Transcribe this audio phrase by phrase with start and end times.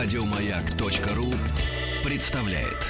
[0.00, 1.34] Радиомаяк.ру
[2.08, 2.86] представляет.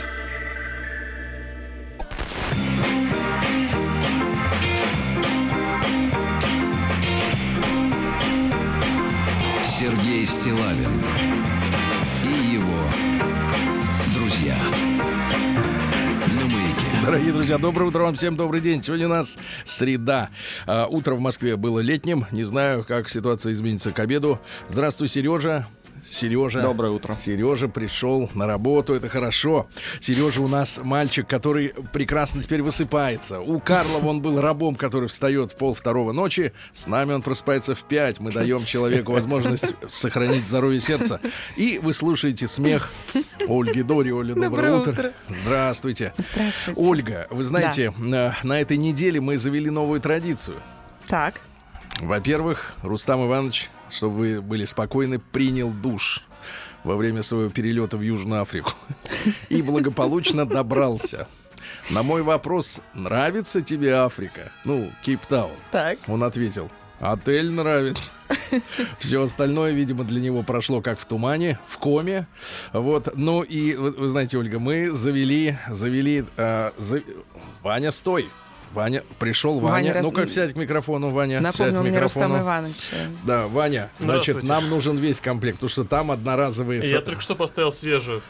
[9.65, 11.03] Сергей Стилавин
[12.24, 12.85] и его
[14.15, 14.59] друзья.
[17.06, 18.83] Дорогие друзья, доброе утро вам всем, добрый день.
[18.83, 20.29] Сегодня у нас среда.
[20.66, 22.27] А, утро в Москве было летним.
[22.33, 24.38] Не знаю, как ситуация изменится к обеду.
[24.68, 25.66] Здравствуй, Сережа.
[26.07, 26.61] Сережа.
[26.62, 27.15] Доброе утро.
[27.15, 29.69] Сережа пришел на работу, это хорошо.
[30.01, 33.41] Сережа у нас мальчик, который прекрасно теперь высыпается.
[33.41, 36.52] У Карлова он был рабом, который встает в пол второго ночи.
[36.73, 38.21] С нами он просыпается в пять.
[38.21, 41.21] Мы даем человеку возможность сохранить здоровье сердца.
[41.57, 42.91] И вы слушаете смех
[43.49, 44.12] Ольги Дори.
[44.12, 44.93] Оля, доброе, Доброе утро.
[44.93, 45.12] утро.
[45.29, 46.15] Здравствуйте.
[46.19, 46.80] Здравствуйте.
[46.80, 50.59] Ольга, вы знаете, на, на этой неделе мы завели новую традицию.
[51.07, 51.41] Так.
[52.01, 56.23] Во-первых, Рустам Иванович, чтобы вы были спокойны, принял душ
[56.85, 58.73] во время своего перелета в Южную Африку
[59.49, 61.26] и благополучно добрался.
[61.90, 64.53] На мой вопрос, нравится тебе Африка?
[64.65, 65.53] Ну, Кейптаун.
[65.71, 65.99] Так.
[66.07, 68.12] Он ответил, отель нравится.
[68.99, 72.27] Все остальное, видимо, для него прошло как в тумане, в коме.
[72.73, 73.09] Вот.
[73.17, 76.25] Ну и, вы, вы знаете, Ольга, мы завели, завели...
[76.37, 77.03] э, за-
[77.62, 78.29] Ваня, стой!
[78.75, 79.73] Ваня, пришел Ваня.
[79.73, 81.41] Ваня, раз- Ну-ка, сядь к микрофону, Ваня.
[81.41, 82.45] сядь Напомнил к мне Рустам микрофону.
[82.45, 82.91] Иванович.
[83.25, 86.83] Да, Ваня, значит, нам нужен весь комплект, потому что там одноразовые...
[86.89, 88.23] Я только что поставил свежую.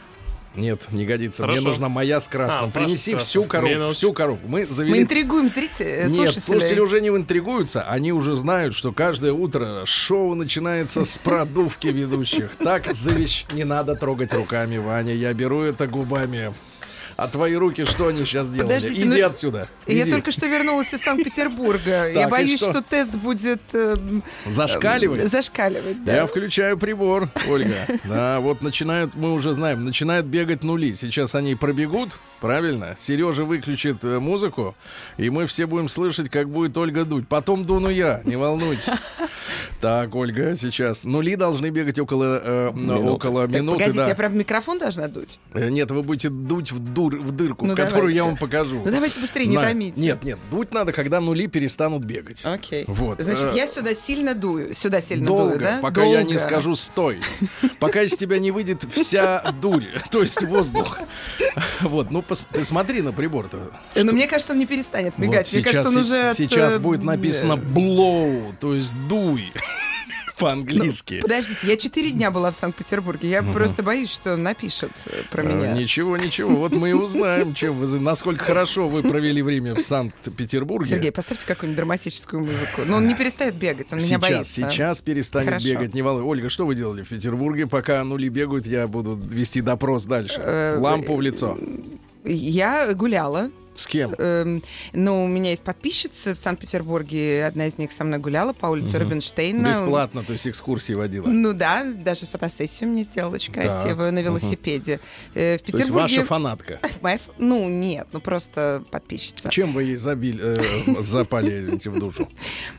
[0.55, 1.43] Нет, не годится.
[1.43, 1.69] Мне Хорошо.
[1.69, 2.69] нужна моя с красным.
[2.69, 3.19] А, Принеси с красным.
[3.27, 3.95] всю коробку, Минут.
[3.95, 4.47] всю коробку.
[4.47, 4.95] Мы завели...
[4.95, 6.41] Мы интригуем зрителей, Нет, слушателей.
[6.41, 12.55] слушатели уже не интригуются, они уже знают, что каждое утро шоу начинается с продувки ведущих.
[12.55, 13.45] Так завещ...
[13.53, 16.51] Не надо трогать руками, Ваня, я беру это губами.
[17.19, 18.75] А твои руки что они сейчас делали?
[18.75, 19.67] Подождите, Иди ну, отсюда.
[19.87, 20.11] Я иди.
[20.11, 22.09] только что вернулась из Санкт-Петербурга.
[22.13, 22.71] Я боюсь, что?
[22.71, 23.61] что тест будет...
[23.73, 23.93] э,
[24.45, 25.23] Зашкаливать?
[25.23, 26.15] э, Зашкаливать, да.
[26.15, 27.75] Я включаю прибор, Ольга.
[28.05, 30.93] Да, вот начинают, мы уже знаем, начинают бегать нули.
[30.93, 32.95] Сейчас они пробегут, правильно?
[32.99, 34.75] Сережа выключит э, музыку,
[35.17, 37.27] и мы все будем слышать, как будет Ольга дуть.
[37.27, 38.89] Потом дуну я, не волнуйтесь.
[39.81, 41.05] Так, Ольга, сейчас.
[41.05, 43.77] Нули должны бегать около, э, около Так, минуты.
[43.79, 44.07] погодите, да.
[44.09, 45.39] я прям в микрофон должна дуть?
[45.53, 48.23] Э, Нет, вы будете дуть в, дур, в дырку, Ну, в которую я давайте.
[48.23, 48.81] вам покажу.
[48.83, 50.01] Ну давайте быстрее, не На- томите.
[50.01, 52.43] Нет, нет, дуть надо, когда нули перестанут бегать.
[52.43, 52.83] Окей.
[52.87, 54.73] Вот, Значит, э, я сюда сильно дую.
[54.73, 55.79] Сюда сильно Долго, дую, да?
[55.81, 56.39] пока я не Долго.
[56.39, 57.21] скажу стой.
[57.79, 60.99] Пока из тебя не выйдет вся дурь, то есть воздух.
[61.81, 63.71] Вот, ну пос- ты смотри на прибор-то.
[63.95, 65.51] Э, Но мне кажется, он не перестанет Вот мигать.
[65.53, 66.29] Мне кажется, он уже...
[66.29, 69.51] от, сейчас э, будет написано blow, то есть дуй
[70.37, 71.19] по-английски.
[71.19, 73.29] Подождите, я четыре дня была в Санкт-Петербурге.
[73.29, 75.73] Я просто боюсь, что он напишет э, про Э, меня.
[75.73, 76.55] Ничего, ничего.
[76.55, 80.89] Вот мы и узнаем, чем вы, насколько хорошо вы провели время в Санкт-Петербурге.
[80.91, 82.83] Сергей, поставьте какую-нибудь драматическую музыку.
[82.85, 84.53] Но он не перестает бегать, он меня сейчас, боится.
[84.53, 85.67] сейчас перестанет Хорошо.
[85.67, 86.23] бегать, не волнуй.
[86.23, 87.67] Ольга, что вы делали в Петербурге?
[87.67, 90.75] Пока нули бегают, я буду вести допрос дальше.
[90.79, 91.57] Лампу в лицо.
[92.25, 93.49] Я гуляла.
[93.79, 94.13] С кем?
[94.17, 97.45] Эм, ну, у меня есть подписчицы в Санкт-Петербурге.
[97.45, 99.69] Одна из них со мной гуляла по улице Рубинштейна.
[99.69, 101.25] Бесплатно, то есть экскурсии водила.
[101.27, 104.99] Ну да, даже фотосессию мне сделала очень Так, красивую на велосипеде.
[105.33, 106.01] Э, в То есть Петербурге...
[106.01, 106.79] ваша фанатка.
[107.01, 109.49] Моя Ну, нет, ну просто подписчица.
[109.49, 112.27] Чем вы ей забили, э, запали извините, в душу?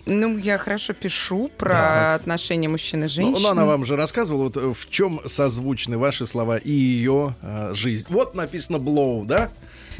[0.04, 2.20] Ну, я хорошо пишу про Так.
[2.20, 3.42] отношения мужчин и Ну, женщин.
[3.42, 7.70] ну, она вам же рассказывала, вот э, в чем созвучны ваши слова и ее э,
[7.72, 8.06] жизнь.
[8.10, 9.50] Вот написано blow, да?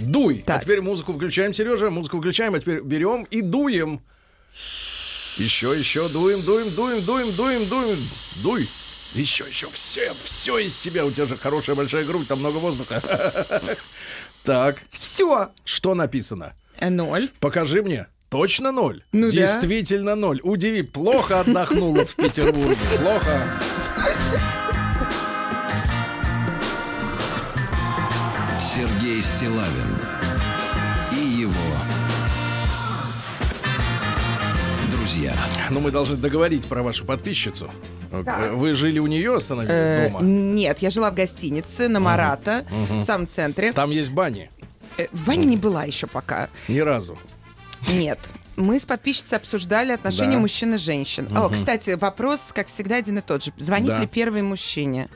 [0.00, 0.42] Дуй.
[0.46, 0.62] А Так.
[0.62, 4.00] теперь музыку включаем, Сережа, музыку включаем, а теперь берем и дуем.
[5.36, 7.98] Еще, еще, дуем, дуем, дуем, дуем, дуем, дуем.
[8.42, 8.68] Дуй.
[9.14, 11.04] Еще, еще, все, все из себя.
[11.04, 13.02] У тебя же хорошая большая грудь, там много воздуха.
[14.42, 15.50] Так, Все.
[15.64, 16.54] что написано?
[16.80, 17.28] Ноль.
[17.40, 18.06] Покажи мне.
[18.30, 19.02] Точно ноль?
[19.12, 19.36] Ну да.
[19.36, 20.40] Действительно ноль.
[20.42, 22.78] Удиви, плохо отдохнула в Петербурге.
[22.98, 23.42] Плохо.
[29.40, 29.96] Стилавин
[31.14, 31.50] и его
[34.90, 35.32] друзья.
[35.70, 37.70] Ну, мы должны договорить про вашу подписчицу.
[38.10, 38.52] Так.
[38.52, 40.20] Вы жили у нее, остановились Э, дома?
[40.22, 43.72] Нет, я жила в гостинице на Марата, в самом центре.
[43.72, 44.50] Там есть бани?
[44.98, 46.50] Э, В бане не была еще пока.
[46.68, 47.18] Ни разу.
[47.90, 48.18] Нет.
[48.56, 50.40] Мы с подписчицей обсуждали отношения Да.
[50.40, 51.26] мужчин и женщин.
[51.34, 53.54] О, кстати, вопрос, как всегда, один и тот же.
[53.56, 54.00] Звонит Да.
[54.02, 55.08] ли первый мужчине?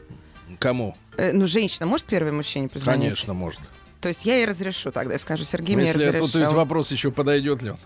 [0.60, 0.96] Кому?
[1.18, 3.02] Э, ну, женщина может первой мужчине позвонить?
[3.04, 3.60] Конечно, может.
[4.04, 5.14] То есть я ей разрешу тогда.
[5.14, 6.26] Я скажу, Сергей Ну, мне разрешил.
[6.26, 7.78] тут есть вопрос еще, подойдет ли он.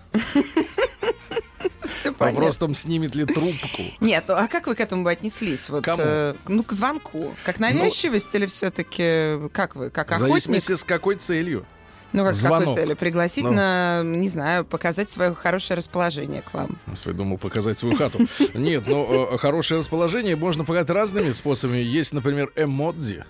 [2.19, 2.41] Понятно.
[2.41, 3.83] Вопрос там, снимет ли трубку.
[4.01, 5.69] Нет, ну а как вы к этому бы отнеслись?
[5.69, 6.03] Вот, Кому?
[6.05, 7.35] э, ну, к звонку.
[7.45, 10.31] Как навязчивость или все-таки как вы, как В охотник?
[10.43, 11.65] зависимости с какой целью.
[12.13, 12.75] Ну, как с какой Звонок.
[12.79, 12.97] целью?
[12.97, 13.53] Пригласить Ну.
[13.53, 16.79] на, не знаю, показать свое хорошее расположение к вам.
[17.05, 18.27] Я думал показать свою хату.
[18.55, 21.79] Нет, но э, хорошее расположение можно показать разными способами.
[21.79, 23.25] Есть, например, эмодзи.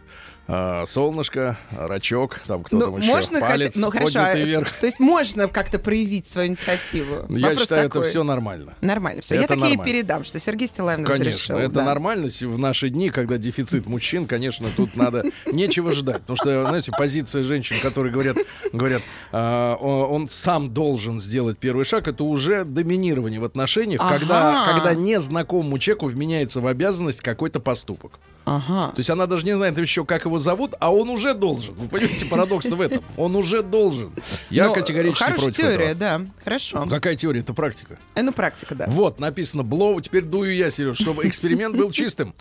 [0.51, 4.71] А, солнышко, рачок, там кто там ну, еще, можно палец хотя- ну, хорошо, а, вверх.
[4.81, 7.27] То есть можно как-то проявить свою инициативу.
[7.29, 8.01] Я Вопрос считаю, такой.
[8.01, 8.75] это все нормально.
[8.81, 9.21] Нормально.
[9.21, 9.35] Все.
[9.35, 9.85] Я Это такие нормально.
[9.93, 11.59] передам, что Сергей Стилавин Конечно, разрешил.
[11.59, 11.85] это да.
[11.85, 16.65] нормально С- в наши дни, когда дефицит мужчин, конечно, тут надо нечего ждать, потому что,
[16.67, 18.39] знаете, позиция женщин, которые говорят,
[18.73, 19.03] говорят,
[19.33, 24.73] а, он сам должен сделать первый шаг, это уже доминирование в отношениях, когда, Ага.
[24.73, 28.13] когда незнакомому человеку вменяется в обязанность какой-то поступок.
[28.51, 28.89] Ага.
[28.93, 31.75] То есть она даже не знает еще, как его зовут, а он уже должен.
[31.75, 33.05] Вы понимаете, парадокс в этом.
[33.19, 34.11] Он уже должен.
[34.49, 35.95] Я Ну, категорически Хорошая против теория, этого.
[35.95, 36.21] да.
[36.45, 36.87] Хорошо.
[36.89, 37.41] Какая теория?
[37.41, 37.99] Это практика.
[38.15, 38.87] Э, Ну, практика, да.
[38.89, 42.35] Вот, написано блоу, теперь дую я, Сереж, чтобы эксперимент был чистым.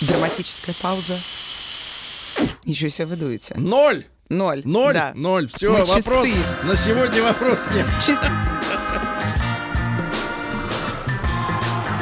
[0.00, 1.18] Драматическая пауза.
[2.64, 3.54] Еще себе вы дуете.
[3.56, 4.06] Ноль!
[4.32, 4.62] Ноль.
[4.64, 4.94] Ноль!
[4.94, 5.12] Да.
[5.14, 5.46] Ноль!
[5.54, 5.96] Все, Мы вопрос.
[5.96, 6.34] чисты.
[6.62, 7.84] На сегодня вопрос нет.
[8.04, 8.30] Чисто.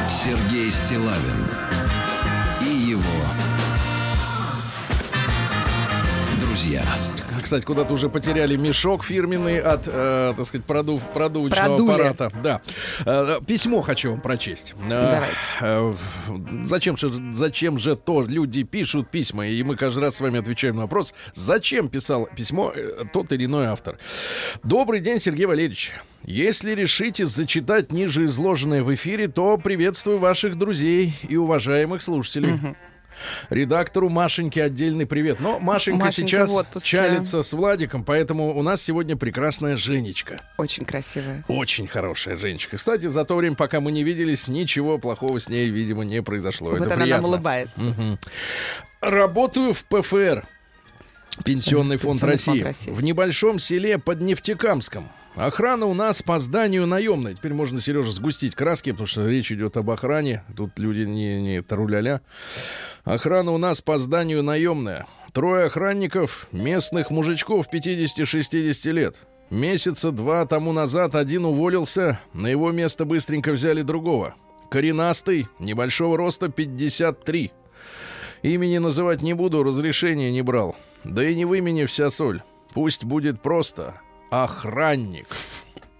[0.09, 1.49] Сергей Стилавин
[2.62, 3.03] и его
[6.38, 6.85] друзья.
[7.50, 11.91] Кстати, куда-то уже потеряли мешок фирменный от, э, так сказать, продув, продувочного Продули.
[11.91, 12.32] аппарата.
[12.44, 12.61] Да.
[13.05, 14.73] Э, письмо хочу вам прочесть.
[14.88, 15.37] Э, Давайте.
[15.61, 15.94] э,
[16.67, 20.76] зачем, же, зачем же то люди пишут письма, и мы каждый раз с вами отвечаем
[20.76, 23.99] на вопрос, зачем писал письмо э, тот или иной автор.
[24.62, 25.91] Добрый день, Сергей Валерьевич.
[26.23, 32.61] Если решите зачитать ниже изложенное в эфире, то приветствую ваших друзей и уважаемых слушателей.
[33.50, 35.40] Редактору Машеньке отдельный привет.
[35.40, 40.40] Но Машенька, Машенька сейчас чалится с Владиком, поэтому у нас сегодня прекрасная Женечка.
[40.58, 41.44] Очень красивая.
[41.49, 42.76] Очень хорошая Женечка.
[42.76, 46.70] Кстати, за то время, пока мы не виделись, ничего плохого с ней, видимо, не произошло.
[46.70, 47.22] вот Это она приятно.
[47.22, 47.81] нам улыбается.
[47.81, 48.19] Мгм.
[49.00, 50.46] Работаю в ПФР.
[51.44, 52.50] Пенсионный фонд Пенсионный России.
[52.52, 52.90] фонд России.
[52.90, 55.08] В небольшом селе под Нефтекамском.
[55.37, 57.35] Охрана у нас по зданию наемная.
[57.35, 60.43] Теперь можно, Сережа, сгустить краски, потому что речь идет об охране.
[60.56, 62.21] Тут люди не, не таруляля.
[63.05, 65.06] Охрана у нас по зданию наемная.
[65.32, 69.17] Трое охранников, местных мужичков 50-60 лет.
[69.50, 74.35] Месяца два тому назад один уволился, на его место быстренько взяли другого.
[74.69, 77.53] Коренастый, небольшого роста 53.
[78.43, 80.77] Имени называть не буду, разрешения не брал.
[81.05, 82.43] Да и не в имени вся соль.
[82.75, 84.00] Пусть будет просто
[84.31, 85.27] охранник.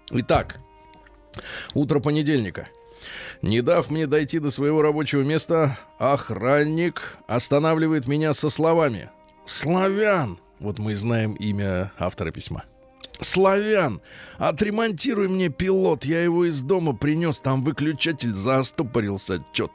[0.09, 0.59] Итак,
[1.73, 2.67] утро понедельника.
[3.41, 9.09] Не дав мне дойти до своего рабочего места, охранник останавливает меня со словами
[9.45, 12.65] «Славян!» Вот мы знаем имя автора письма.
[13.19, 14.01] «Славян,
[14.37, 19.73] отремонтируй мне пилот, я его из дома принес, там выключатель застопорился, чё-то».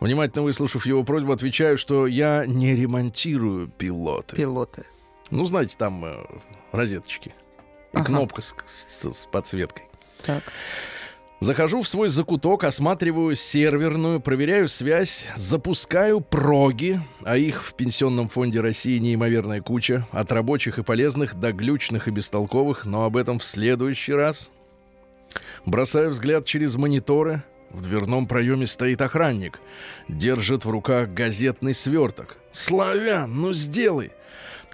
[0.00, 4.36] Внимательно выслушав его просьбу, отвечаю, что я не ремонтирую пилоты.
[4.36, 4.84] Пилоты.
[5.30, 6.14] Ну, знаете, там э,
[6.72, 7.28] розеточки.
[7.92, 8.04] И Ага.
[8.06, 9.84] кнопка с, с- с подсветкой.
[10.24, 10.42] Так.
[11.40, 18.60] Захожу в свой закуток, осматриваю серверную, проверяю связь, запускаю проги, а их в Пенсионном фонде
[18.60, 23.44] России неимоверная куча, от рабочих и полезных до глючных и бестолковых, но об этом в
[23.44, 24.50] следующий раз.
[25.66, 27.42] Бросаю взгляд через мониторы.
[27.70, 29.60] В дверном проеме стоит охранник.
[30.08, 32.38] Держит в руках газетный сверток.
[32.52, 34.12] «Славян, ну сделай!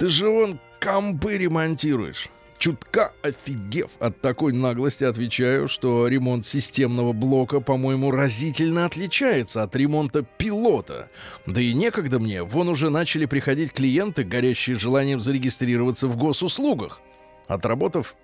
[0.02, 2.28] Ты же вон компы ремонтируешь!»
[2.58, 10.24] Чутка офигев от такой наглости, отвечаю, что ремонт системного блока, по-моему, разительно отличается от ремонта
[10.24, 11.08] пилота.
[11.46, 17.00] Да и некогда мне, вон уже начали приходить клиенты, горящие желанием зарегистрироваться в госуслугах.
[17.46, 18.16] Отработав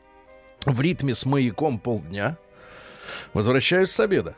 [0.66, 2.38] в ритме с маяком полдня,
[3.35, 4.35] возвращаюсь с обеда.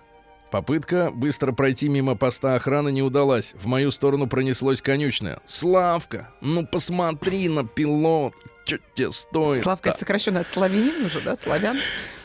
[0.50, 3.54] Попытка быстро пройти мимо поста охраны не удалась.
[3.54, 5.38] В мою сторону пронеслось конючное.
[5.46, 11.32] «Славка, ну посмотри на пилот, что тебе стоит?» Славка, это сокращенно от славянин уже, да?
[11.32, 11.78] От славян?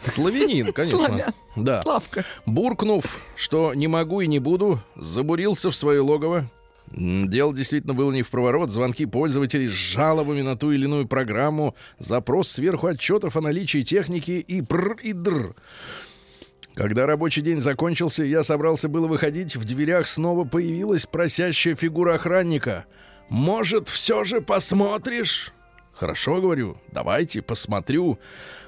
[0.05, 1.05] Славянин, конечно.
[1.05, 1.33] Славян.
[1.55, 1.83] Да.
[1.83, 2.25] Славка.
[2.47, 6.49] Буркнув, что не могу и не буду, забурился в свое логово.
[6.91, 8.71] Дело действительно было не в проворот.
[8.71, 14.31] Звонки пользователей с жалобами на ту или иную программу, запрос сверху отчетов о наличии техники
[14.31, 15.55] и пр и др.
[16.75, 22.85] Когда рабочий день закончился, я собрался было выходить, в дверях снова появилась просящая фигура охранника.
[23.29, 25.53] «Может, все же посмотришь?»
[25.93, 28.19] «Хорошо,— говорю,— давайте, посмотрю».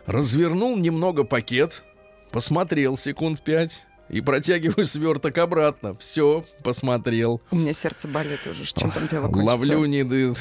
[0.06, 1.84] Развернул немного пакет,
[2.32, 5.98] посмотрел секунд пять и протягиваю сверток обратно.
[5.98, 7.42] Все, посмотрел.
[7.52, 8.64] У меня сердце болит уже.
[8.64, 9.46] Чем там дело кончится?
[9.46, 10.34] Ловлю недо...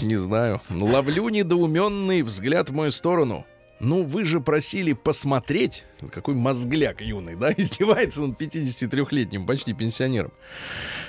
[0.00, 0.62] не знаю.
[0.70, 3.44] Ловлю недоуменный взгляд в мою сторону.
[3.84, 10.32] Ну вы же просили посмотреть, какой мозгляк юный, да, издевается он 53-летним, почти пенсионером.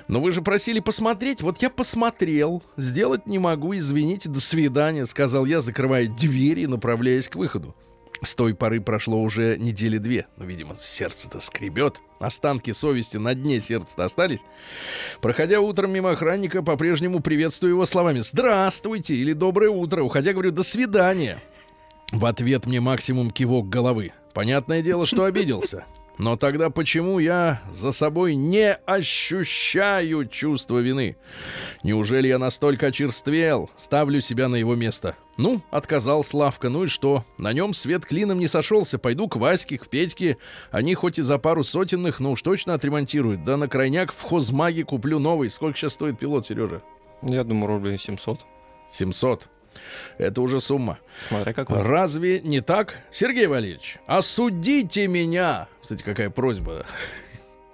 [0.07, 5.45] Но вы же просили посмотреть, вот я посмотрел, сделать не могу, извините, до свидания, сказал
[5.45, 7.75] я, закрывая двери и направляясь к выходу.
[8.21, 10.25] С той поры прошло уже недели две.
[10.37, 11.99] Но, видимо, сердце-то скребет.
[12.19, 14.39] Останки совести на дне сердца остались.
[15.21, 20.01] Проходя утром мимо охранника, по-прежнему приветствую его словами «Здравствуйте» или «Доброе утро».
[20.01, 21.37] Уходя, говорю «До свидания».
[22.11, 24.13] В ответ мне максимум кивок головы.
[24.33, 25.85] Понятное дело, что обиделся.
[26.17, 31.17] Но тогда почему я за собой не ощущаю чувства вины?
[31.83, 33.69] Неужели я настолько очерствел?
[33.75, 35.15] Ставлю себя на его место.
[35.37, 37.25] Ну, отказал Славка, ну и что?
[37.37, 38.97] На нем свет клином не сошелся.
[38.97, 40.37] Пойду к Ваське, к Петьке.
[40.71, 43.43] Они хоть и за пару сотенных, но уж точно отремонтируют.
[43.43, 45.49] Да на крайняк в хозмаге куплю новый.
[45.49, 46.81] Сколько сейчас стоит пилот, Сережа?
[47.23, 48.39] Я думаю, рублей 700.
[48.89, 49.49] 700.
[50.17, 50.99] Это уже сумма.
[51.27, 51.81] Смотря какой.
[51.81, 53.97] Разве не так, Сергей Валерьевич?
[54.07, 55.67] Осудите меня.
[55.81, 56.85] Кстати, какая просьба.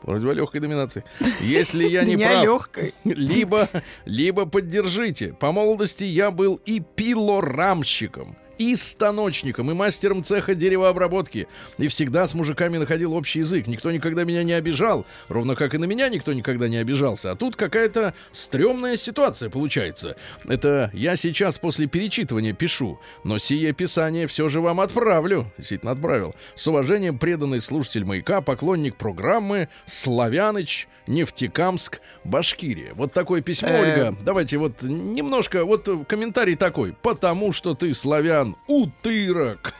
[0.02, 1.04] Просьба легкой доминации.
[1.42, 2.94] Если я не прав, легкой.
[3.04, 3.70] либо,
[4.06, 5.34] либо поддержите.
[5.34, 11.48] По молодости я был и пилорамщиком и станочником, и мастером цеха деревообработки.
[11.80, 13.66] И всегда с мужиками находил общий язык.
[13.66, 15.08] Никто никогда меня не обижал.
[15.30, 17.32] Ровно как и на меня никто никогда не обижался.
[17.32, 20.16] А тут какая-то стрёмная ситуация получается.
[20.48, 23.00] Это я сейчас после перечитывания пишу.
[23.24, 25.52] Но сие писание все же вам отправлю.
[25.58, 26.36] Действительно отправил.
[26.54, 32.94] С уважением преданный слушатель «Маяка», поклонник программы «Славяныч», Нефтекамск, Башкирия.
[32.94, 33.82] Вот такое письмо, Э.
[33.82, 34.18] Ольга.
[34.22, 36.94] Давайте вот немножко, вот комментарий такой.
[37.02, 39.74] Потому что ты славян, утырок.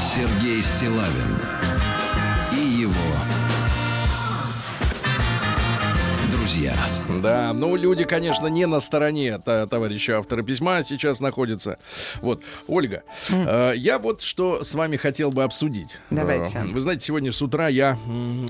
[0.00, 1.61] Сергей Стилавин
[6.52, 6.74] друзья.
[7.22, 11.78] Да, ну люди, конечно, не на стороне товарища автора письма сейчас находятся.
[12.20, 15.88] Вот, Ольга, э, я вот что с вами хотел бы обсудить.
[16.10, 16.58] Давайте.
[16.58, 17.98] Э, вы знаете, сегодня с утра я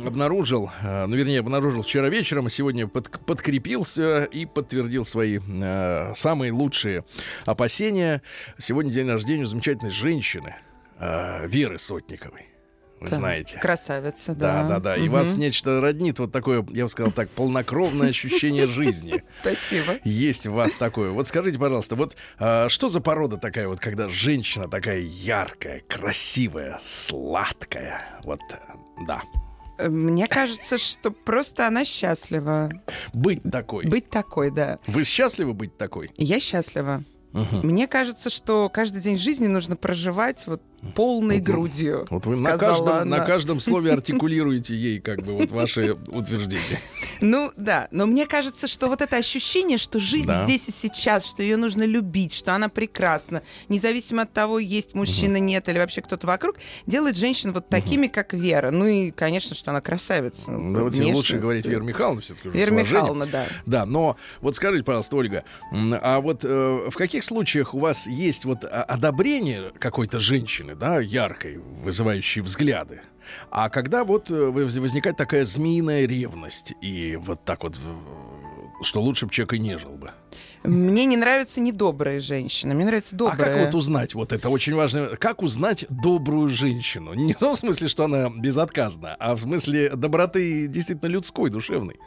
[0.05, 6.13] обнаружил, э, ну, вернее, обнаружил вчера вечером, а сегодня под- подкрепился и подтвердил свои э,
[6.17, 7.05] самые лучшие
[7.47, 8.23] опасения.
[8.59, 10.57] Сегодня день рождения у замечательной женщины,
[10.99, 12.52] э, Веры Сотниковой.
[13.11, 13.59] Вы знаете.
[13.59, 14.63] Красавица, да.
[14.63, 14.97] Да, да, да.
[14.97, 15.13] И Мгм.
[15.13, 19.23] вас нечто роднит, вот такое, я бы сказал так, полнокровное ощущение жизни.
[19.41, 19.99] Спасибо.
[20.05, 21.11] Есть в вас такое.
[21.11, 26.79] Вот скажите, пожалуйста, вот а, что за порода такая вот, когда женщина такая яркая, красивая,
[26.83, 28.03] сладкая?
[28.25, 28.41] Вот,
[29.07, 29.23] да.
[29.79, 32.71] Мне кажется, что просто она счастлива
[33.13, 33.87] Быть такой.
[33.87, 34.79] быть такой, да.
[34.87, 36.11] Вы счастливы быть такой?
[36.17, 37.03] Я счастлива.
[37.33, 37.61] Мгм.
[37.67, 40.63] Мне кажется, что каждый день жизни нужно проживать вот
[40.95, 42.07] полной Вот, грудью.
[42.11, 43.21] Вот вы на каждом, на она.
[43.25, 46.81] каждом слове артикулируете ей как бы вот ваши утверждения.
[47.21, 50.45] Ну да, но мне кажется, что вот это ощущение, что жизнь Да.
[50.45, 55.37] здесь и сейчас, что ее нужно любить, что она прекрасна, независимо от того, есть мужчина,
[55.37, 58.71] нет или вообще кто-то вокруг, делает женщин вот такими, как Вера.
[58.71, 60.51] Ну и, конечно, что она красавица.
[60.51, 61.43] ну, Давайте лучше внешность.
[61.43, 62.49] говорить Вера Михайловна все-таки.
[62.49, 63.47] Вера Михайловна, да.
[63.67, 68.45] Да, но вот скажите, пожалуйста, Ольга, а вот э, в каких случаях у вас есть
[68.45, 73.00] вот а, одобрение какой-то женщины, да, яркой, вызывающей взгляды?
[73.50, 79.00] А когда вот э, воз- возникает такая змеиная ревность, и вот так вот, э, что
[79.00, 80.12] лучше бы человек и не жил бы.
[80.64, 83.37] Мне не нравятся недобрые женщины, мне нравится А добрая.
[83.57, 87.14] как вот узнать, вот это очень важно, как узнать добрую женщину?
[87.14, 91.99] Не в том смысле, что она безотказна, а в смысле доброты действительно людской, душевной.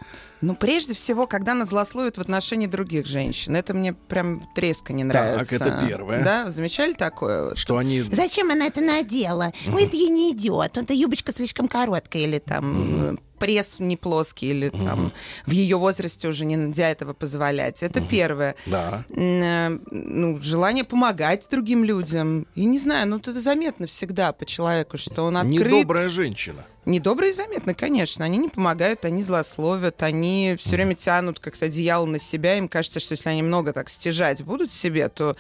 [0.41, 3.55] Ну, прежде всего, когда она злословит в отношении других женщин.
[3.55, 5.55] Это мне прям треска не нравится.
[5.55, 6.24] это первое.
[6.24, 7.55] Да, замечали такое?
[7.55, 8.01] Что они...
[8.01, 9.53] Зачем она это надела?
[9.74, 10.77] Ой, это ей не идет.
[10.77, 12.24] Эта юбочка слишком короткая.
[12.24, 15.12] Или там э, пресс не плоский, или там
[15.46, 17.84] в ее возрасте уже не нельзя этого позволять.
[17.84, 18.56] Это первое.
[18.65, 19.04] Да.
[19.10, 22.48] Э, Ну, желание помогать другим людям.
[22.56, 25.72] И не знаю, ну, это заметно всегда по человеку, что он открыт.
[25.72, 26.65] Недобрая женщина.
[26.86, 28.25] Недобрые заметно, конечно.
[28.25, 32.58] Они не помогают, они злословят, они все время тянут как-то одеяло на себя.
[32.60, 35.36] Им кажется, что если они много так стяжать будут себе, то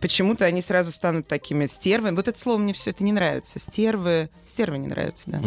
[0.00, 2.16] почему-то они сразу станут такими стервами.
[2.16, 3.60] Вот это слово мне все это не нравится.
[3.60, 4.28] Стервы.
[4.44, 5.40] Стервы не нравятся, да.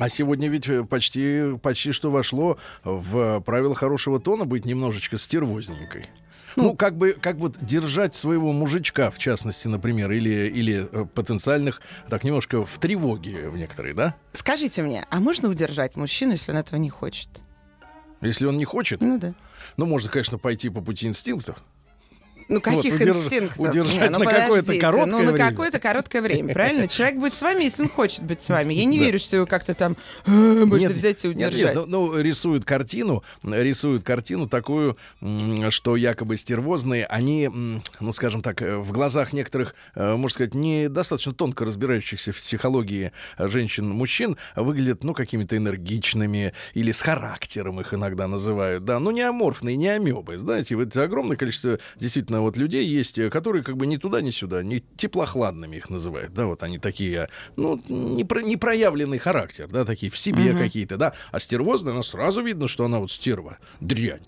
[0.00, 6.06] А сегодня ведь э, почти, почти что вошло в правило хорошего тона быть немножечко стервозненькой.
[6.56, 11.80] Ну, как бы, как вот держать своего мужичка, в частности, например, или, или э, потенциальных,
[12.08, 14.14] так немножко в тревоге в некоторые, да?
[14.32, 17.28] Скажите мне, а можно удержать мужчину, если он этого не хочет?
[18.20, 19.34] Если он не хочет, Ну да.
[19.76, 21.62] ну, можно, конечно, пойти по пути инстинктов.
[22.50, 23.60] Ну, каких Вот, удерж- инстинктов?
[23.60, 25.48] удержать Не, ну, на какое-то короткое Ну, на время.
[25.50, 26.88] какое-то короткое время, правильно?
[26.88, 28.74] Человек будет с вами, если он хочет быть с вами.
[28.74, 29.04] Я не Да.
[29.06, 31.74] верю, что его как-то там э, можно взять и нет, нет, удержать.
[31.76, 34.98] ну, ну, рисуют картину, рисуют картину такую,
[35.70, 37.48] что якобы стервозные, они,
[38.00, 43.12] ну, скажем так, э, в глазах некоторых, э, можно сказать, недостаточно тонко разбирающихся в психологии
[43.38, 49.76] женщин-мужчин, выглядят, ну, какими-то энергичными или с характером их иногда называют, да, ну, не аморфные,
[49.76, 53.96] не амебы, знаете, вот огромное количество действительно вот людей есть, э, которые как бы ни
[53.96, 59.68] туда, ни сюда, не теплохладными их называют, да, вот они такие, ну, непро- непроявленный характер,
[59.70, 63.58] да, такие в себе какие-то, да, а стервозная, она сразу видно, что она вот стерва,
[63.80, 64.26] дрянь.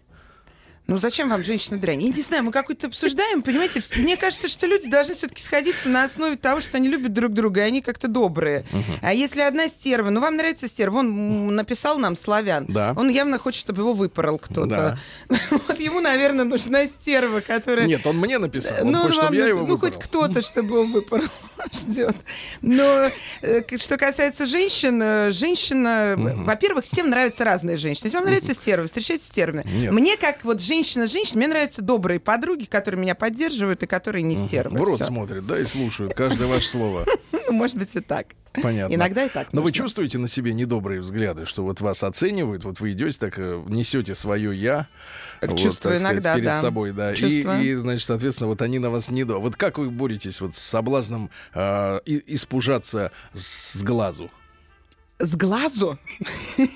[0.89, 2.03] Ну зачем вам женщина дрянь?
[2.03, 3.81] Я не знаю, мы какую-то обсуждаем, понимаете?
[3.97, 7.61] Мне кажется, что люди должны все-таки сходиться на основе того, что они любят друг друга,
[7.61, 8.65] и они как-то добрые.
[9.01, 12.95] А если одна стерва, ну вам нравится стерва, он написал нам славян, Да.
[12.97, 14.99] он явно хочет, чтобы его выпорол кто-то.
[15.29, 15.37] Да.
[15.69, 17.87] Вот ему, наверное, нужна стерва, которая...
[17.87, 20.69] Нет, он мне написал, он Ну, хочет, вам чтобы я его ну, хоть кто-то, чтобы
[20.81, 21.29] его выпорол,
[21.73, 22.17] ждет.
[22.61, 23.09] Но
[23.43, 28.07] э, что касается женщин, э, женщина, э, во-первых, всем нравятся разные женщины.
[28.07, 29.63] Если вам нравится стерва, встречайте стервы.
[29.65, 29.93] Нет.
[29.93, 34.79] Мне, как вот женщина-женщина, мне нравятся добрые подруги, которые меня поддерживают и которые не стервы.
[34.79, 35.05] В рот Всё.
[35.05, 37.05] смотрят, да, и слушают каждое ваше слово.
[37.51, 38.29] Может быть, и так.
[38.63, 38.95] Понятно.
[38.95, 39.53] Иногда и так.
[39.53, 43.39] Но вы чувствуете на себе недобрые взгляды, что вот вас оценивают, вот вы идете так,
[43.39, 44.89] э, несете свое я,
[45.41, 46.61] вот, Чувствую сказать, иногда, перед да.
[46.61, 47.63] собой, да, и, Чувствую.
[47.63, 49.39] и, значит, соответственно, вот они на вас не до.
[49.41, 54.31] Вот как вы боретесь вот с соблазном э, и- испужаться с глазу?
[55.19, 55.99] С глазу?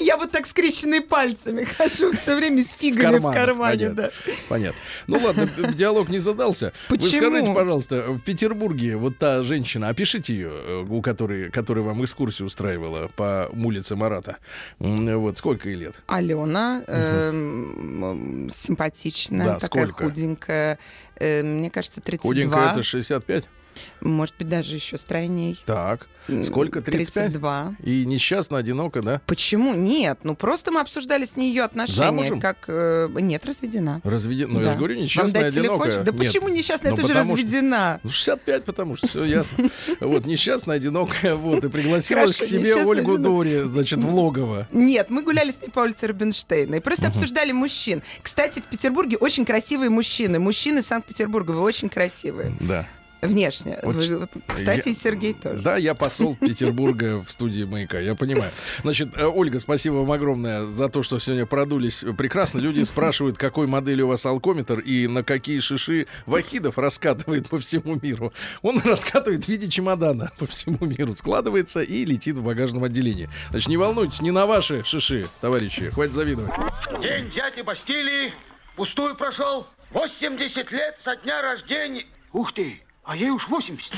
[0.00, 3.90] Я вот так скрещенные пальцами хожу все время с фигами в кармане.
[3.90, 3.94] понятно.
[3.94, 4.10] да.
[4.48, 4.80] Понятно.
[5.06, 6.72] Ну ладно, диалог не задался.
[6.88, 7.10] Вы Почему?
[7.30, 12.46] скажите, пожалуйста, в Петербурге вот та женщина, опишите ее, э, у которой, которая вам экскурсию
[12.46, 14.38] устраивала по улице Марата.
[14.78, 15.94] Вот сколько ей лет?
[16.06, 20.04] Алена, м, симпатичная, Да, такая сколько?
[20.04, 20.78] худенькая.
[21.16, 22.28] э, мне кажется, 32.
[22.28, 23.44] Худенькая это 65?
[24.00, 25.58] Может быть, даже еще стройней.
[25.66, 26.08] Так.
[26.42, 26.80] Сколько?
[26.80, 27.12] 35?
[27.32, 27.74] 32.
[27.84, 29.20] И несчастно, одиноко, да?
[29.26, 29.74] Почему?
[29.74, 31.98] Нет, ну просто мы обсуждали с ней ее отношения.
[31.98, 32.40] Замужем?
[32.40, 32.64] Как...
[32.68, 34.00] э, нет, разведена.
[34.04, 34.54] Разведена.
[34.54, 34.72] Ну, я Да.
[34.72, 35.90] же говорю, Вам несчастная, дать одинокая.
[35.90, 36.04] телефончик?
[36.04, 36.18] Да Нет.
[36.32, 36.90] почему несчастная?
[36.92, 38.00] Ну, Это же потому что- разведена.
[38.02, 39.70] Ну, 65, потому что все ясно.
[40.00, 43.18] Вот, несчастная, одинокая, вот, и пригласила к себе Ольгу.
[43.18, 44.66] Дори, значит, в логово.
[44.72, 48.02] Нет, мы гуляли с ней по улице Рубинштейна и просто обсуждали мужчин.
[48.22, 50.38] Кстати, в Петербурге очень красивые мужчины.
[50.38, 52.54] Мужчины Санкт-Петербурга, вы очень красивые.
[52.60, 52.86] Да.
[53.26, 53.78] Внешне.
[53.82, 55.62] Вот Вы- вот, кстати, я- Сергей тоже.
[55.62, 58.50] Да, я посол Петербурга в студии «Маяка», я понимаю.
[58.82, 62.58] Значит, э, Ольга, спасибо вам огромное за то, что сегодня продулись прекрасно.
[62.58, 67.98] Люди спрашивают, какой модели у вас алкометр и на какие шиши Вахидов раскатывает по всему
[68.00, 68.32] миру.
[68.62, 73.28] Он раскатывает в виде чемодана по всему миру, складывается и летит в багажном отделении.
[73.50, 76.54] Значит, не волнуйтесь, не на ваши шиши, товарищи, хватит завидовать.
[77.02, 78.32] День дяди Бастилии
[78.76, 79.66] пустую прошел.
[79.92, 82.04] 80 лет со дня рождения.
[82.32, 83.92] Ух ты, а ей уж 80.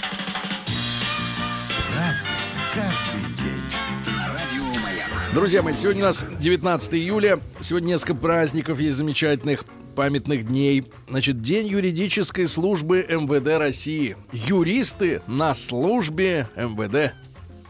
[5.33, 7.41] Друзья мои, сегодня у нас 19 июля.
[7.61, 9.65] Сегодня несколько праздников есть замечательных
[9.95, 10.85] памятных дней.
[11.09, 14.17] Значит, День юридической службы МВД России.
[14.33, 17.15] Юристы на службе МВД.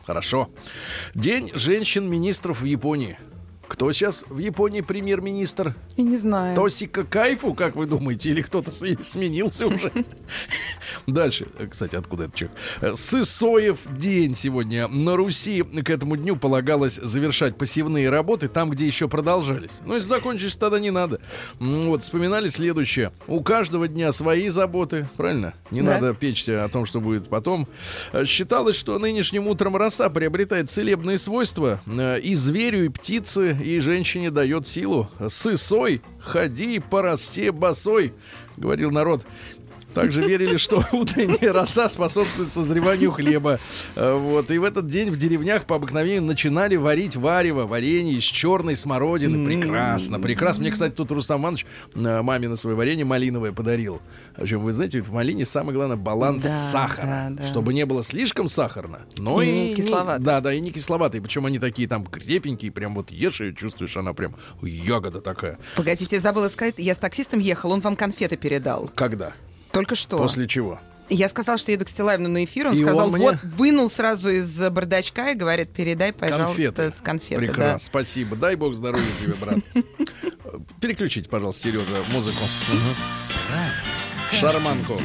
[0.07, 0.49] Хорошо.
[1.15, 3.19] День женщин-министров в Японии.
[3.69, 5.75] Кто сейчас в Японии премьер-министр?
[5.97, 6.55] Я не знаю.
[6.55, 9.93] Тосика Кайфу, как вы думаете, или кто-то сменился уже?
[11.07, 12.57] Дальше, э, кстати, откуда этот человек?
[12.81, 14.87] Э, Сысоев день сегодня.
[14.89, 19.81] На Руси к этому дню полагалось завершать посевные работы там, где еще продолжались.
[19.85, 21.21] Но если закончились, тогда не надо.
[21.59, 23.13] Вот, вспоминали следующее.
[23.27, 25.55] У каждого дня свои заботы, правильно?
[25.71, 25.95] Не Да.
[25.95, 27.67] надо печься о том, что будет потом.
[28.13, 31.81] Э, Считалось, что нынешним утром роса приобретает целебные свойства.
[32.23, 32.89] И зверю, и
[33.63, 35.09] и женщине дает силу.
[35.29, 38.13] Сысой, ходи по росте босой,
[38.57, 39.25] говорил народ.
[39.97, 43.59] Также верили, что утренняя роса способствует созреванию хлеба.
[43.95, 44.51] Э, Вот.
[44.51, 49.45] И в этот день в деревнях по обыкновению начинали варить варево, варенье из черной смородины.
[49.47, 50.63] Прекрасно, прекрасно.
[50.63, 54.01] Мне, кстати, тут Рустам Иванович э, маме на свое варенье малиновое подарил.
[54.37, 57.07] Причем, вы знаете, ведь в малине самое главное баланс Да, сахара.
[57.07, 57.45] да, да.
[57.45, 60.23] Чтобы не было слишком сахарно, но И и, не кисловато.
[60.23, 61.23] Да, да, и не кисловатые.
[61.23, 65.59] Причем они такие там крепенькие, прям вот ешь и чувствуешь, она прям ягода такая.
[65.75, 68.91] Погодите, я забыла сказать, я с таксистом ехал, он вам конфеты передал.
[68.95, 69.33] Когда?
[69.77, 70.17] Только что.
[70.17, 70.81] После чего?
[71.11, 73.91] Я сказала, что еду к Стилаевну на эфир, он И сказал, он мне- вот, вынул
[73.91, 76.91] сразу из бардачка и говорит, передай, пожалуйста, Конфеты.
[76.93, 77.37] с конфеты.
[77.43, 77.79] Прекрасно, да.
[77.79, 78.37] спасибо.
[78.37, 79.59] Дай бог здоровья тебе, брат.
[80.81, 82.43] Переключите, пожалуйста, Сережа, музыку.
[84.41, 84.99] Шарманку.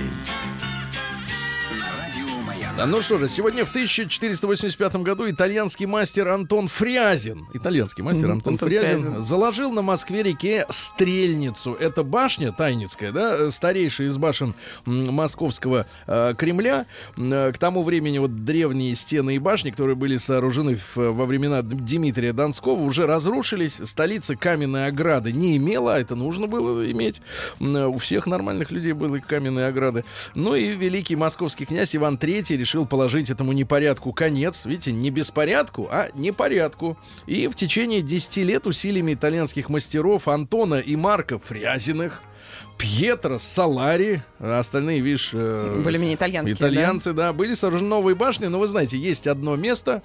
[2.78, 8.68] Ну что же, сегодня в 1485 году итальянский мастер Антон Фрязин, итальянский мастер Антон, Антон
[8.68, 9.24] Фрязин, Фрязин.
[9.24, 11.74] заложил на Москве-реке Стрельницу.
[11.76, 14.56] Это башня Тайницкая, да, э, старейшая из башен
[14.86, 16.88] московского э, Кремля.
[17.18, 21.62] Э, К тому времени вот древние стены и башни, которые были сооружены в- во времена
[21.62, 23.80] Дмитрия Донского, уже разрушились.
[23.84, 27.22] Столица каменной ограды не имела, а это нужно было иметь.
[27.60, 30.04] Э, У всех нормальных людей были каменные ограды.
[30.34, 34.66] Ну и великий московский князь Иван III решил положить этому непорядку конец.
[34.66, 36.98] Видите, не беспорядку, а непорядку.
[37.26, 42.22] И в течение 10 лет усилиями итальянских мастеров Антона и Марка Фрязиных,
[42.78, 46.66] Пьетро Салари, а остальные, видишь, э, Более-менее итальянские, да?
[46.68, 47.34] итальянцы, да?
[47.34, 50.02] были сооружены новые башни, но вы знаете, есть одно место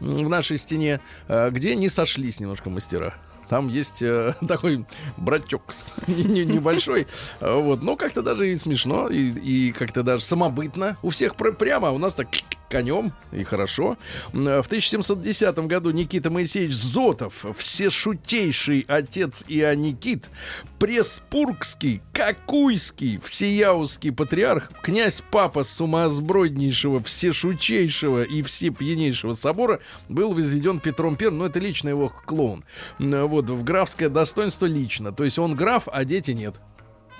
[0.00, 3.14] в нашей стене, э, где не сошлись немножко мастера.
[3.50, 4.86] Там есть э, такой
[5.16, 5.60] братек
[6.06, 7.08] небольшой,
[7.40, 10.96] вот, но как-то даже и смешно, и, и как-то даже самобытно.
[11.02, 12.28] У всех пр- прямо, а у нас так
[12.70, 13.98] конем, и хорошо.
[14.32, 20.30] Э, В 1710 году Никита Моисеевич Зотов, всешутейший отец Ионикит,
[20.78, 31.30] Преспургский, Какуйский, Всеяузский патриарх, князь папа сумасброднейшего, всешутейшего и всепьянейшего собора был возведен Петром I,
[31.30, 32.64] ну это лично его клоун.
[32.98, 35.12] М, Вот, в графское достоинство лично.
[35.12, 36.56] То есть он граф, а дети нет.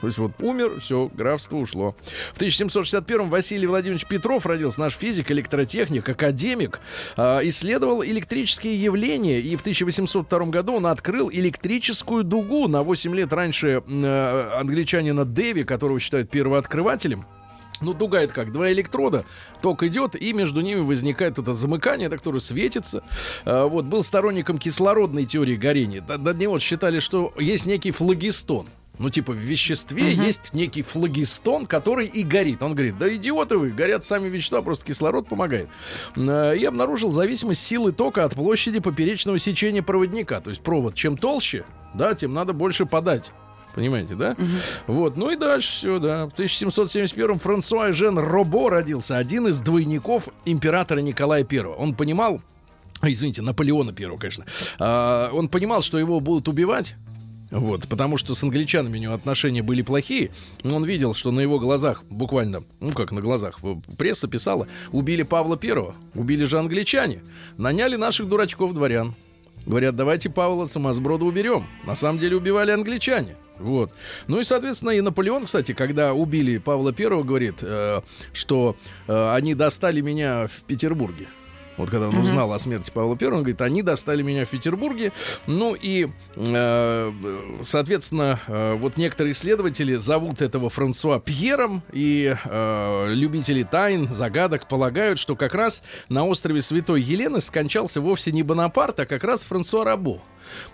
[0.00, 1.94] То есть вот умер, все, графство ушло.
[2.32, 6.80] В 1761-м Василий Владимирович Петров родился, наш физик, электротехник, академик,
[7.16, 13.32] а, исследовал электрические явления, и в 1802 году он открыл электрическую дугу на 8 лет
[13.32, 17.26] раньше э, англичанина Дэви, которого считают первооткрывателем.
[17.80, 18.52] Ну, дуга это как?
[18.52, 19.24] Два электрода,
[19.62, 23.02] ток идет, и между ними возникает это замыкание, это которое светится.
[23.44, 26.00] А, вот, был сторонником кислородной теории горения.
[26.00, 28.66] До, до него считали, что есть некий флогистон.
[29.00, 32.62] Ну, типа, в веществе есть некий флогистон, который и горит.
[32.62, 35.68] Он говорит, да идиоты вы, горят сами вещества, просто кислород помогает.
[36.16, 40.40] А, И обнаружил зависимость силы тока от площади поперечного сечения проводника.
[40.40, 43.32] То есть провод чем толще, да, тем надо больше подать.
[43.74, 44.36] Понимаете, да?
[44.86, 46.26] Вот, ну и дальше все, да.
[46.26, 51.58] В 1771-м Франсуа Жен Робо родился, один из двойников императора Николая I.
[51.60, 52.42] Он понимал,
[53.02, 54.44] извините, Наполеона I, конечно,
[54.78, 56.96] А, он понимал, что его будут убивать,
[57.50, 60.30] вот, потому что с англичанами у него отношения были плохие.
[60.62, 63.58] Он видел, что на его глазах, буквально, ну как на глазах,
[63.98, 67.22] пресса писала, убили Павла Первого, убили же англичане,
[67.56, 69.14] наняли наших дурачков-дворян.
[69.66, 71.64] Говорят, давайте Павла Самосброда уберем.
[71.84, 73.36] На самом деле убивали англичане.
[73.58, 73.92] Вот.
[74.26, 78.00] Ну и, соответственно, и Наполеон, кстати, когда убили Павла Первого, говорит, э,
[78.32, 78.74] что
[79.06, 81.28] э, они достали меня в Петербурге.
[81.80, 85.12] Вот когда он узнал о смерти Павла I, он говорит, они достали меня в Петербурге.
[85.46, 87.12] Ну и, э,
[87.62, 95.18] соответственно, э, вот некоторые исследователи зовут этого Франсуа Пьером, и э, любители тайн, загадок полагают,
[95.18, 99.84] что как раз на острове Святой Елены скончался вовсе не Бонапарт, а как раз Франсуа
[99.84, 100.20] Рабо.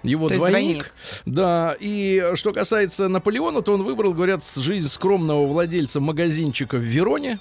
[0.03, 0.61] Его То двойник.
[0.61, 0.95] двойник.
[1.25, 7.39] Да, и что касается Наполеона, то он выбрал, говорят, жизнь скромного владельца магазинчика в Вероне.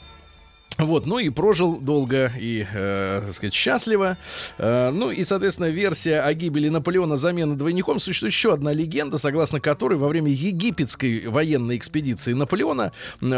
[0.78, 4.18] Вот, ну и прожил долго и, э, так сказать, счастливо.
[4.58, 9.62] Э, ну и, соответственно, версия о гибели Наполеона замены двойником существует еще одна легенда, согласно
[9.62, 12.92] которой во время египетской военной экспедиции Наполеона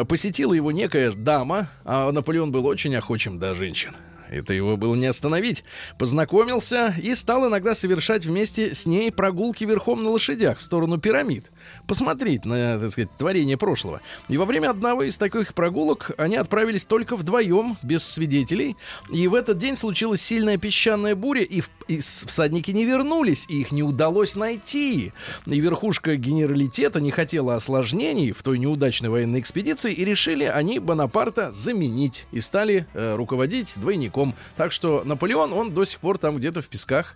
[0.08, 3.96] посетила его некая дама, а Наполеон был очень охочим до женщин.
[4.30, 5.64] Это его было не остановить.
[5.98, 11.52] Познакомился и стал иногда совершать вместе с ней прогулки верхом на лошадях в сторону пирамид.
[11.88, 14.02] Посмотреть на, так сказать, творение прошлого.
[14.30, 18.76] И во время одного из таких прогулок они отправились только вдвоем, без свидетелей.
[19.12, 23.62] И в этот день случилась сильная песчаная буря, и, в- и всадники не вернулись, и
[23.62, 25.14] их не удалось найти.
[25.46, 31.52] И верхушка генералитета не хотела осложнений в той неудачной военной экспедиции, и решили они Бонапарта
[31.52, 32.26] заменить.
[32.32, 34.36] И стали э, руководить двойником.
[34.56, 37.16] Так что Наполеон, он до сих пор там где-то в песках.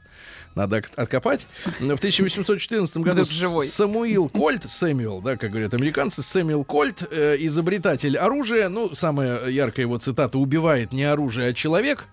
[0.54, 1.48] Надо от- откопать.
[1.80, 3.68] В 1814 году живой.
[3.68, 9.86] Самуил Кольт, Сэмюэл, да, как говорят американцы, Сэмюэл Кольт, э, изобретатель оружия, ну, самая яркая
[9.86, 12.08] его цитата, убивает не оружие, а человек.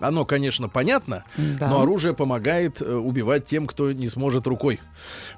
[0.00, 1.68] Оно, конечно, понятно, Да.
[1.68, 4.80] но оружие помогает э, убивать тем, кто не сможет рукой.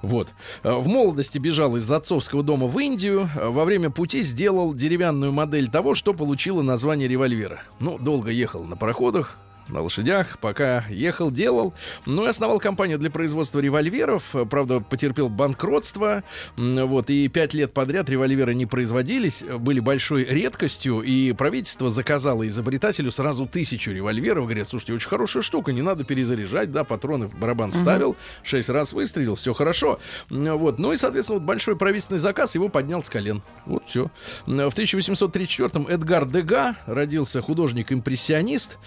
[0.02, 0.28] Вот.
[0.62, 3.28] Э, В молодости бежал из отцовского дома в Индию.
[3.36, 7.62] Э, Во время пути сделал деревянную модель того, что получило название револьвера.
[7.80, 9.36] Ну, долго ехал на пароходах,
[9.68, 11.74] на лошадях, пока ехал, делал.
[12.06, 14.34] Ну и основал компанию для производства револьверов.
[14.50, 16.24] Правда, потерпел банкротство.
[16.56, 23.12] Вот, и пять лет подряд револьверы не производились, были большой редкостью, и правительство заказало изобретателю
[23.12, 24.44] сразу тысячу револьверов.
[24.44, 28.92] Говорят, слушайте, очень хорошая штука, не надо перезаряжать, да, патроны в барабан вставил, шесть раз
[28.92, 29.98] выстрелил, все хорошо.
[30.28, 33.42] Вот, ну и, соответственно, вот большой правительственный заказ его поднял с колен.
[33.66, 34.10] Вот все.
[34.46, 38.78] В 1834-м Эдгар Дега родился художник-импрессионист.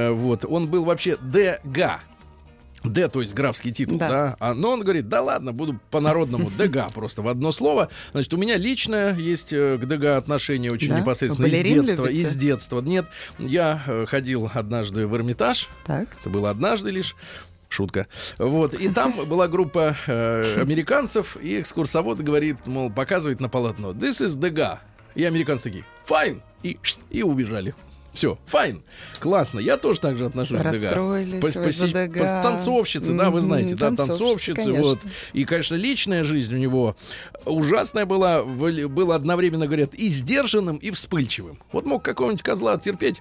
[0.00, 2.00] М, Вот, он был вообще Дега.
[2.82, 4.08] Д, то есть графский титул, да.
[4.08, 4.36] Да.
[4.40, 7.88] А, но он говорит, да ладно, буду по-народному Дега просто в одно слово.
[8.12, 11.00] Значит, у меня лично есть э, к Дега отношение очень Да?
[11.00, 12.04] непосредственно из детства.
[12.04, 12.22] любите?
[12.22, 12.80] Из детства.
[12.82, 13.06] Нет,
[13.38, 15.68] я э, ходил однажды в Эрмитаж.
[15.86, 16.08] Так.
[16.20, 17.16] Это было однажды лишь.
[17.70, 18.06] Шутка.
[18.38, 18.74] Вот.
[18.74, 23.92] И там была группа э, американцев, и экскурсовод говорит, мол, показывает на полотно.
[23.92, 24.78] This is Degas.
[25.16, 26.40] И американцы такие, fine.
[26.62, 26.78] И,
[27.10, 27.74] и убежали.
[28.14, 28.82] Все, файн,
[29.18, 29.58] классно.
[29.58, 30.84] Я тоже так же отношусь к Дега.
[30.86, 34.82] Расстроились, По- поси- Танцовщицы, да, вы знаете, да, танцовщицы, конечно.
[34.82, 35.00] Вот.
[35.32, 36.94] И, конечно, личная жизнь у него
[37.44, 38.44] ужасная была.
[38.44, 41.58] Был одновременно, говорят, и сдержанным, и вспыльчивым.
[41.72, 43.20] Вот мог какого-нибудь козла терпеть,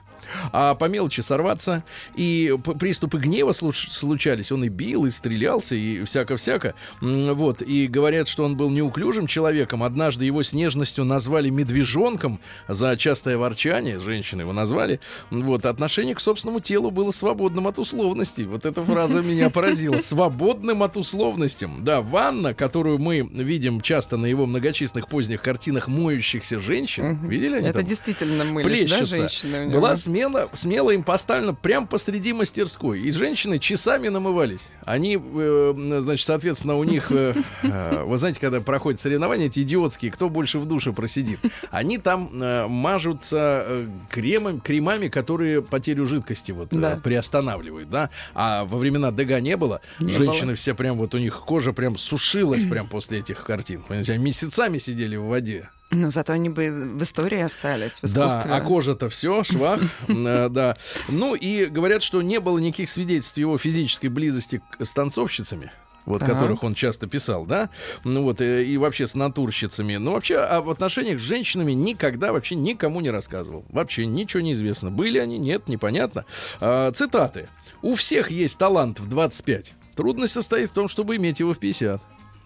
[0.52, 1.84] а по мелочи сорваться.
[2.16, 4.52] И приступы гнева случались.
[4.52, 6.76] Он и бил, и стрелялся, и всяко-всяко.
[7.02, 7.64] Вот.
[7.64, 9.82] И говорят, что он был неуклюжим человеком.
[9.82, 14.00] Однажды его с нежностью назвали медвежонком за частое ворчание.
[14.00, 14.83] Женщины его назвали.
[15.30, 15.66] Вот.
[15.66, 18.46] Отношение к собственному телу было свободным от условностей.
[18.46, 20.00] Вот эта фраза меня поразила.
[20.00, 21.68] Свободным от условностей.
[21.82, 27.20] Да, ванна, которую мы видим часто на его многочисленных поздних картинах моющихся женщин.
[27.28, 27.88] Видели они Это там?
[27.88, 29.70] действительно мылись, да, женщины?
[29.70, 33.00] Была смело, смело им поставлена прямо посреди мастерской.
[33.00, 34.70] И женщины часами намывались.
[34.86, 40.12] Они, э, значит, соответственно, у них, э, э, вы знаете, когда проходят соревнования эти идиотские,
[40.12, 41.40] кто больше в душе просидит,
[41.72, 46.96] они там э, мажутся э, кремом, кремами, которые потерю жидкости вот э, Да.
[46.96, 48.10] приостанавливают, да.
[48.34, 49.82] А во времена Дега не было.
[50.00, 53.84] Не Женщины все прям вот у них кожа прям сушилась прям после этих картин.
[53.84, 55.70] Понимаете, они месяцами сидели в воде.
[55.92, 58.52] Ну, зато они бы в истории остались, в Да, искусстве.
[58.52, 60.76] а кожа-то все, швах, э, да.
[61.08, 65.72] Ну и говорят, что не было никаких свидетельств его физической близости с танцовщицами.
[66.06, 66.30] Вот Так.
[66.30, 67.70] которых он часто писал, да,
[68.04, 72.34] ну вот э, и вообще с натурщицами, ну вообще а в отношениях с женщинами никогда
[72.34, 76.26] вообще никому не рассказывал, вообще ничего не известно, были они, нет, непонятно.
[76.60, 77.48] А, цитаты:
[77.82, 82.02] у всех есть талант в 25, трудность состоит в том, чтобы иметь его в 50.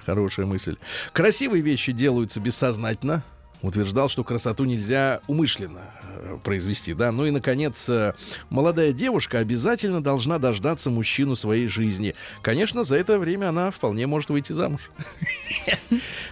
[0.05, 0.77] Хорошая мысль.
[1.11, 3.23] Красивые вещи делаются бессознательно.
[3.63, 5.81] Утверждал, что красоту нельзя умышленно
[6.13, 7.11] э, произвести, да.
[7.11, 8.13] Ну и, наконец, э,
[8.51, 12.13] молодая девушка обязательно должна дождаться мужчину своей жизни.
[12.43, 14.91] Конечно, за это время она вполне может выйти замуж.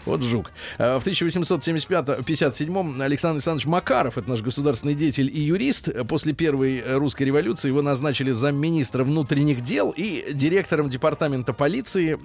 [0.06, 0.52] Вот жук.
[0.78, 7.24] Э, В 1857 Александр Александрович Макаров, это наш государственный деятель и юрист, после первой русской
[7.24, 12.20] революции его назначили замминистра внутренних дел и директором департамента полиции.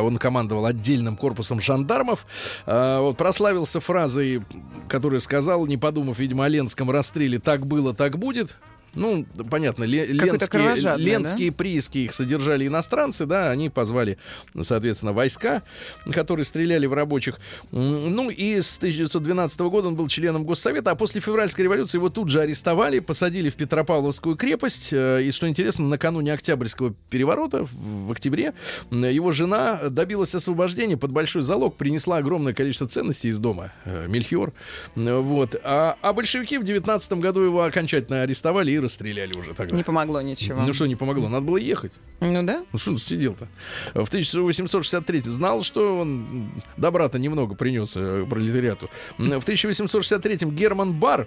[0.00, 2.26] Он командовал отдельным корпусом жандармов.
[2.66, 4.42] Вот прославился фразой,
[4.88, 8.56] которую сказал, не подумав, видимо, о Ленском расстреле «так было, так будет».
[8.96, 14.18] Ну, понятно, ленские, ленские прииски их содержали иностранцы, да, они позвали,
[14.60, 15.62] соответственно, войска,
[16.10, 17.38] которые стреляли в рабочих.
[17.70, 22.28] Ну и с 1912 года он был членом Госсовета, а после февральской революции его тут
[22.28, 24.92] же арестовали, посадили в Петропавловскую крепость.
[24.92, 28.54] Э, И, что интересно, накануне Октябрьского переворота в октябре
[28.90, 34.52] его жена добилась освобождения под большой залог, принесла огромное количество ценностей из дома, э, мельхиор.
[34.94, 35.54] Вот.
[35.62, 39.76] А, а большевики в 19 году его окончательно арестовали и расстреляли уже тогда.
[39.76, 40.62] Не помогло ничего.
[40.62, 41.28] Ну что не помогло?
[41.28, 41.92] Надо было ехать.
[42.20, 42.64] Ну да?
[42.72, 43.48] Ну что он сидел-то?
[43.94, 48.88] В 1863 знал, что он добра-то немного принес э, пролетариату.
[49.18, 51.26] В 1863 Герман Бар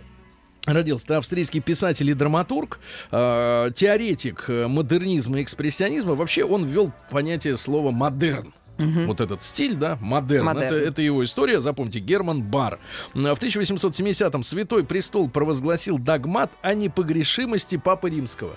[0.66, 2.80] Родился австрийский писатель и драматург,
[3.12, 6.16] э, теоретик э, модернизма и экспрессионизма.
[6.16, 8.54] Вообще он ввел понятие слова модерн.
[8.80, 10.46] Вот этот стиль, да, модерн.
[10.46, 10.76] Модерн.
[10.76, 11.62] Это, это его история.
[11.62, 12.80] Запомните, Герман Бар.
[13.14, 18.56] В 1870-м Святой Престол провозгласил догмат о непогрешимости Папы Римского.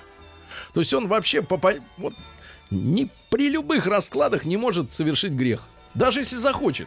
[0.75, 2.15] То есть он вообще по, по- вот,
[2.71, 5.63] ни при любых раскладах не может совершить грех.
[5.95, 6.87] Даже если захочет.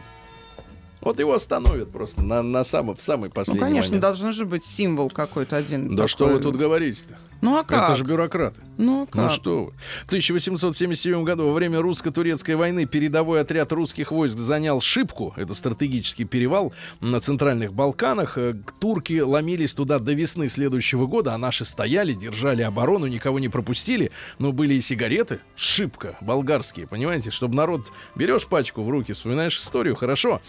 [1.06, 4.02] Вот его остановят просто на, на самом, в самый Ну, последний конечно, момент.
[4.02, 5.90] должен же быть символ какой-то один.
[5.90, 6.08] Да такой.
[6.08, 7.16] что вы тут говорите-то?
[7.42, 7.90] Ну а как?
[7.90, 8.60] Это же бюрократы.
[8.78, 9.14] Ну а как?
[9.14, 9.72] Ну что вы.
[10.04, 16.24] В 1877 году во время русско-турецкой войны передовой отряд русских войск занял Шипку, это стратегический
[16.24, 18.38] перевал на центральных Балканах.
[18.38, 23.48] Э, Турки ломились туда до весны следующего года, а наши стояли, держали оборону, никого не
[23.48, 24.10] пропустили.
[24.38, 29.94] Но были и сигареты, Шипка, болгарские, понимаете, чтобы народ берешь пачку в руки, вспоминаешь историю,
[29.94, 30.40] хорошо.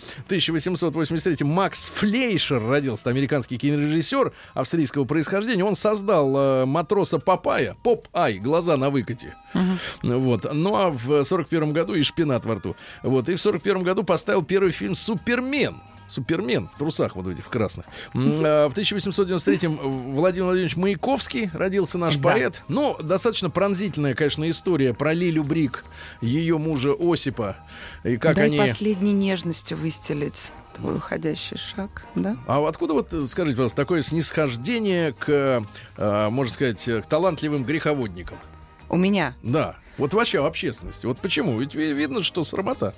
[0.51, 5.63] 1883 Макс Флейшер родился, американский кинорежиссер австрийского происхождения.
[5.63, 9.35] Он создал э, матроса Папая, Поп-Ай, глаза на выкате.
[10.01, 10.51] Вот.
[10.53, 12.75] Ну а в 41 году и шпинат во рту.
[13.03, 13.29] Вот.
[13.29, 15.75] И в 41 году поставил первый фильм «Супермен».
[16.07, 17.85] Супермен в трусах вот этих в красных.
[18.13, 22.29] А, В 1893-м Владимир Владимирович Маяковский родился наш Да.
[22.29, 22.61] поэт.
[22.67, 25.83] Ну, достаточно пронзительная, конечно, история про Лилю Брик,
[26.21, 27.57] ее мужа Осипа.
[28.03, 28.57] И как Дай они...
[28.57, 32.37] последней нежностью выстелить твой уходящий шаг, да?
[32.47, 35.63] А откуда вот, скажите, пожалуйста, такое снисхождение к,
[35.97, 38.37] э, можно сказать, к талантливым греховодникам?
[38.89, 39.33] У меня.
[39.43, 39.75] Да.
[39.97, 41.05] Вот вообще в общественности.
[41.05, 41.59] Вот почему?
[41.59, 42.93] Ведь ви- видно, что срамота,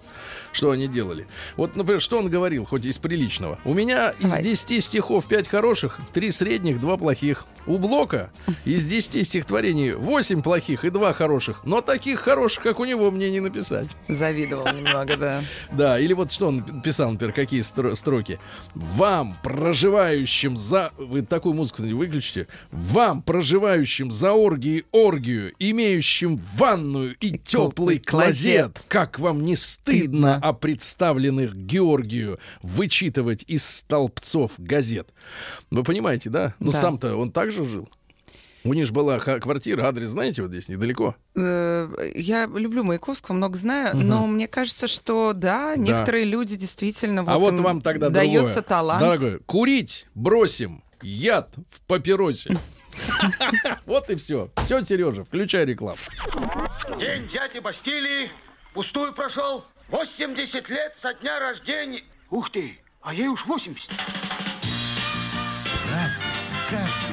[0.52, 1.28] что они делали.
[1.56, 3.58] Вот, например, что он говорил, хоть из приличного.
[3.66, 4.42] У меня Давай.
[4.42, 7.46] из 10 стихов 5 хороших, 3 средних, 2 плохих.
[7.68, 8.32] У Блока
[8.66, 11.62] из 10 стихотворений 8 плохих и 2 хороших.
[11.66, 13.88] Но таких хороших, как у него, мне не написать.
[14.08, 15.42] Завидовал немного, да.
[15.72, 18.40] Да, или вот что он писал, например, какие стро- строки.
[18.74, 20.92] Вам, проживающим за...
[20.98, 22.48] Вы такую музыку кстати, выключите.
[22.72, 26.42] Вам, проживающим за оргией оргию, имеющим
[26.90, 28.84] ванную и теплый теплый клозет, клозет.
[28.88, 35.10] как вам не стыдно о представленных Георгию вычитывать из столбцов газет.
[35.72, 36.56] Вы понимаете, да?
[36.60, 36.82] Ну, Да.
[36.82, 37.90] сам-то он также жил.
[38.66, 41.16] У них же была квартира, адрес, знаете, вот здесь, недалеко.
[41.36, 47.32] Э, Я люблю Маяковского, много знаю, но мне кажется, что да, некоторые люди действительно вот
[47.32, 48.64] а вот вам тогда дается другое.
[48.64, 49.00] талант.
[49.00, 52.58] Дорогой, курить бросим, яд в папиросе.
[53.86, 54.50] Вот и все.
[54.66, 55.98] Все, Сережа, включай рекламу.
[57.00, 58.30] День дяди Бастилии
[58.74, 59.66] пустую прошел.
[59.90, 62.04] 80 лет со дня рождения.
[62.30, 63.92] Ух ты, а ей уж 80.
[65.92, 67.09] Радио Маяк.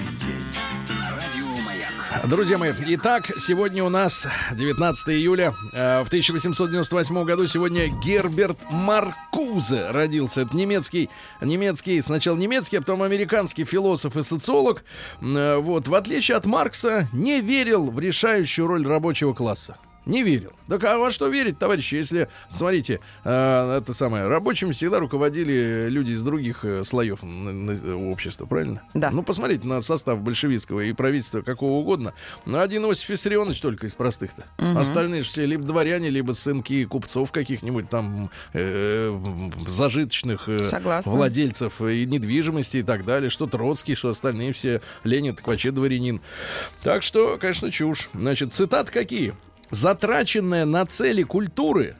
[2.24, 5.52] Друзья мои, итак, сегодня у нас 19 июля.
[5.72, 10.40] Э, В 1898 году сегодня Герберт Маркузе родился.
[10.42, 11.08] Это немецкий,
[11.40, 14.84] немецкий, сначала немецкий, а потом американский философ и социолог.
[15.20, 19.76] Э, Вот, в отличие от Маркса, не верил в решающую роль рабочего класса.
[20.06, 20.52] Не верил.
[20.68, 26.12] Так а во что верить, товарищи, если, смотрите, э, это самое, рабочими всегда руководили люди
[26.12, 28.82] из других э, слоев общества, правильно?
[28.94, 29.10] Да.
[29.10, 32.14] Ну, посмотрите на состав большевистского и правительства какого угодно.
[32.44, 34.46] Ну, один Иосиф Виссарионович только из простых-то.
[34.78, 39.18] Остальные же все либо дворяне, либо сынки купцов каких-нибудь там э,
[39.66, 41.10] зажиточных э, Согласна.
[41.10, 43.28] владельцев и недвижимости и так далее.
[43.28, 44.82] Что Троцкий, что остальные все.
[45.02, 46.20] Ленин так вообще дворянин.
[46.84, 48.08] Так что, конечно, чушь.
[48.14, 49.34] Значит, цитаты какие?
[49.70, 51.96] Затраченная на цели культуры,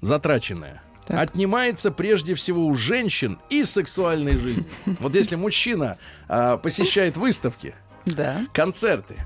[0.00, 1.18] затраченная, Так.
[1.20, 4.70] отнимается прежде всего у женщин и сексуальной жизни.
[5.00, 7.74] Вот если мужчина а, посещает выставки,
[8.06, 8.46] Да.
[8.52, 9.16] концерты,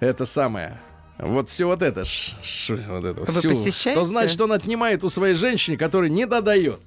[0.00, 0.78] это самое.
[1.18, 3.98] Вот все вот это, ш- ш- вот это Вы всю, посещаете?
[3.98, 6.80] то значит, он отнимает у своей женщины, которая не додает.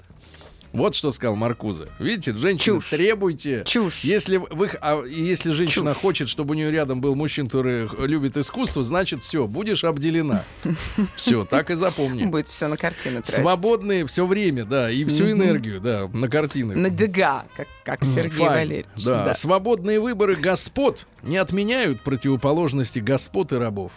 [0.72, 1.88] Вот что сказал Маркуза.
[2.00, 2.90] Видите, женщины, Чушь.
[2.90, 3.64] требуйте.
[3.66, 4.04] Чушь.
[4.04, 6.02] Если вы, а если женщина Чушь.
[6.02, 10.44] хочет, чтобы у нее рядом был мужчина, который любит искусство, значит, все, будешь обделена.
[11.16, 12.26] Все, так и запомни.
[12.26, 13.36] Будет все на картины тратить.
[13.42, 16.76] Свободные все время, да, и всю энергию, да, на картины.
[16.76, 18.52] На бега, как, как Сергей Файн.
[18.52, 19.06] Валерьевич.
[19.06, 19.26] Да.
[19.26, 19.34] Да.
[19.34, 23.92] Свободные выборы господ не отменяют противоположности господ и рабов.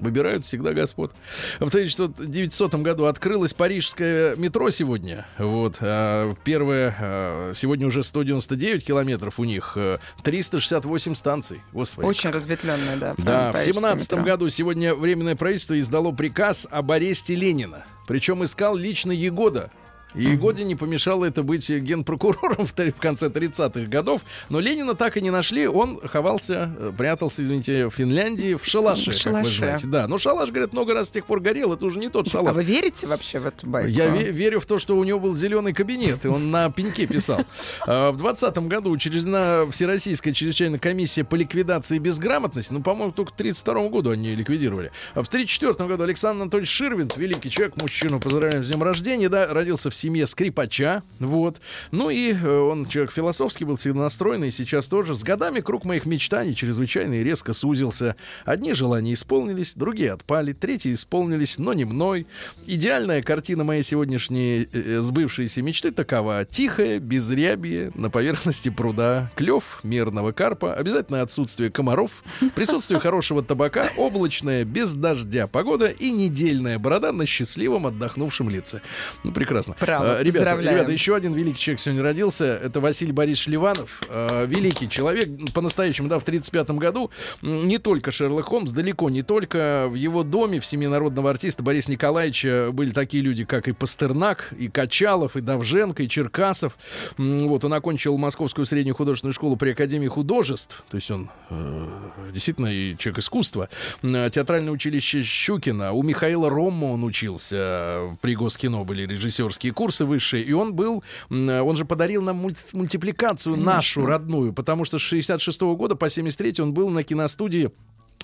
[0.00, 1.12] Выбирают всегда господ.
[1.60, 5.26] В 1900 году открылось парижское метро сегодня.
[5.38, 5.76] Вот.
[5.80, 11.60] а, Первое, а, сегодня уже 199 километров у них, э, 368 станций.
[11.72, 12.06] Господи.
[12.06, 13.14] Очень разветвленная, да.
[13.18, 14.24] Да, в парижское 17 метро.
[14.24, 17.84] году сегодня Временное правительство издало приказ об аресте Ленина.
[18.06, 19.70] Причем искал лично Егода.
[20.14, 24.22] И Егоде не помешало это быть генпрокурором в, в конце 30-х годов.
[24.48, 25.66] Но Ленина так и не нашли.
[25.66, 29.58] Он ховался, э, прятался, извините, в Финляндии в шалаше, В как вы шалаше.
[29.58, 29.86] знаете.
[29.88, 31.72] Да, но шалаш, говорят, много раз с тех пор горел.
[31.72, 32.50] Это уже не тот шалаш.
[32.50, 33.88] А вы верите вообще в эту байку?
[33.88, 37.06] Я ве- верю в то, что у него был зеленый кабинет, и он на пеньке
[37.06, 37.40] писал.
[37.86, 42.72] А, В 2020 году учреждена Всероссийская чрезвычайная комиссия по ликвидации безграмотности.
[42.72, 44.90] Ну, по-моему, только к 1932 году они ликвидировали.
[45.14, 49.46] А в 1934 году Александр Анатольевич Ширвинт, великий человек, мужчину, поздравляем с днем рождения, да,
[49.52, 51.02] родился в семье скрипача.
[51.18, 51.60] Вот.
[51.90, 55.14] Ну и э, он человек философский был всегда настроенный, и сейчас тоже.
[55.14, 58.14] С годами круг моих мечтаний чрезвычайно и резко сузился.
[58.44, 62.26] Одни желания исполнились, другие отпали, третьи исполнились, но не мной.
[62.66, 66.44] Идеальная картина моей сегодняшней э, сбывшейся мечты такова.
[66.44, 72.22] Тихое безрябье на поверхности пруда, клев мерного карпа, обязательно отсутствие комаров,
[72.54, 78.82] присутствие хорошего табака, облачная, без дождя погода и недельная борода на счастливом отдохнувшем лице.
[79.22, 79.74] Ну, прекрасно.
[80.02, 82.44] Э, Ребята, ребята, еще один великий человек сегодня родился.
[82.44, 84.02] Это Василий Борисович Ливанов.
[84.08, 87.10] Э, Великий человек, по-настоящему, да, в 1935 году.
[87.42, 89.86] Не только Шерлок Холмс, далеко не только.
[89.88, 94.52] В его доме, в семье народного артиста Бориса Николаевича были такие люди, как и Пастернак,
[94.58, 96.76] и Качалов, и Давженко, и Черкасов.
[97.18, 100.84] Вот, он окончил Московскую среднюю художественную школу при Академии художеств.
[100.90, 101.88] То есть он э,
[102.32, 103.68] действительно и человек искусства.
[104.02, 105.92] Э, Театральное училище Щукина.
[105.92, 107.56] У Михаила Рома он учился.
[107.56, 110.42] э, При Госкино были режиссерские курсы высшие.
[110.44, 115.60] И он был, он же подарил нам мульт- мультипликацию нашу родную, потому что с 66
[115.76, 117.70] года по 73 он был на киностудии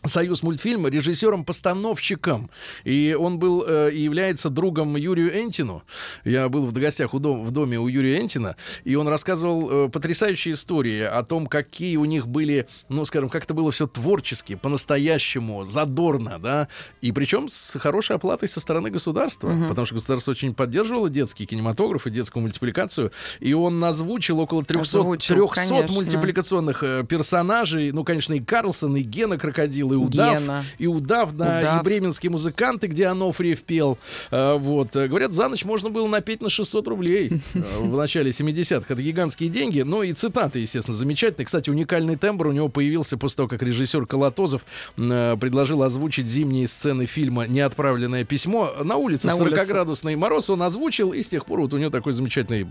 [0.07, 2.49] Союз мультфильма режиссером-постановщиком.
[2.85, 5.83] И он был э, является другом Юрию Энтину.
[6.25, 9.89] Я был в гостях у дом, в доме у Юрия Энтина, и он рассказывал э,
[9.91, 14.55] потрясающие истории о том, какие у них были, ну, скажем, как это было все творчески,
[14.55, 16.69] по-настоящему, задорно, да,
[17.03, 22.07] и причем с хорошей оплатой со стороны государства, потому что государство очень поддерживало детский кинематограф
[22.07, 25.95] и детскую мультипликацию, и он озвучил около 300, Озвучил, 300 конечно.
[25.95, 30.65] мультипликационных э, персонажей, ну, конечно, и Карлсон, и Гена Крокодил, и Удав, Гена.
[30.79, 31.81] и Удав, да, Удав.
[31.81, 33.99] и бременские музыканты, где Анофриев пел.
[34.31, 34.93] Э, вот.
[34.93, 38.87] Говорят, за ночь можно было напеть на 600 рублей э, в начале 70-х.
[38.89, 39.81] Это гигантские деньги.
[39.81, 41.47] Ну и цитаты, естественно, замечательные.
[41.47, 44.65] Кстати, уникальный тембр у него появился после того, как режиссер Колотозов
[44.97, 48.75] э, предложил озвучить зимние сцены фильма «Неотправленное письмо».
[48.83, 49.61] На улице На в улице.
[49.61, 52.67] 40-градусный мороз он озвучил, и с тех пор вот у него такой замечательный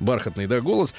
[0.00, 0.94] бархатный да, голос.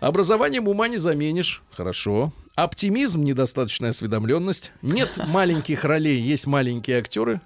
[0.00, 1.62] Образованием ума не заменишь.
[1.72, 2.32] Хорошо.
[2.56, 4.70] Оптимизм, недостаточная осведомленность.
[4.80, 7.40] Нет маленьких ролей, есть маленькие актеры.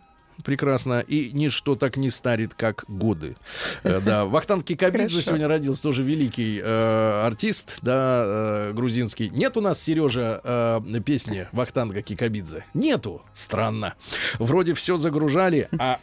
[0.44, 1.00] Прекрасно.
[1.00, 3.36] И ничто так не старит, как годы.
[3.82, 9.30] Э, Да, Вахтанг Кикабидзе сегодня родился тоже великий э, артист, да, э, грузинский.
[9.30, 12.64] Нет у нас, Сережа, э, песни Вахтанга Кикабидзе?
[12.72, 13.22] Нету.
[13.32, 13.94] Странно.
[14.38, 15.98] Вроде все загружали, а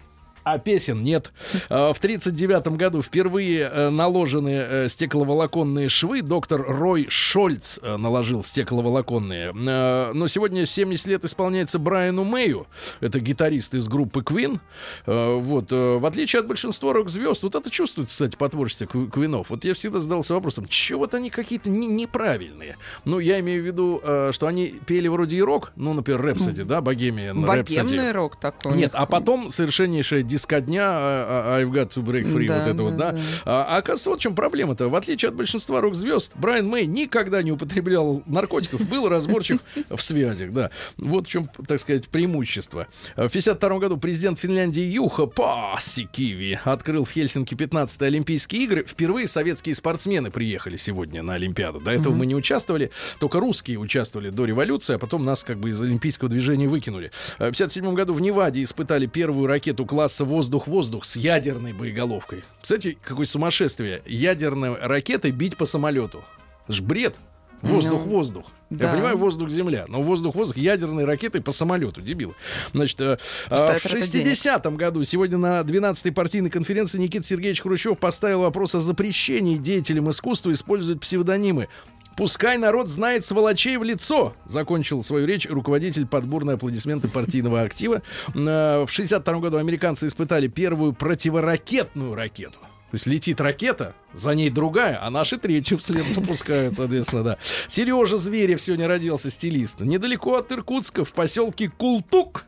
[0.45, 1.31] а песен нет.
[1.69, 6.21] Э, В 1939 году впервые э, наложены э, стекловолоконные швы.
[6.21, 9.51] Доктор Рой Шольц э, наложил стекловолоконные.
[9.53, 12.67] Но сегодня 70 лет исполняется Брайану Мэю.
[13.01, 14.59] Это гитарист из группы Queen.
[15.05, 15.71] Вот.
[15.71, 19.49] В отличие от большинства рок-звезд, вот это чувствуется, кстати, по творчеству Кв- Квинов.
[19.49, 22.77] Вот я всегда задался вопросом, чего вот они какие-то не- неправильные?
[23.03, 26.81] Ну, я имею в виду, что они пели вроде и рок, ну, например, Рэпсоди, да,
[26.81, 28.77] Богемия, Богемный рок такой.
[28.77, 32.83] нет, а потом совершеннейшая дискодня а, а, I've got to break free, Да, вот это
[32.83, 33.17] вот, да, да.
[33.17, 33.23] да.
[33.45, 34.89] А, а оказывается, вот в чем проблема-то.
[34.89, 39.59] В отличие от большинства рок-звезд, Брайан Мэй никогда не употреблял наркотиков, был разборчив
[39.89, 40.71] в связях, да.
[40.97, 42.87] Вот в чем, так сказать, преимущество.
[43.15, 48.85] В 52 году президент Финляндии Юха Пасикиви открыл в Хельсинки 15-е Олимпийские игры.
[48.85, 51.79] Впервые советские спортсмены приехали сегодня на Олимпиаду.
[51.79, 55.69] До этого мы не участвовали, только русские участвовали до революции, а потом нас как бы
[55.69, 57.11] из олимпийского движения выкинули.
[57.37, 62.43] В 57 году в Неваде испытали первую ракету класса воздух-воздух с ядерной боеголовкой.
[62.61, 64.01] Кстати, какое сумасшествие.
[64.05, 66.23] Ядерной ракетой бить по самолету.
[66.67, 67.15] Ж бред.
[67.61, 68.45] Воздух-воздух.
[68.69, 68.93] Я да.
[68.93, 72.33] понимаю, воздух-земля, но воздух-воздух ядерной ракетой по самолету, дебилы.
[72.73, 77.97] Значит, э, это в ради 60-м году, сегодня на 12-й партийной конференции Никита Сергеевич Хрущев
[77.97, 81.69] поставил вопрос о запрещении деятелям искусства использовать псевдонимы.
[82.15, 88.01] Пускай народ знает сволочей в лицо, закончил свою речь руководитель подборной аплодисменты партийного актива.
[88.33, 92.59] Э, В 62 году американцы испытали первую противоракетную ракету.
[92.59, 97.37] То есть летит ракета, за ней другая, а наши третью вслед запускают, соответственно, да.
[97.67, 99.81] Сережа Зверев сегодня родился, стилист.
[99.81, 102.45] Недалеко от Иркутска, в поселке Култук.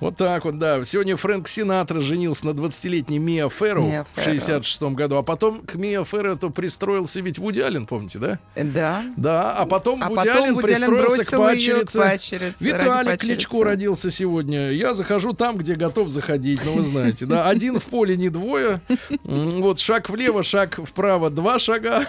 [0.00, 0.84] Вот так вот, да.
[0.84, 4.34] Сегодня Фрэнк Синатра женился на 20-летней Миа Ферроу Миа в Ферроу.
[4.34, 5.16] 66 году.
[5.16, 8.38] А потом к Миа Ферроу то пристроился ведь Вуди Аллен, помните, да?
[8.54, 9.04] Да.
[9.16, 12.72] Да, а потом А Вуди потом Аллен Вуди пристроился к её к падчерице.
[12.72, 14.70] ради Кличко родился сегодня.
[14.70, 17.48] Я захожу там, где готов заходить, ну вы знаете, да.
[17.48, 18.80] Один в поле, не двое.
[19.24, 22.04] Вот шаг влево, шаг вправо, два шага.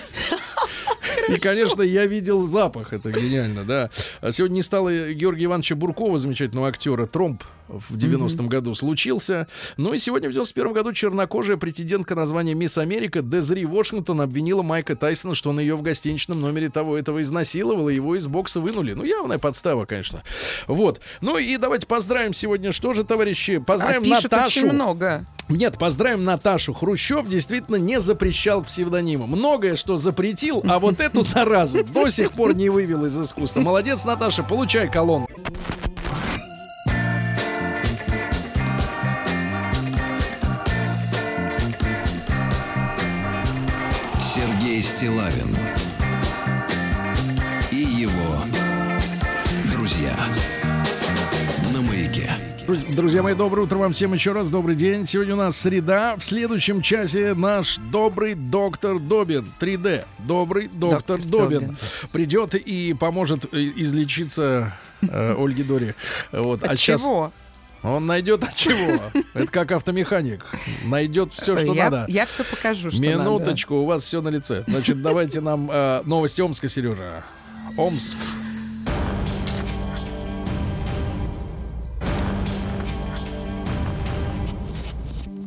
[1.27, 2.93] И, конечно, я видел запах.
[2.93, 3.89] Это гениально, да.
[4.21, 7.05] А Сегодня не стало Георгия Ивановича Буркова, замечательного актера.
[7.05, 9.47] Тромб в 90-м году случился.
[9.77, 14.61] Ну и сегодня в 91 году чернокожая претендентка на звание Мисс Америка Дезри Вашингтон обвинила
[14.61, 18.61] Майка Тайсона, что он ее в гостиничном номере того этого изнасиловал, и его из бокса
[18.61, 18.93] вынули.
[18.93, 20.23] Ну, явная подстава, конечно.
[20.67, 21.01] Вот.
[21.21, 24.59] Ну и давайте поздравим сегодня, что же, товарищи, А поздравим пишут Наташу.
[24.59, 25.25] очень много.
[25.49, 26.73] Нет, поздравим Наташу.
[26.73, 29.27] Хрущев действительно не запрещал псевдонимы.
[29.27, 33.61] Многое, что запретил, а вот эту заразу до сих пор не вывел из искусства.
[33.61, 35.25] Молодец, Наташа, получай колонн.
[44.77, 45.57] Сергей Стилавин
[47.71, 48.43] и его
[49.71, 50.15] друзья
[51.73, 52.29] на маяке.
[52.89, 54.49] Друзья, мои, доброе утро вам всем еще раз.
[54.49, 55.07] Добрый день.
[55.07, 56.15] Сегодня у нас среда.
[56.17, 59.51] В следующем часе наш добрый доктор Добин.
[59.59, 60.05] 3D.
[60.19, 61.59] Добрый доктор, Доктор Добин.
[61.59, 61.77] Добин.
[62.11, 65.95] Придет и поможет э, излечиться э, Ольге Дори.
[66.31, 66.61] Вот.
[66.61, 67.31] От а щас чего?
[67.83, 68.99] Он найдет от чего.
[69.33, 70.45] Это как автомеханик.
[70.85, 72.05] Найдет все, что я, надо.
[72.09, 74.63] я все покажу, что Минуточку, у вас все на лице.
[74.67, 77.23] Значит, давайте нам э, новости Омска, Сережа.
[77.77, 78.17] Омск.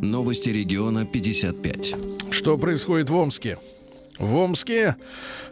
[0.00, 1.94] Новости региона 55.
[2.30, 3.58] Что происходит в Омске?
[4.18, 4.96] В Омске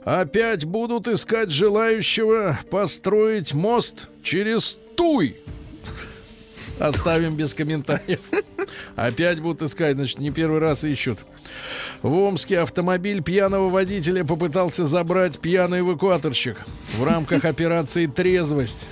[0.04, 5.36] опять будут искать желающего построить мост через Туй.
[6.78, 8.20] Оставим без комментариев.
[8.96, 11.20] Опять будут искать, значит, не первый раз ищут.
[12.02, 16.58] В Омске автомобиль пьяного водителя попытался забрать пьяный эвакуаторщик
[16.96, 18.86] в рамках операции «Трезвость».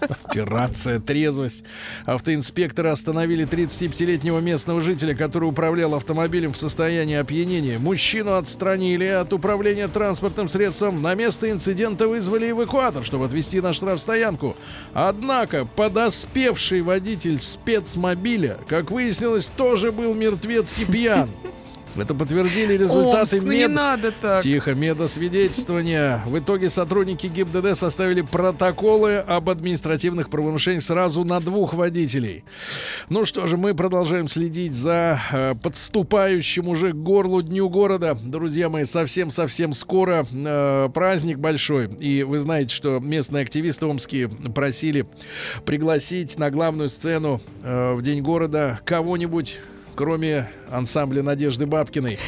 [0.00, 1.64] Операция «Трезвость».
[2.06, 7.78] Автоинспекторы остановили 35-летнего местного жителя, который управлял автомобилем в состоянии опьянения.
[7.78, 11.02] Мужчину отстранили от управления транспортным средством.
[11.02, 14.56] На место инцидента вызвали эвакуатор, чтобы отвезти на штрафстоянку.
[14.92, 21.28] Однако подоспевший водитель спецмобиля, как выяснилось, тоже был мертвецки пьян.
[22.00, 24.42] Это подтвердили результаты Омск, ну не мед- надо так.
[24.42, 26.22] Тихо, медосвидетельствования.
[26.26, 32.44] В итоге сотрудники ГИБДД составили протоколы об административных правонарушениях сразу на двух водителей.
[33.08, 38.16] Ну что же, мы продолжаем следить за э, подступающим уже к горлу Дню города.
[38.22, 41.86] Друзья мои, совсем-совсем скоро э, праздник большой.
[41.98, 45.06] И вы знаете, что местные активисты омские просили
[45.64, 49.58] пригласить на главную сцену э, в День города кого-нибудь
[49.98, 52.20] кроме ансамбля Надежды Бабкиной.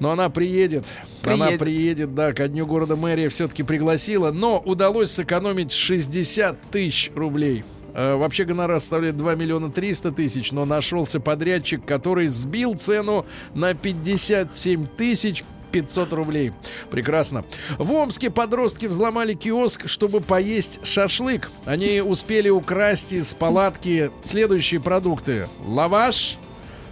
[0.00, 0.84] Но она приедет.
[1.22, 1.60] Она Приедет.
[1.60, 7.62] приедет, да, ко дню города мэрия все-таки пригласила, но удалось сэкономить 60 тысяч рублей.
[7.94, 13.74] Э, Вообще гонорар составляет 2 миллиона 300 тысяч, но нашелся подрядчик, который сбил цену на
[13.74, 16.52] 57 тысяч 500 рублей.
[16.90, 17.44] Прекрасно.
[17.78, 21.48] В Омске подростки взломали киоск, чтобы поесть шашлык.
[21.64, 25.48] Они успели украсть из палатки следующие продукты.
[25.64, 26.38] Лаваш,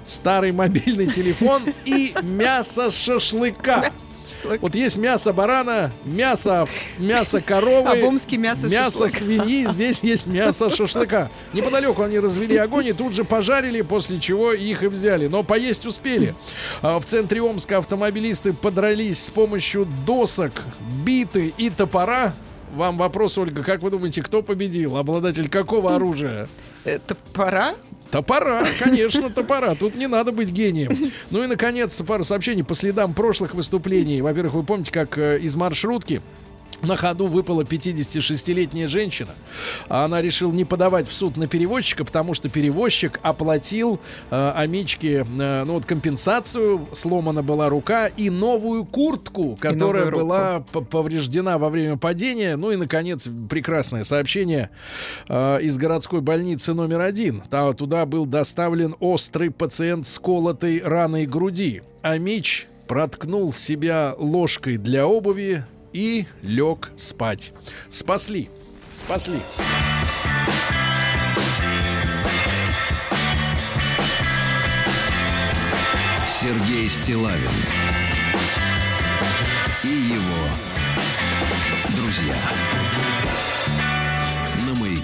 [0.05, 3.91] старый мобильный телефон и мясо шашлыка.
[4.61, 6.67] Вот есть мясо барана, мясо,
[6.99, 11.31] мясо коровы, А мясо мясо свиньи, здесь есть мясо шашлыка.
[11.53, 15.27] Неподалеку они развели огонь и тут же пожарили, после чего их и взяли.
[15.27, 16.35] Но поесть успели.
[16.81, 20.53] А В центре Омска автомобилисты подрались с помощью досок,
[21.05, 22.35] биты и топора.
[22.75, 24.97] Вам вопрос, Ольга, как вы думаете, кто победил?
[24.97, 26.49] Обладатель какого оружия?
[26.85, 27.75] Это пора?
[28.13, 29.75] Топора, конечно, топора.
[29.75, 30.93] Тут не надо быть гением.
[31.31, 34.21] Ну и, наконец, пару сообщений по следам прошлых выступлений.
[34.21, 36.21] Во-первых, вы помните, как э, из маршрутки
[36.83, 39.33] на ходу выпала 56-летняя женщина.
[39.89, 45.27] А Она решила не подавать в суд на перевозчика, потому что перевозчик оплатил э, Амичке
[45.29, 51.69] э, ну, вот компенсацию, сломана была рука и новую куртку, которая новую была повреждена во
[51.69, 52.57] время падения.
[52.57, 54.71] Ну и, наконец, прекрасное сообщение
[55.29, 57.43] э, из городской больницы номер один.
[57.51, 61.83] Та- туда был доставлен острый пациент с колотой раной груди.
[62.03, 67.53] А Мич проткнул себя ложкой для обуви и лег спать.
[67.89, 68.49] Спасли.
[68.93, 69.41] Спасли.
[76.29, 77.82] Сергей Стилавин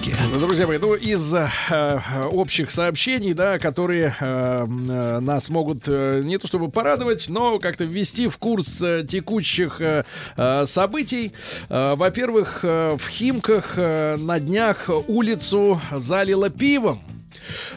[0.09, 0.37] Маяке.
[0.39, 6.21] Друзья мои, ну из э, э, общих сообщений, да, которые э, э, нас могут э,
[6.23, 10.05] не то чтобы порадовать, но как-то ввести в курс э, текущих э,
[10.37, 11.33] э, событий.
[11.69, 17.01] Э, во-первых, э, в Химках э, на днях улицу залило пивом.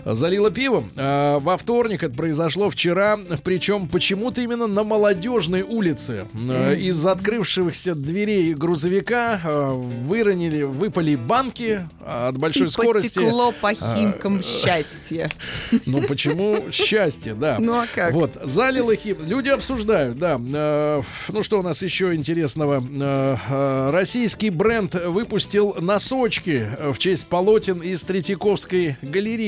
[0.05, 0.91] Залило пивом.
[0.97, 6.27] А, во вторник это произошло вчера, причем почему-то именно на молодежной улице.
[6.51, 13.19] А, Из открывшихся дверей грузовика а, выронили, выпали банки а, от большой И скорости.
[13.19, 15.31] потекло по химкам счастье.
[15.87, 17.59] Ну почему счастье, да.
[17.59, 18.13] Ну а как?
[18.13, 19.19] Вот, залило хим.
[19.27, 20.41] Люди обсуждают, да.
[20.41, 22.83] Э, ну что у нас еще интересного?
[22.83, 29.42] Э, э, российский бренд выпустил носочки в честь полотен из Третьяковской галереи.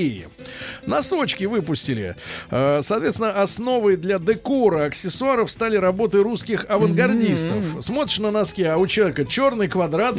[0.87, 2.17] Носочки выпустили.
[2.51, 7.85] Э, соответственно, основой для декора аксессуаров стали работы русских авангардистов.
[7.85, 10.17] Смотришь на носки, а у человека черный квадрат.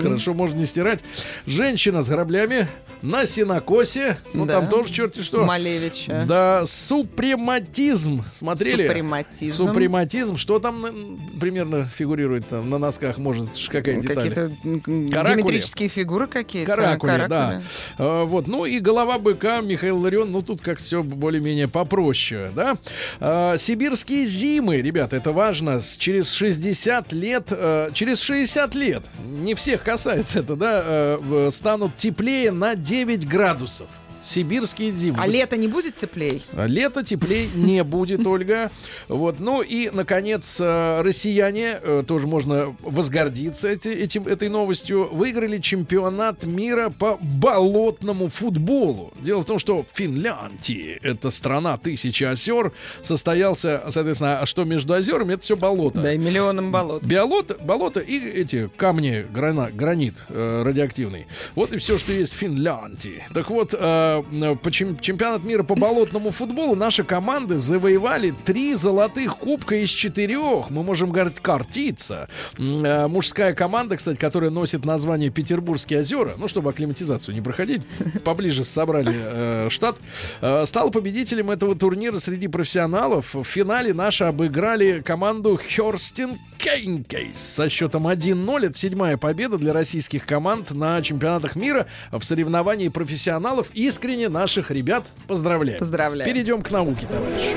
[0.00, 1.00] Хорошо, можно не стирать.
[1.46, 2.68] Женщина с граблями
[3.02, 4.18] на синокосе.
[4.34, 4.54] Ну, Да.
[4.54, 5.44] там тоже черти что.
[5.44, 6.24] Малевича.
[6.26, 8.24] Да, супрематизм.
[8.32, 8.86] Смотрели?
[8.86, 9.56] Супрематизм.
[9.66, 10.36] Супрематизм.
[10.36, 13.18] Что там примерно фигурирует там на носках?
[13.18, 14.28] Может, какая деталь?
[14.28, 14.52] Какие-то
[14.86, 16.72] геометрические фигуры какие-то.
[16.74, 17.26] Каракули, да.
[17.26, 17.62] каракули.
[17.98, 22.78] Э, вот, ну и голова быка Михаил Ларион, ну тут как все более-менее попроще, да?
[23.20, 29.82] А, сибирские зимы, ребята, это важно, через 60 лет, э, через 60 лет, не всех
[29.82, 33.88] касается это, да, э, станут теплее на 9 градусов.
[34.22, 35.18] Сибирские зимы.
[35.20, 36.42] А лето не будет теплей?
[36.54, 38.70] А Лето теплей не будет, Ольга.
[39.08, 39.40] Вот.
[39.40, 46.44] Ну и, наконец, э, россияне, э, тоже можно возгордиться эти- этим, этой новостью, выиграли чемпионат
[46.44, 49.12] мира по болотному футболу.
[49.20, 54.94] Дело в том, что в Финляндии, это страна тысячи озер, состоялся, соответственно, а что между
[54.94, 56.00] озерами, это все болото.
[56.00, 57.02] Да, и миллионом болот.
[57.04, 61.26] Биолото, болото и эти камни, грана, гранит э, радиоактивный.
[61.54, 63.24] Вот и все, что есть в Финляндии.
[63.32, 69.36] Так вот, э, по чем- чемпионат мира по болотному футболу наши команды завоевали три золотых
[69.38, 70.70] кубка из четырех.
[70.70, 72.28] Мы можем говорить картиться.
[72.58, 77.82] Э, мужская команда, кстати, которая носит название Петербургские озера, ну, чтобы акклиматизацию не проходить,
[78.24, 79.96] поближе собрали э, штат,
[80.40, 83.34] э, стал победителем этого турнира среди профессионалов.
[83.34, 88.66] В финале наши обыграли команду Херстин Кейнкейс со счетом 1-0.
[88.66, 93.68] Это седьмая победа для российских команд на чемпионатах мира в соревновании профессионалов.
[93.74, 95.78] Искренне наших ребят поздравляю.
[95.78, 96.30] Поздравляю.
[96.30, 97.54] Перейдем к науке, товарищи.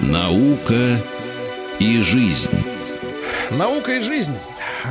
[0.00, 0.98] Наука
[1.78, 2.50] и жизнь.
[3.50, 4.34] Наука и жизнь.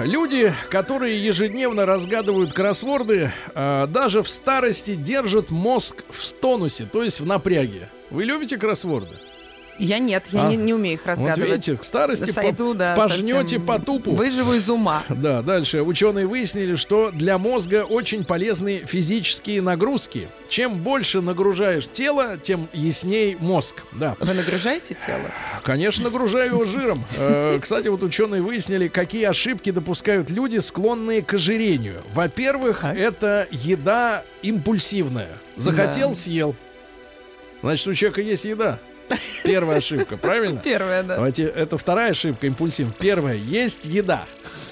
[0.04, 7.20] Люди, которые ежедневно разгадывают кроссворды, а, даже в старости держат мозг в тонусе, то есть
[7.20, 7.90] в напряге.
[8.10, 9.16] Вы любите кроссворды?
[9.80, 11.50] Я нет, я А, не, не умею их Вот разгадывать.
[11.50, 14.12] видите, к старости Сойду, по- да, пожнете по тупу.
[14.14, 15.04] Выживу из ума.
[15.10, 15.82] Да, дальше.
[15.82, 20.28] Ученые выяснили, что для мозга очень полезны физические нагрузки.
[20.50, 23.82] Чем больше нагружаешь тело, тем ясней мозг.
[23.94, 24.16] Да.
[24.20, 25.32] Вы нагружаете тело?
[25.64, 27.04] Конечно, нагружаю его жиром.
[27.18, 32.02] Э, Кстати, вот ученые выяснили, какие ошибки допускают люди, склонные к ожирению.
[32.14, 35.30] Во-первых, это еда импульсивная.
[35.56, 36.56] Захотел, съел.
[37.62, 38.80] Значит, у человека есть еда.
[39.44, 40.60] Первая ошибка, правильно?
[40.64, 41.16] Первое, да.
[41.16, 42.94] Давайте, это вторая ошибка импульсивная.
[43.00, 44.26] Первая, есть еда.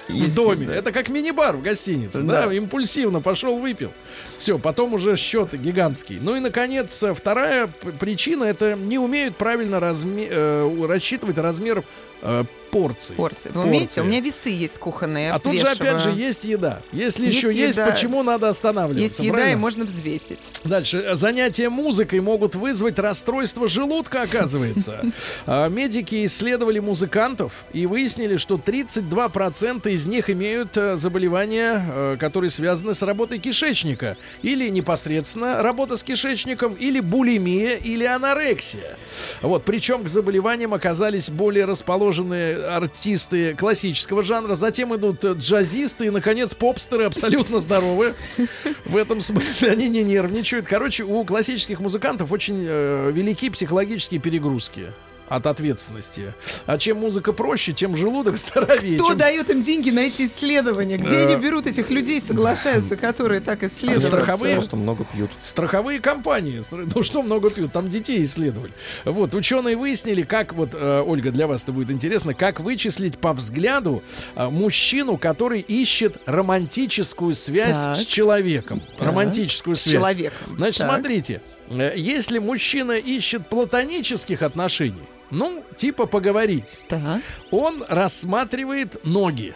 [0.07, 0.63] в Есть доме.
[0.63, 0.75] еда.
[0.75, 2.21] Это как мини-бар в гостинице.
[2.21, 2.47] Да.
[2.47, 2.53] Да.
[2.53, 3.91] импульсивно пошел, выпил.
[4.37, 6.17] Все, потом уже счет гигантский.
[6.21, 7.69] Ну и, наконец, вторая
[7.99, 11.83] причина это не умеют правильно разме- э, рассчитывать размер
[12.21, 13.15] э, порций.
[13.15, 13.49] Порции.
[13.49, 13.67] Вы Порции.
[13.69, 14.01] умеете?
[14.01, 16.81] У меня весы есть кухонные, А тут же, опять же, есть еда.
[16.93, 17.91] Если Есть еще есть, еда.
[17.91, 19.03] почему надо останавливаться?
[19.03, 19.53] Есть еда, правильно?
[19.53, 20.53] и можно взвесить.
[20.63, 21.15] Дальше.
[21.15, 25.01] Занятия музыкой могут вызвать расстройство желудка, оказывается.
[25.45, 32.49] А, Медики исследовали музыкантов и выяснили, что 32% из них имеют э, заболевания, э, которые
[32.49, 34.17] связаны с работой кишечника.
[34.43, 38.97] Или непосредственно работа с кишечником, или булимия, или анорексия.
[39.41, 39.63] Вот.
[39.65, 41.65] Причем к заболеваниям оказались более
[42.11, 44.55] расположенные артисты классического жанра.
[44.55, 48.13] Затем идут джазисты и, наконец, попстеры абсолютно здоровые.
[48.85, 50.67] В этом смысле они не нервничают.
[50.67, 54.87] Короче, у классических музыкантов очень э, велики психологические перегрузки
[55.31, 56.33] от ответственности.
[56.65, 58.95] А чем музыка проще, тем желудок здоровее.
[58.97, 60.97] Кто чем- дает им деньги на эти исследования?
[60.97, 64.03] Где Э, они берут этих людей, соглашаются, которые так исследуют?
[64.03, 64.55] страховые?
[64.55, 65.31] Просто много пьют.
[65.39, 68.73] Страховые компании, ну что много пьют, там детей исследовали.
[69.05, 73.31] Вот, ученые выяснили, как, вот, э, Ольга, для вас это будет интересно, как вычислить по
[73.31, 74.03] взгляду
[74.35, 77.95] э, мужчину, который ищет романтическую связь Так.
[77.97, 78.81] с человеком.
[78.97, 79.07] Так.
[79.07, 79.93] Романтическую С связь.
[79.93, 80.55] человеком.
[80.57, 80.93] Значит, Так.
[80.93, 81.41] смотрите,
[81.95, 87.21] если мужчина ищет платонических отношений, ну, типа поговорить, Так.
[87.49, 89.55] он рассматривает ноги.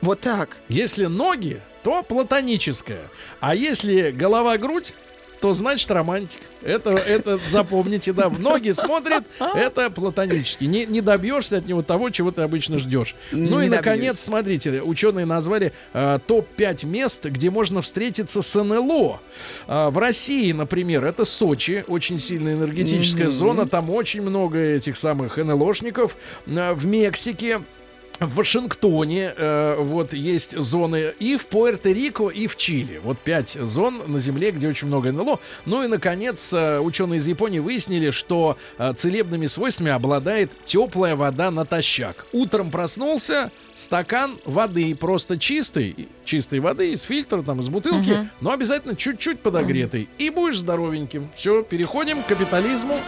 [0.00, 0.56] Вот так.
[0.68, 3.02] Если ноги, то платоническое.
[3.40, 4.94] А если голова-грудь,
[5.42, 6.40] то значит романтик.
[6.62, 8.28] Это, это запомните, да.
[8.28, 10.68] В ноги смотрит, это платонический.
[10.68, 13.16] Не, не добьешься от него того, чего ты обычно ждешь.
[13.32, 14.18] Ну Не и, наконец, добьюсь.
[14.20, 19.20] смотрите, ученые назвали э, топ-5 мест, где можно встретиться с НЛО.
[19.66, 25.38] А, в России, например, это Сочи, очень сильная энергетическая зона, там очень много этих самых
[25.38, 26.14] НЛОшников.
[26.46, 27.62] А, в Мексике
[28.20, 33.00] в Вашингтоне э, вот есть зоны и в Пуэрто-Рико, и в Чили.
[33.02, 35.40] Вот пять зон на Земле, где очень много НЛО.
[35.66, 41.50] Ну и, наконец, э, ученые из Японии выяснили, что э, целебными свойствами обладает теплая вода
[41.50, 42.26] натощак.
[42.32, 48.96] Утром проснулся, стакан воды просто чистой, чистой воды из фильтра, там, из бутылки, но обязательно
[48.96, 50.08] чуть-чуть подогретой.
[50.18, 51.30] И будешь здоровеньким.
[51.36, 52.98] Все, переходим к капитализму.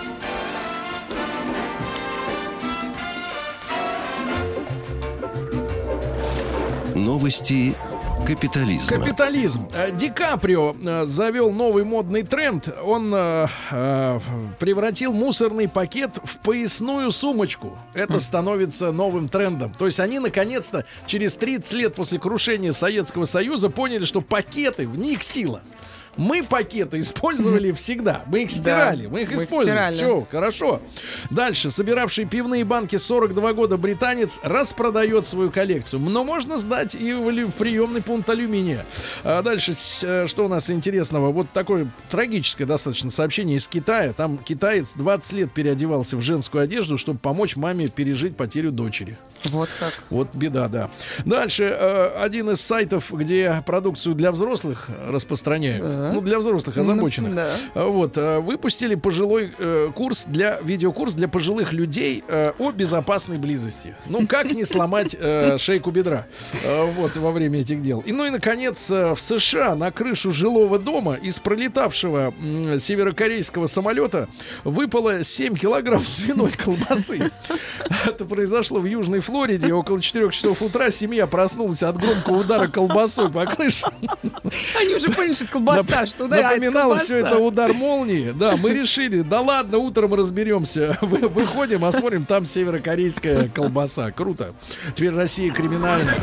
[6.94, 7.74] Новости
[8.24, 8.98] капитализма.
[8.98, 9.68] Капитализм.
[9.74, 12.68] Э, Ди Каприо э, завел новый модный тренд.
[12.84, 14.20] Он э, э,
[14.60, 17.76] превратил мусорный пакет в поясную сумочку.
[17.94, 19.74] Это становится новым трендом.
[19.74, 24.96] То есть они наконец-то через 30 лет после крушения Советского Союза поняли, что пакеты, в
[24.96, 25.62] них сила.
[26.16, 28.22] Мы пакеты использовали всегда.
[28.26, 29.96] Мы их стирали, мы их мы использовали.
[29.96, 30.80] Все, хорошо.
[31.30, 31.70] Дальше.
[31.70, 36.00] Собиравший пивные банки 42 года британец распродает свою коллекцию.
[36.00, 38.84] Но можно сдать и в, в приемный пункт алюминия.
[39.22, 41.32] А дальше, э, что у нас интересного?
[41.32, 44.12] Вот такое трагическое достаточно сообщение из Китая.
[44.12, 49.16] Там китаец 20 лет переодевался в женскую одежду, чтобы помочь маме пережить потерю дочери.
[49.46, 49.92] Вот как.
[50.10, 50.90] Вот беда, да.
[51.24, 55.86] Дальше э, один из сайтов, где продукцию для взрослых распространяют.
[55.86, 56.12] Да.
[56.12, 57.30] Ну, для взрослых озабоченных.
[57.30, 57.50] Ну, да.
[57.74, 63.38] А, Вот, э, выпустили пожилой э, курс для, видеокурс для пожилых людей э, о безопасной
[63.38, 63.94] близости.
[64.06, 66.26] Ну, как не сломать э, шейку бедра
[66.64, 68.00] э, вот, во время этих дел.
[68.00, 72.32] И, ну и, наконец, э, в США на крышу жилого дома из пролетавшего
[72.78, 74.28] северокорейского самолета
[74.64, 77.30] выпало 7 килограмм свиной колбасы.
[78.06, 79.33] Это произошло в Южной Флориде.
[79.34, 83.84] Около 4 часов утра семья проснулась от громкого удара колбасой по крыше.
[84.80, 87.04] Они уже поняли, что колбаса, что ударяет Напоминало колбаса.
[87.04, 88.30] все это удар молнии.
[88.30, 90.96] Да, мы решили, да ладно, утром разберемся.
[91.00, 94.12] Вы- Выходим, а смотрим, там северокорейская колбаса.
[94.12, 94.52] Круто.
[94.94, 96.14] Теперь Россия криминальная.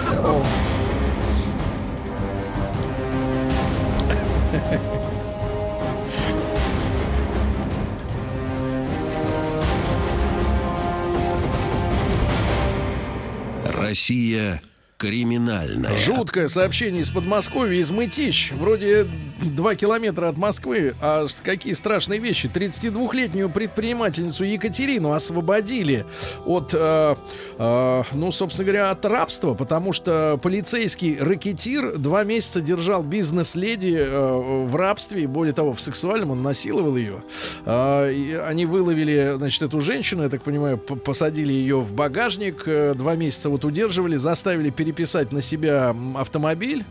[13.72, 14.62] Россия
[15.02, 15.96] криминальная.
[15.96, 18.52] Жуткое сообщение из Подмосковья, из Мытищ.
[18.52, 19.08] Вроде
[19.42, 20.94] 2 километра от Москвы.
[21.02, 22.46] А какие страшные вещи.
[22.46, 26.06] 32-летнюю предпринимательницу Екатерину освободили
[26.46, 27.16] от, э,
[27.58, 34.66] э, ну, собственно говоря, от рабства, потому что полицейский ракетир два месяца держал бизнес-леди э,
[34.68, 37.24] в рабстве, и более того, в сексуальном он насиловал ее.
[37.66, 42.94] А, и они выловили, значит, эту женщину, я так понимаю, посадили ее в багажник, э,
[42.96, 46.84] два месяца вот удерживали, заставили переписать на себя автомобиль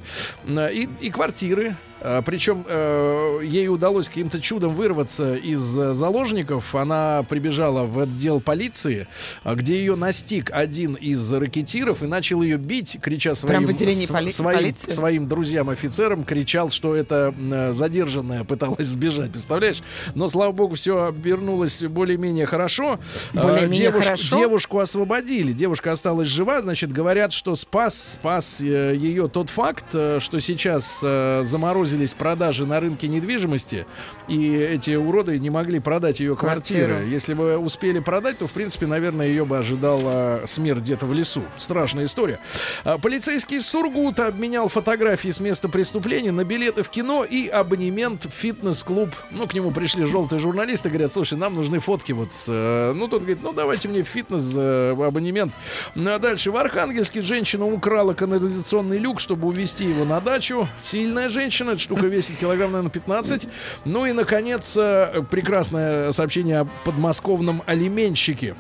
[0.47, 1.77] э, и, и квартиры.
[2.03, 6.75] А, Причем э, ей удалось каким-то чудом вырваться из э, заложников.
[6.75, 9.07] Она прибежала в отдел полиции,
[9.45, 14.31] а, где ее настиг один из ракетиров и начал ее бить, крича своим, с- поли-
[14.31, 14.91] своим, полиции?
[14.91, 17.35] своим друзьям-офицерам, кричал, что это
[17.73, 19.83] задержанная пыталась сбежать, представляешь?
[20.15, 22.99] Но, слава богу, все обернулось более-менее хорошо.
[23.33, 24.39] Более-менее девушку, хорошо?
[24.39, 25.53] девушку освободили.
[25.53, 26.61] Девушка осталась жива.
[26.63, 31.43] Значит, говорят, что спас, спас э, ее тот факт, э, что сейчас э,
[31.91, 33.87] заморозились продажи на рынке недвижимости,
[34.29, 36.95] и эти уроды не могли продать ее квартиры.
[36.95, 37.11] Квартиру.
[37.11, 41.43] Если бы успели продать, то, в принципе, наверное, ее бы ожидала смерть где-то в лесу.
[41.59, 42.39] Страшная история.
[42.85, 48.27] А, Полицейский из Сургута обменял фотографии с места преступления на билеты в кино и абонемент
[48.27, 49.11] в фитнес-клуб.
[49.31, 52.45] Ну, к нему пришли желтые журналисты, говорят, слушай, нам нужны фотки вот с...
[52.49, 55.53] э, Ну, тот говорит, ну, давайте мне фитнес э, абонемент.
[55.95, 60.69] Ну, а дальше в Архангельске женщина украла канализационный люк, чтобы увезти его на дачу.
[60.81, 63.49] Сильная женщина, эта штука весит килограмм, наверное, 15.
[63.85, 68.55] Ну и, наконец, э, прекрасное сообщение о подмосковном алименщике.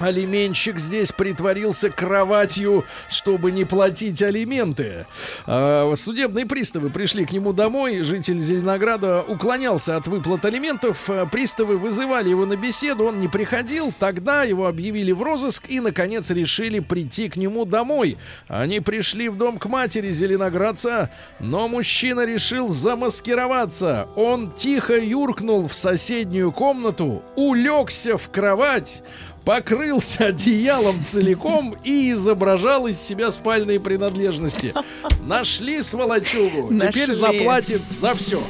[0.00, 5.06] Алименщик здесь притворился кроватью, чтобы не платить алименты.
[5.46, 8.00] А, судебные приставы пришли к нему домой.
[8.00, 11.08] Житель Зеленограда уклонялся от выплат алиментов.
[11.08, 13.04] А, Приставы вызывали его на беседу.
[13.04, 13.92] Он не приходил.
[13.98, 18.18] Тогда его объявили в розыск и, наконец, решили прийти к нему домой.
[18.48, 24.08] Они пришли в дом к матери Зеленоградца, но мужчина решил замаскироваться.
[24.16, 29.02] Он тихо юркнул в соседнюю комнату, улегся в кровать,
[29.44, 34.74] покрылся одеялом целиком и изображал из себя спальные принадлежности.
[35.20, 36.72] Нашли сволочугу.
[36.74, 37.14] Теперь Нашли.
[37.14, 38.42] заплатит за все.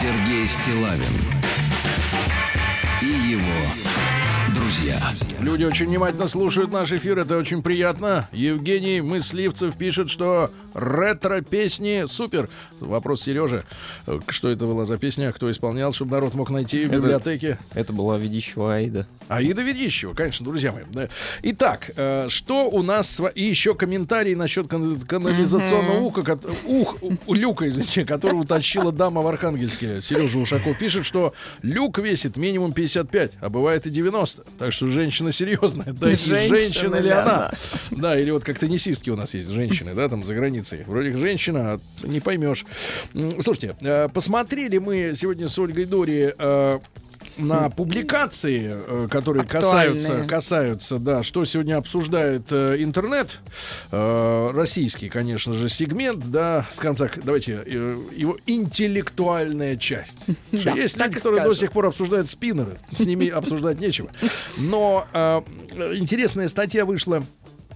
[0.00, 1.40] Сергей Стилавин
[3.02, 3.90] и его
[4.54, 4.98] друзья.
[5.42, 8.28] Люди очень внимательно слушают наш эфир, это очень приятно.
[8.30, 12.50] Евгений Мысливцев пишет, что ретро-песни супер.
[12.78, 13.64] Вопрос Сережи.
[14.28, 17.58] Что это была за песня, кто исполнял, чтобы народ мог найти в Это- библиотеке?
[17.72, 19.06] Это была Ведищева Аида.
[19.28, 21.06] Аида Ведищева, конечно, друзья мои.
[21.42, 23.20] Итак, э, что у нас...
[23.34, 26.96] И еще комментарий насчет кан- канализационного уха, ух,
[27.28, 30.02] люка, извините, который утащила дама в Архангельске.
[30.02, 31.32] Сережа Ушаков пишет, что
[31.62, 34.42] люк весит минимум 55, а бывает и 90.
[34.58, 34.86] Так что
[35.30, 35.92] женщина серьезная.
[35.92, 37.52] Да, Женщина женщина ли она?
[37.90, 40.84] Да, или вот как теннисистки у нас есть женщины, да, там за границей.
[40.86, 42.64] Вроде женщина, а не поймешь.
[43.40, 46.78] Слушайте, э, посмотрели мы сегодня с Ольгой Дори э,
[47.36, 49.94] на публикации, э, которые Актуальные.
[49.94, 53.38] касаются, касаются, да, что сегодня обсуждает э, интернет,
[53.92, 57.62] э, российский, конечно же, сегмент, да, скажем так, давайте,
[58.16, 60.26] его интеллектуальная часть.
[60.52, 61.60] Да, есть люди, которые до скажем.
[61.60, 64.10] сих пор обсуждают спиннеры, с ними обсуждать нечего.
[64.58, 65.06] Но
[65.94, 67.22] интересная статья вышла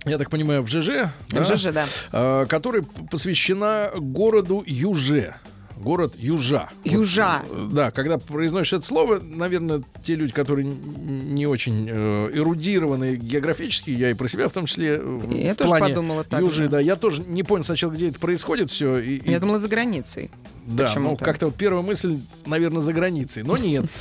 [0.06, 1.44] я так понимаю, в ЖЖ, да?
[1.44, 1.86] ЖЖ, да.
[2.12, 5.34] Э, которая посвящена городу Юже.
[5.76, 6.68] Город Южа.
[6.84, 7.42] Южа.
[7.48, 13.16] Вот, э, да, когда произносишь это слово, наверное, те люди, которые не очень э, эрудированы
[13.16, 14.96] географически, я и про себя в том числе.
[14.96, 16.68] э, в Я тоже плане подумала так Южи, же.
[16.68, 16.80] да.
[16.80, 18.98] Я тоже не понял сначала, где это происходит все.
[18.98, 20.30] И, и- Я думала, за границей.
[20.66, 23.84] да, ну как-то вот первая мысль, наверное, за границей, но нет.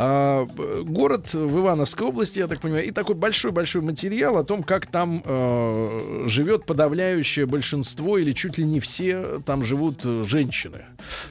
[0.00, 0.46] А,
[0.84, 5.22] город в Ивановской области, я так понимаю, и такой большой-большой материал о том, как там
[5.24, 10.82] э, живет подавляющее большинство или чуть ли не все там живут э, женщины.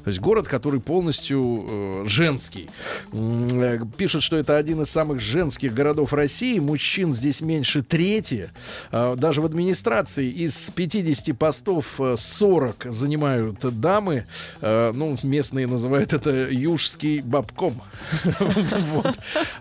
[0.03, 2.69] То есть город, который полностью э, женский.
[3.13, 6.59] Э, Пишут, что это один из самых женских городов России.
[6.59, 8.49] Мужчин здесь меньше трети.
[8.91, 14.25] А, Даже в администрации из 50 постов э, 40 занимают дамы.
[14.61, 17.81] Э, Ну, местные называют это южский бабком.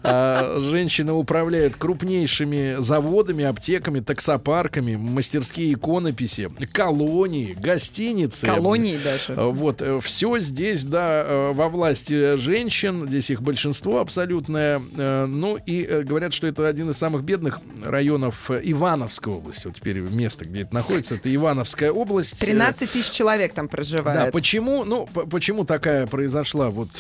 [0.03, 8.47] А, Женщины управляют крупнейшими заводами, аптеками, таксопарками, мастерские иконописи, колонии, гостиницы.
[8.47, 9.33] Колонии даже.
[9.33, 14.81] Э, Вот, все здесь, да, э, во власти женщин, здесь их большинство абсолютное.
[14.97, 19.67] Э, Ну и э, говорят, что это один из самых бедных районов Ивановской области.
[19.67, 22.35] Вот теперь место, где это находится, это Ивановская область.
[22.43, 24.33] Э, 13 тысяч человек там да, проживает.
[24.33, 26.91] почему, ну, почему такая произошла вот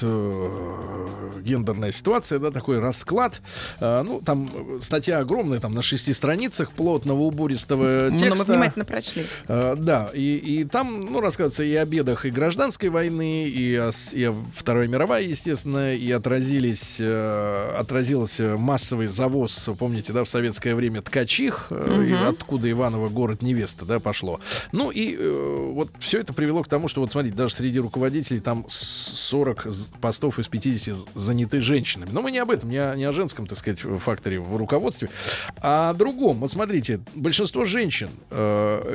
[1.42, 3.40] гендерная ситуация, да, такой расклад?
[3.80, 4.50] Ну, там
[4.80, 8.36] статья огромная, там на шести страницах плотного убористого Ну, текста.
[8.38, 9.24] мы внимательно прочли.
[9.48, 14.24] Да, и, и там, ну, рассказывается и о бедах и гражданской войны, и с- и
[14.24, 21.02] о Второй мировой, естественно, и отразились, э, отразился массовый завоз, помните, да, в советское время
[21.02, 24.40] ткачих, и откуда Иваново город невеста, да, пошло.
[24.72, 28.40] Ну и э, вот все это привело к тому, что вот смотрите, даже среди руководителей
[28.40, 28.76] там с-
[29.28, 32.10] 40 з- постов из 50 з- заняты женщинами.
[32.12, 35.08] Но мы не об этом, не о, не о женском, так сказать, факторе в руководстве,
[35.60, 36.38] а о другом.
[36.38, 38.08] Вот смотрите, большинство женщин,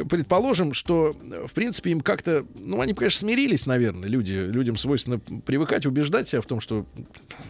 [0.10, 1.16] предположим, что,
[1.48, 6.42] в принципе, им как-то, ну, они, конечно, смирились, наверное, люди, людям свойственно привыкать, убеждать себя
[6.42, 6.86] в том, что,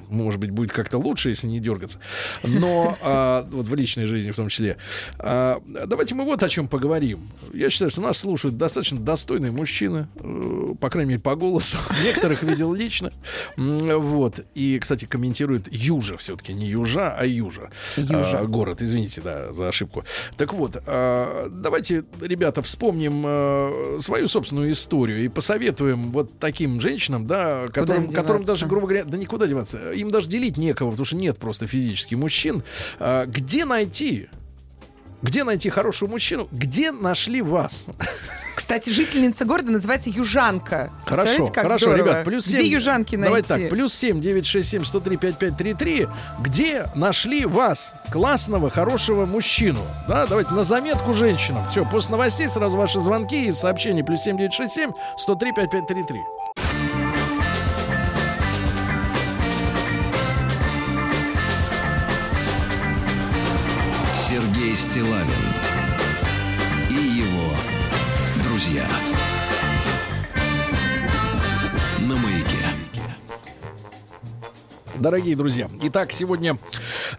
[0.09, 1.99] может быть, будет как-то лучше, если не дергаться.
[2.43, 4.77] Но а, вот в личной жизни в том числе.
[5.19, 7.29] А, давайте мы вот о чем поговорим.
[7.53, 11.77] Я считаю, что нас слушают достаточно достойные мужчины, э, по крайней мере, по голосу.
[12.03, 13.11] Некоторых видел лично.
[13.57, 14.45] Вот.
[14.55, 16.53] И, кстати, комментирует Южа все-таки.
[16.53, 17.69] Не Южа, а Южа.
[17.97, 18.39] Южа.
[18.39, 18.81] А, город.
[18.81, 20.03] Извините, да, за ошибку.
[20.37, 27.25] Так вот, а, давайте, ребята, вспомним э, свою собственную историю и посоветуем вот таким женщинам,
[27.25, 29.91] да, которым, которым даже, грубо говоря, да никуда деваться.
[29.93, 32.63] Им даже делить некого, потому что нет просто физически мужчин.
[32.99, 34.27] А, где найти?
[35.21, 36.49] Где найти хорошего мужчину?
[36.51, 37.85] Где нашли вас?
[38.61, 40.91] Кстати, жительница города называется Южанка.
[41.07, 41.97] Хорошо, хорошо, здорово?
[41.97, 42.59] ребят, плюс 7.
[42.59, 43.27] Где Южанки найти?
[43.27, 46.07] Давайте так, плюс 7, 9, 6, 7, 103, 5, 5, 3, 3.
[46.41, 49.79] Где нашли вас, классного, хорошего мужчину?
[50.07, 51.67] Да, давайте на заметку женщинам.
[51.71, 54.03] Все, после новостей сразу ваши звонки и сообщения.
[54.03, 56.19] Плюс 7, 9, 6, 7, 103, 5, 5, 3, 3.
[64.29, 65.70] Сергей Стилавин
[75.01, 76.59] Дорогие друзья, итак, сегодня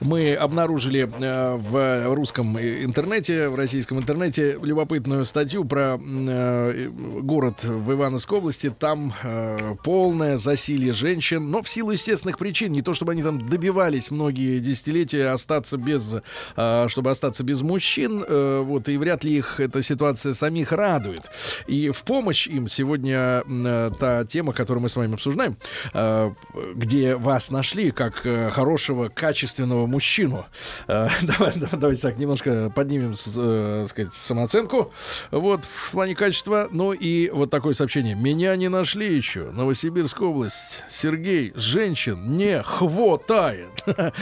[0.00, 6.88] мы обнаружили э, в русском интернете, в российском интернете любопытную статью про э,
[7.22, 8.70] город в Ивановской области.
[8.70, 13.48] Там э, полное засилье женщин, но в силу естественных причин, не то чтобы они там
[13.48, 16.18] добивались многие десятилетия остаться без,
[16.56, 21.32] э, чтобы остаться без мужчин, э, вот и вряд ли их эта ситуация самих радует.
[21.66, 25.56] И в помощь им сегодня э, та тема, которую мы с вами обсуждаем,
[26.76, 30.44] где вас нашли как э, хорошего, качественного мужчину.
[30.88, 34.92] Э, давай- давай- давайте так немножко поднимем э, сказать, самооценку
[35.30, 36.68] вот, в плане качества.
[36.70, 38.14] Ну и вот такое сообщение.
[38.14, 39.50] Меня не нашли еще.
[39.50, 40.84] Новосибирская область.
[40.90, 43.68] Сергей, женщин не хватает.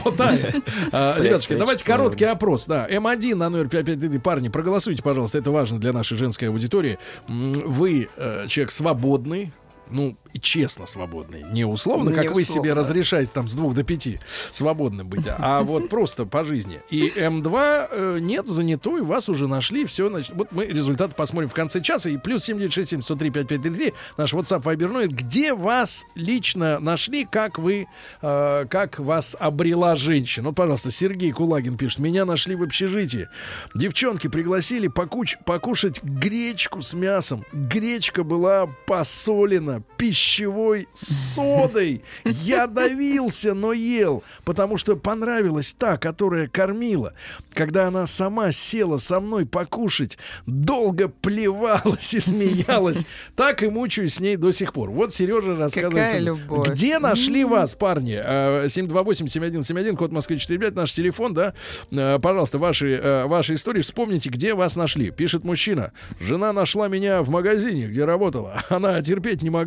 [0.00, 0.56] Хватает.
[0.92, 2.66] А, Ребятушки, давайте короткий опрос.
[2.66, 4.18] Да, М1 на номер 553.
[4.18, 5.38] Парни, проголосуйте, пожалуйста.
[5.38, 6.98] Это важно для нашей женской аудитории.
[7.28, 9.52] Вы э, человек свободный,
[9.94, 11.44] ну, честно свободные.
[11.44, 12.64] Не условно, Не как вы условно.
[12.64, 14.20] себе разрешаете там с двух до пяти
[14.52, 16.80] свободным быть, а вот просто по жизни.
[16.90, 21.54] И М2 э, нет, занятой, вас уже нашли, все, значит, вот мы результаты посмотрим в
[21.54, 22.10] конце часа.
[22.10, 25.06] И плюс 7967 103 5533, наш WhatsApp Viber.
[25.06, 27.86] Где вас лично нашли, как вы,
[28.20, 30.48] э, как вас обрела женщина?
[30.48, 32.00] Ну, пожалуйста, Сергей Кулагин пишет.
[32.00, 33.28] Меня нашли в общежитии.
[33.74, 37.44] Девчонки пригласили покуч- покушать гречку с мясом.
[37.52, 42.02] Гречка была посолена пищевой содой.
[42.24, 47.14] Я давился, но ел, потому что понравилась та, которая кормила.
[47.52, 53.06] Когда она сама села со мной покушать, долго плевалась и смеялась.
[53.36, 54.90] Так и мучаюсь с ней до сих пор.
[54.90, 56.38] Вот Сережа рассказывает.
[56.68, 58.20] Где нашли вас, парни?
[58.22, 61.54] Э, 728-7171, код Москвы 45, наш телефон, да?
[61.90, 65.10] Э, Пожалуйста, ваши, э, ваши истории вспомните, где вас нашли.
[65.10, 65.92] Пишет мужчина.
[66.20, 68.62] Жена нашла меня в магазине, где работала.
[68.68, 69.63] Она терпеть не могла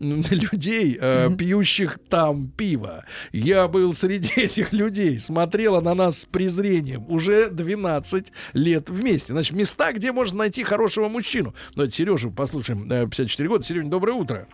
[0.00, 3.04] м, людей, э, пьющих там пиво.
[3.32, 7.04] Я был среди этих людей, смотрела на нас с презрением.
[7.08, 9.32] Уже 12 лет вместе.
[9.32, 11.54] Значит, места, где можно найти хорошего мужчину.
[11.74, 12.90] Давайте Сережу послушаем.
[12.90, 13.64] э, 54 года.
[13.64, 14.46] Серега, доброе утро.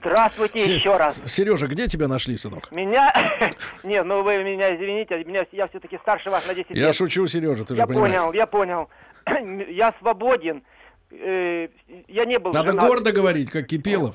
[0.00, 1.20] Здравствуйте Се- еще раз.
[1.26, 2.70] Сережа, где тебя нашли, сынок?
[2.70, 3.12] Меня...
[3.82, 6.94] Не, ну вы меня извините, меня, я все-таки старше вас на 10 Я лет.
[6.94, 8.14] шучу, Сережа, ты же я понимаешь.
[8.16, 8.88] понял, я понял.
[9.70, 10.62] Я свободен.
[11.10, 11.68] Э,
[12.08, 12.86] Я не был Надо женат.
[12.86, 14.14] гордо говорить, как Кипелов.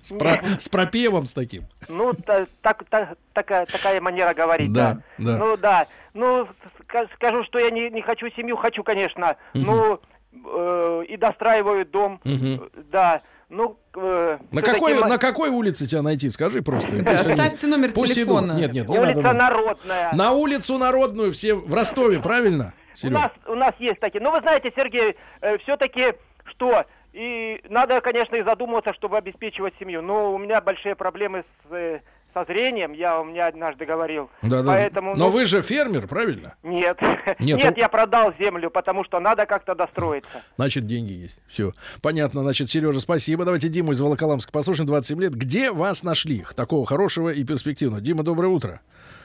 [0.00, 1.64] С, про- с пропевом с таким.
[1.88, 5.24] Ну, та- так, та- такая, такая манера говорить, Да, да.
[5.32, 5.38] да.
[5.38, 5.86] Ну, да.
[6.14, 6.48] Ну,
[6.88, 9.36] ска- скажу, что я не, не хочу семью, хочу, конечно.
[9.54, 10.00] Ну,
[10.44, 12.20] э, и достраиваю дом.
[12.24, 12.68] Мгм.
[12.90, 13.22] Да.
[13.48, 16.30] Ну, э, На какой, ма- на какой улице тебя найти?
[16.30, 16.98] Скажи просто.
[17.08, 18.52] Оставьте номер телефона.
[18.54, 19.38] Нет, нет, не Улица надо.
[19.38, 20.12] Народная.
[20.14, 22.74] На улицу Народную все в Ростове, правильно?
[22.96, 23.18] У Серега?
[23.20, 24.22] нас, у нас есть такие.
[24.22, 25.16] Ну, вы знаете, Сергей,
[25.62, 26.14] все-таки
[26.46, 26.84] что?
[27.16, 30.02] И надо, конечно, и задумываться, чтобы обеспечивать семью.
[30.02, 32.00] Но у меня большие проблемы с, э,
[32.34, 34.28] со зрением, я у меня однажды говорил.
[34.42, 34.72] Да, да.
[34.72, 36.56] Поэтому, Но ну, вы же фермер, правильно?
[36.62, 37.00] Нет.
[37.38, 40.42] Нет, Нет, ну- я продал землю, потому что надо как-то достроиться.
[40.56, 41.38] Значит, деньги есть.
[41.48, 41.72] Все.
[42.02, 42.42] Понятно.
[42.42, 43.46] Значит, Сережа, спасибо.
[43.46, 45.34] Давайте Диму из Волоколамска послушаем, 27 лет.
[45.34, 46.44] Где вас нашли?
[46.54, 48.02] Такого хорошего и перспективного.
[48.02, 48.82] Дима, доброе утро.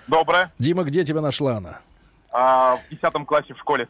[0.07, 0.53] Доброе.
[0.59, 1.81] Дима, где тебя нашла она?
[2.31, 3.87] А, в десятом классе в школе.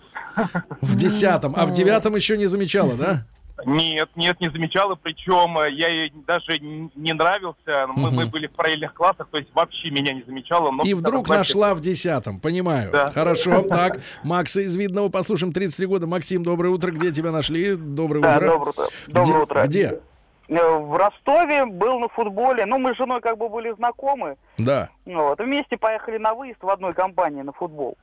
[0.81, 1.53] В десятом.
[1.55, 3.25] А в девятом еще не замечала, да?
[3.63, 4.95] Нет, нет, не замечала.
[4.95, 7.85] Причем э, я ей даже не нравился.
[7.89, 8.15] Мы, Мгм.
[8.15, 10.71] мы были в параллельных классах, то есть вообще меня не замечала.
[10.71, 12.39] Но И вдруг классе- нашла в десятом.
[12.39, 12.89] Понимаю.
[12.91, 13.11] Да.
[13.11, 13.61] Хорошо.
[13.69, 15.53] Так, Макса из Видного послушаем.
[15.53, 16.07] 33 года.
[16.07, 16.89] Максим, доброе утро.
[16.91, 17.75] Где тебя нашли?
[17.75, 18.47] Доброе Да, утро.
[18.47, 18.83] доброе утро.
[19.07, 19.37] Доброе Где?
[19.37, 19.63] утро.
[19.67, 19.99] Где?
[20.47, 22.65] Э, В Ростове был на футболе.
[22.65, 24.37] Ну, мы с женой как бы были знакомы.
[24.57, 24.89] Да.
[25.05, 25.37] Вот.
[25.39, 27.95] Вместе поехали на выезд в одной компании на футбол.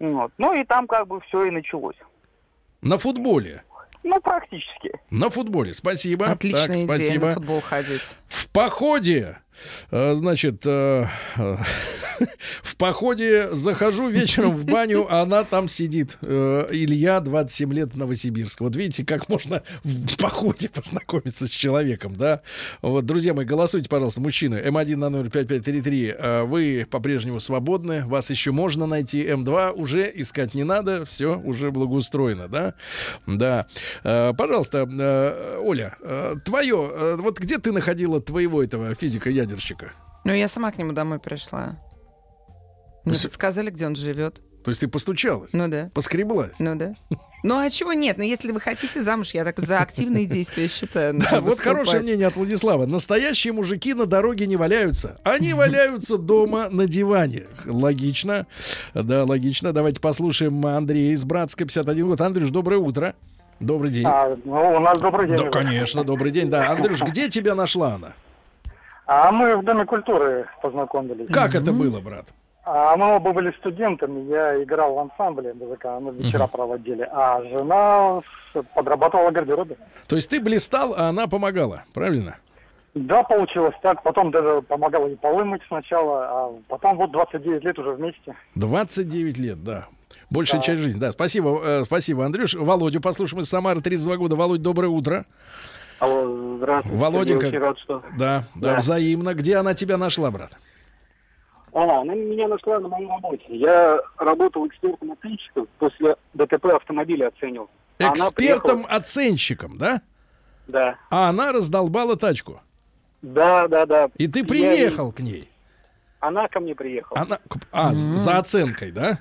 [0.00, 0.32] Вот.
[0.38, 1.96] Ну и там как бы все и началось.
[2.80, 3.62] На футболе.
[4.04, 4.92] Ну, практически.
[5.10, 5.72] На футболе.
[5.72, 6.26] Спасибо.
[6.26, 7.26] Отличная Так, идея спасибо.
[7.28, 8.16] на футбол ходить.
[8.26, 9.38] В походе.
[9.90, 11.06] Э, Значит, э,
[12.62, 16.18] в походе захожу вечером в баню, а она там сидит.
[16.22, 18.60] Э, Илья, 27 лет, Новосибирск.
[18.60, 22.42] Вот видите, как можно в походе познакомиться с человеком, да?
[22.82, 24.56] Вот, друзья мои, голосуйте, пожалуйста, мужчины.
[24.56, 26.14] М1 на номер 5533.
[26.16, 28.04] э, Вы по-прежнему свободны.
[28.06, 29.22] Вас еще можно найти.
[29.24, 31.04] М2 уже искать не надо.
[31.04, 32.74] Все уже благоустроено, да?
[33.26, 33.66] Да.
[34.02, 34.88] Пожалуйста,
[35.62, 35.96] Оля,
[36.44, 38.94] твое, вот где ты находила твоего этого
[39.46, 39.92] физика-ядерщика?
[40.24, 41.78] Ну, я сама к нему домой пришла.
[43.04, 44.40] Мне С- подсказали, где он живет.
[44.64, 45.52] То есть ты постучалась?
[45.52, 45.90] Ну да.
[45.92, 46.52] Поскреблась?
[46.60, 46.94] Ну да.
[47.42, 48.16] Ну а чего нет?
[48.16, 51.18] Ну если вы хотите замуж, я так за активные действия считаю.
[51.18, 52.86] Да, вот хорошее мнение от Владислава.
[52.86, 55.18] Настоящие мужики на дороге не валяются.
[55.24, 57.46] Они валяются дома на диване.
[57.66, 58.46] Логично.
[58.94, 59.72] Да, логично.
[59.72, 62.20] Давайте послушаем Андрея из Братска, 51 год.
[62.20, 63.16] Андрюш, доброе утро.
[63.58, 64.04] Добрый день.
[64.06, 65.36] А, ну, у нас добрый день.
[65.38, 66.48] Да, конечно, добрый день.
[66.50, 68.12] Да, Андрюш, где тебя нашла она?
[69.06, 71.28] А мы в Доме культуры познакомились.
[71.32, 72.26] Как это было, брат?
[72.64, 78.20] А мы оба были студентами, я играл в ансамбле ДЗК, мы вечера проводили, а жена
[78.74, 79.76] подрабатывала в гардеробе.
[80.06, 82.36] То есть ты блистал, а она помогала, правильно?
[82.94, 87.78] Да, получилось так, потом даже помогала и полы мыть сначала, а потом вот 29 лет
[87.80, 88.36] уже вместе.
[88.54, 89.86] 29 лет, да.
[90.30, 90.66] Большая Да.
[90.66, 91.00] часть жизни.
[91.00, 92.54] Да, спасибо, э, спасибо, Андрюш.
[92.54, 94.36] Володю послушаем из Самары, 32 года.
[94.36, 95.24] Володь, доброе утро.
[96.02, 96.98] Алло, здравствуйте.
[96.98, 97.46] Володенька.
[97.46, 98.02] Я рад, что...
[98.18, 98.76] Да, да, Да.
[98.78, 99.34] взаимно.
[99.34, 100.50] Где она тебя нашла, брат?
[101.72, 103.44] А, она меня нашла на моей работе.
[103.50, 107.70] Я работал экспертом-оценщиком, после ДТП автомобиля оценил.
[108.00, 110.02] А Экспертом-оценщиком, да?
[110.66, 110.96] Да.
[111.10, 112.60] А она раздолбала тачку.
[113.22, 114.08] Да, да, да.
[114.18, 115.32] И ты Я приехал к ней.
[115.34, 115.48] ей-
[116.18, 117.20] Она ко мне приехала.
[117.20, 117.38] Она...
[117.70, 119.20] А, за оценкой, да?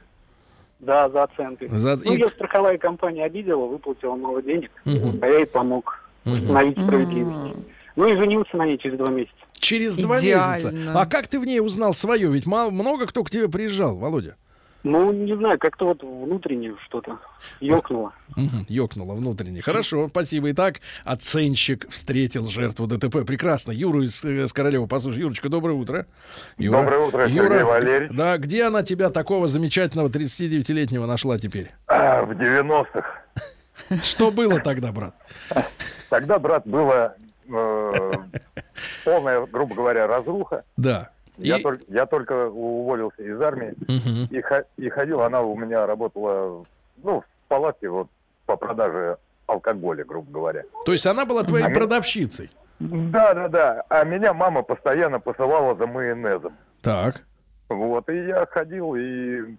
[0.79, 1.67] Да, за оценкой.
[1.69, 5.19] За- Ну, и- ее страховая компания обидела, выплатила мало денег, Мгм.
[5.21, 7.55] а я ей помог Установить справедливость.
[7.95, 9.35] Ну и женился на ней через два месяца.
[9.53, 10.69] Через два Идеально.
[10.71, 10.99] месяца.
[10.99, 12.31] А как ты в ней узнал свою?
[12.31, 14.35] Ведь мало, много кто к тебе приезжал, Володя.
[14.83, 17.19] Ну, не знаю, как-то вот внутренне что-то
[17.59, 18.13] ёкнуло.
[18.67, 19.61] Ёкнуло внутренне.
[19.61, 20.51] Хорошо, спасибо.
[20.51, 23.23] Итак, оценщик встретил жертву ДТП.
[23.23, 23.71] Прекрасно.
[23.71, 25.19] Юру из, э, с Королева послушай.
[25.19, 26.07] Юрочка, доброе утро.
[26.57, 26.79] Юра.
[26.79, 28.17] Доброе утро, Сергей Валерьевич.
[28.17, 31.69] Да, где она тебя такого замечательного 39-летнего нашла теперь?
[31.85, 33.21] А, в 90-х.
[34.03, 35.15] Что было тогда, брат?
[36.09, 37.15] Тогда, брат, было
[37.47, 38.11] э,
[39.05, 40.63] полная, грубо говоря, разруха.
[40.77, 41.09] Да.
[41.37, 44.27] Я, И- только, я только уволился из армии Мгм.
[44.29, 44.43] и,
[44.85, 46.63] и ходил, она у меня работала,
[47.03, 48.07] ну, в палатке вот
[48.45, 49.17] по продаже
[49.47, 50.63] алкоголя, грубо говоря.
[50.85, 52.51] То есть она была твоей А продавщицей?
[52.79, 53.83] Да, да, да.
[53.89, 56.53] А меня мама постоянно посылала за майонезом.
[56.81, 57.23] Так.
[57.69, 59.55] Вот, и я ходил и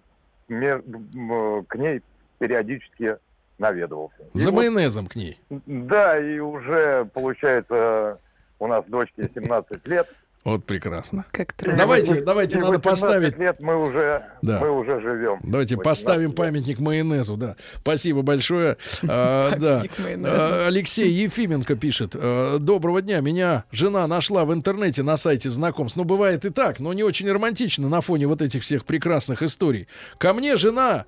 [0.47, 2.01] к ней
[2.39, 3.17] периодически
[3.57, 4.23] наведывался.
[4.33, 5.39] И За вот- майонезом к ней.
[5.49, 8.19] Да, и уже, получается,
[8.59, 10.07] у нас дочке 17 лет.
[10.43, 11.23] Вот прекрасно.
[11.31, 13.37] Как Давайте, вот- давайте и надо 18 поставить.
[13.39, 14.59] лет мы уже, Да.
[14.59, 15.39] мы уже живем.
[15.41, 16.35] Давайте 18 поставим лет.
[16.35, 17.55] памятник майонезу, да.
[17.79, 18.75] Спасибо большое.
[19.07, 19.77] А, Да.
[19.77, 20.29] Памятник майонезу.
[20.37, 22.11] А, Алексей Ефименко пишет.
[22.15, 23.21] а, Доброго дня.
[23.21, 25.95] Меня жена нашла в интернете на сайте знакомств.
[25.97, 29.87] Ну, бывает и так, но не очень романтично на фоне вот этих всех прекрасных историй.
[30.17, 31.05] Ко мне жена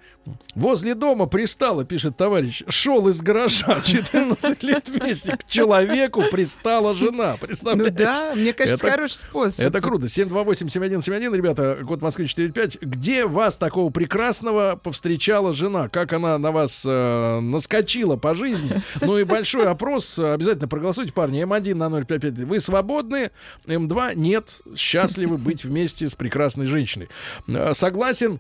[0.55, 2.63] возле дома пристала, пишет товарищ.
[2.69, 5.35] Шел из гаража 14 лет вместе.
[5.35, 7.35] К человеку пристала жена.
[7.41, 7.93] Ну Представляешь?
[7.97, 9.65] да, мне кажется, Это- хороший способ.
[9.65, 10.05] Это круто.
[10.07, 12.81] 728-7171, ребята, код Москвы 45.
[12.81, 15.89] Где вас такого прекрасного повстречала жена?
[15.89, 18.81] Как она на вас э, наскочила по жизни?
[19.01, 20.17] Ну и большой опрос.
[20.17, 21.43] Обязательно проголосуйте, парни.
[21.43, 22.47] М1 на 055.
[22.47, 23.31] Вы свободны?
[23.65, 24.61] М2 нет.
[24.75, 27.09] Счастливы быть вместе с прекрасной женщиной.
[27.47, 28.39] Э, Согласен.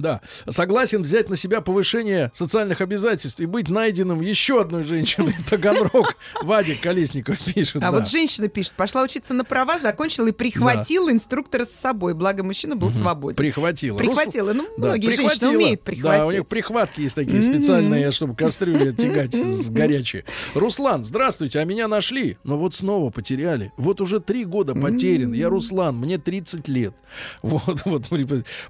[0.00, 5.34] Да, согласен взять на себя повышение социальных обязательств и быть найденным еще одной женщиной.
[5.50, 6.16] Таганрог.
[6.42, 7.76] Вадик Колесников пишет.
[7.76, 7.92] А да.
[7.92, 12.76] вот женщина пишет, пошла учиться на права, закончила и прихватила инструктора с собой, благо мужчина
[12.76, 13.36] был свободен.
[13.36, 13.96] Прихватила.
[13.96, 14.52] Прихватила.
[14.52, 15.50] Ну, Да, многие женщины прихватила.
[15.50, 16.48] умеют Да, у них прихватить.
[16.48, 20.24] прихватки есть такие специальные, чтобы кастрюли тягать с горячие.
[20.54, 23.72] Руслан, здравствуйте, а меня нашли, но вот снова потеряли.
[23.76, 25.32] Вот уже три года потерян.
[25.32, 26.94] Я Руслан, мне 30 лет.
[27.42, 28.04] Вот, вот.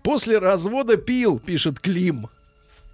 [0.02, 2.28] После развода пил, пишет Клим.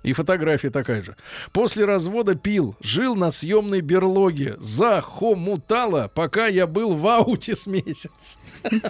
[0.02, 1.14] И фотография такая же.
[1.52, 8.38] После развода пил, жил на съемной берлоге, захомутало, пока я был в ауте с месяц.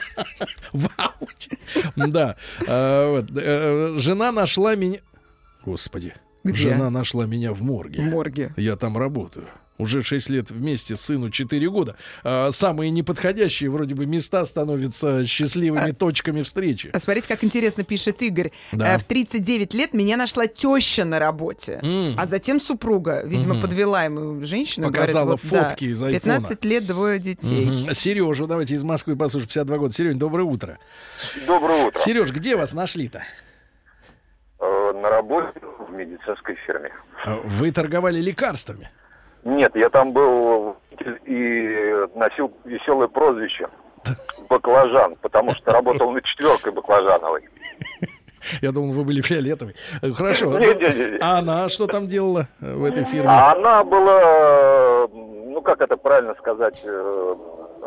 [0.73, 1.59] В ауте.
[1.97, 2.37] Да.
[2.69, 5.01] А, э, Жена нашла меня...
[5.65, 6.15] Господи.
[6.45, 8.03] Жена нашла меня в морге.
[8.03, 8.53] В морге.
[8.57, 9.49] Я там работаю.
[9.77, 11.97] Уже 6 лет вместе, сыну 4 года.
[12.23, 16.91] А, самые неподходящие вроде бы места становятся счастливыми точками встречи.
[16.93, 18.53] А смотрите, как интересно пишет Игорь.
[18.71, 18.95] Да.
[18.95, 22.15] Э, В 39 лет меня нашла теща на работе, М.
[22.17, 23.23] а затем супруга.
[23.27, 23.63] Видимо, Мгм.
[23.63, 24.87] подвела ему женщину.
[24.93, 26.21] Показала говорит, вот, да, фотки из айфона.
[26.21, 27.93] 15 лет, двое детей.
[27.95, 29.49] Сережа, давайте из Москвы послушаем.
[29.49, 29.93] 52 года.
[29.93, 30.79] Сереж, доброе утро.
[31.49, 31.99] Доброе утро.
[31.99, 33.25] Сереж, где вас нашли-то?
[34.61, 35.59] Э, На работе
[35.89, 36.91] в медицинской фирме.
[37.27, 38.91] А, Вы торговали лекарствами.
[39.45, 40.77] Нет, я там был
[41.27, 43.69] и носил веселое прозвище
[44.49, 47.43] баклажан, потому что работал на четверкой баклажановой.
[48.61, 49.75] Я думал, вы были фиолетовый.
[50.15, 50.59] Хорошо.
[50.59, 51.19] Не, не, не, не.
[51.19, 53.29] А она что там делала в этой фирме?
[53.29, 57.35] А она была, ну как это правильно сказать, э,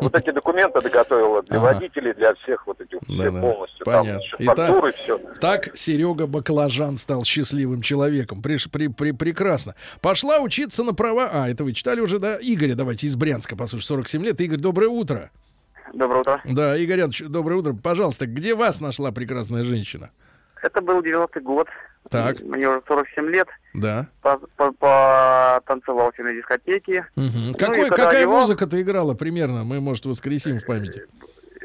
[0.00, 1.74] вот эти документы доготовила для Ага.
[1.74, 3.84] водителей, для всех вот этих полностью.
[3.84, 4.12] понятно.
[4.12, 5.18] Там еще Итак, все.
[5.40, 8.40] Так Серега Баклажан стал счастливым человеком.
[8.42, 9.74] Приш- при- при- прекрасно.
[10.00, 11.28] Пошла учиться на права.
[11.32, 12.38] А, это вы читали уже, да?
[12.40, 14.40] Игоря, давайте из Брянска, послушай, 47 лет.
[14.40, 15.30] Игорь, доброе утро.
[15.94, 16.40] Доброе утро.
[16.44, 17.72] Да, Игорь Иванович, доброе утро.
[17.72, 20.10] Пожалуйста, где вас нашла прекрасная женщина?
[20.62, 21.68] Это был 90-й год.
[22.10, 22.40] Так.
[22.40, 23.48] Мне уже 47 лет.
[23.74, 24.06] Да.
[24.22, 27.06] По- по- Потанцевался на дискотеке.
[27.16, 27.48] Мгм.
[27.48, 29.64] Ну, Какой, какая одевал- музыка-то играла примерно?
[29.64, 31.04] Мы, может, воскресим в памяти.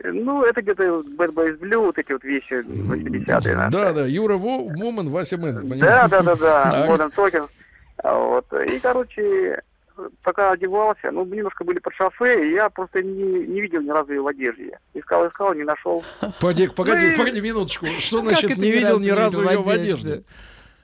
[0.03, 0.83] Ну, это где-то
[1.17, 3.55] Bad Boys Blue, вот эти вот вещи 80-е.
[3.55, 3.69] наверное.
[3.69, 5.69] Да, да, Юра Вумен, Вася Мэн.
[5.79, 6.87] Да, да, да, да.
[6.89, 7.47] Modern Talking.
[8.03, 8.51] А Вот.
[8.67, 9.61] И, короче,
[10.23, 14.13] пока одевался, ну, немножко были под шофе, и я просто не, не видел ни разу
[14.13, 14.79] ее в одежде.
[14.93, 16.03] Искал, искал, не нашел.
[16.39, 17.85] Погоди, погоди, Ну погоди минуточку.
[17.99, 20.23] Что Как значит не видел ни разу ее в одежде?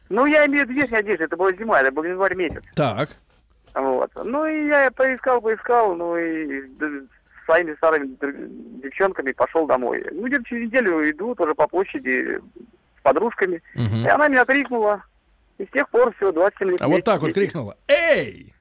[0.09, 2.63] Ну, я имею в виду верхней одежды, это была зима, это был январь месяц.
[2.76, 3.09] Так.
[3.76, 4.09] Вот.
[4.15, 8.15] Ну, и я поискал, поискал, ну, и с своими старыми
[8.82, 10.03] девчонками пошел домой.
[10.11, 12.39] Ну, где-то через неделю иду тоже по площади
[12.97, 14.05] с подружками, Мгм.
[14.05, 15.03] и она меня крикнула.
[15.59, 16.82] И с тех пор все, 27 лет.
[16.82, 17.76] А вот так вот крикнула.
[17.88, 18.53] Эй!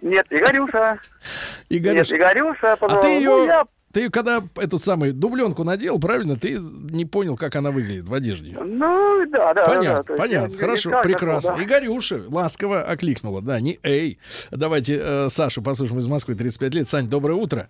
[0.00, 0.98] Нет, Игорюша.
[1.68, 2.72] Игорюш, Нет, Игорюша.
[2.72, 3.02] а позвала.
[3.02, 7.54] ты Ну, ее я- Ты когда эту самую дубленку надел, правильно, ты не понял, как
[7.56, 8.56] она выглядит в одежде.
[8.58, 9.64] Ну, да, да.
[9.66, 11.50] Понятно, да, есть понятно, я хорошо, искал прекрасно.
[11.50, 14.18] такого, И Горюша ласково окликнула, да, не эй.
[14.50, 16.88] Давайте э, Сашу послушаем из Москвы, 35 лет.
[16.88, 17.68] Сань, доброе утро.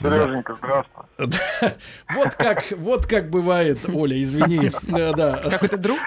[0.00, 1.04] Сереженька, здравствуй.
[2.14, 4.70] Вот как, вот как бывает, Оля, извини.
[5.16, 5.42] Да.
[5.50, 5.98] Какой-то друг?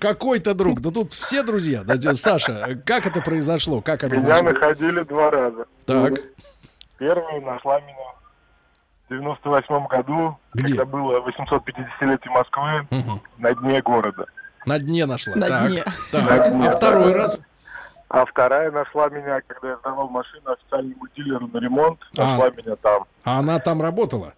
[0.00, 0.80] Какой-то друг.
[0.80, 1.82] Да тут все друзья.
[1.84, 3.80] Да, Саша, как это произошло?
[3.80, 5.66] Как она Меня находили два раза.
[5.86, 6.14] Так.
[6.98, 7.94] Первая нашла меня
[9.06, 10.68] в 98 году, Где?
[10.76, 13.20] когда было 850-летие Москвы Мгм.
[13.38, 14.26] на дне города.
[14.66, 15.34] На дне нашла.
[15.36, 15.68] На так.
[15.70, 15.84] дне.
[16.12, 16.24] Так.
[16.30, 17.18] На дне, А второй да.
[17.18, 17.40] раз?
[18.14, 21.98] А вторая нашла меня, когда я сдавал машину официальному дилеру на ремонт.
[22.16, 22.24] А.
[22.24, 23.06] Нашла меня там.
[23.24, 24.34] А она там работала?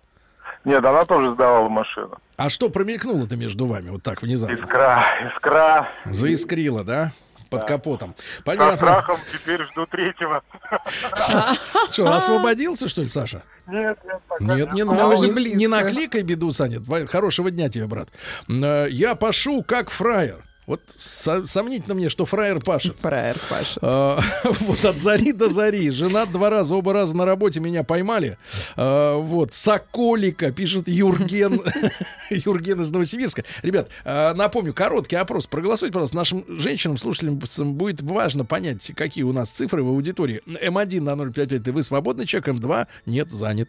[0.65, 2.17] Нет, она тоже сдавала машину.
[2.39, 4.55] А что промелькнуло-то между вами вот так внезапно?
[4.55, 5.89] Искра, искра.
[6.07, 7.13] Заискрило, да?
[7.51, 8.15] Под капотом.
[8.39, 8.77] Со Понятно.
[8.79, 10.43] страхом теперь жду третьего.
[11.93, 13.43] Что, освободился, что ли, Саша?
[13.67, 16.81] Нет, нет, пока Нет, не уже Не, не накликай беду, Саня.
[17.07, 18.09] Хорошего дня тебе, брат.
[18.49, 20.39] Э, Я пашу как фраер.
[20.67, 22.97] Вот со- сомнительно мне, что фраер пашет.
[23.01, 23.79] Фраер Паша.
[23.83, 24.21] А,
[24.61, 25.91] Вот от зари до зари.
[25.91, 28.37] Жена два раза, оба раза на работе меня поймали.
[28.77, 29.55] А, Вот.
[29.55, 31.63] Соколика, пишет Юрген.
[32.31, 33.45] Юрген из Новосибирска.
[33.63, 35.47] Ребят, а, напомню, короткий опрос.
[35.47, 36.17] Проголосуйте, пожалуйста.
[36.17, 40.43] Нашим женщинам, слушателям будет важно понять, какие у нас цифры в аудитории.
[40.47, 43.69] М1 на 055 ты вы свободный человек, М2 нет, занят.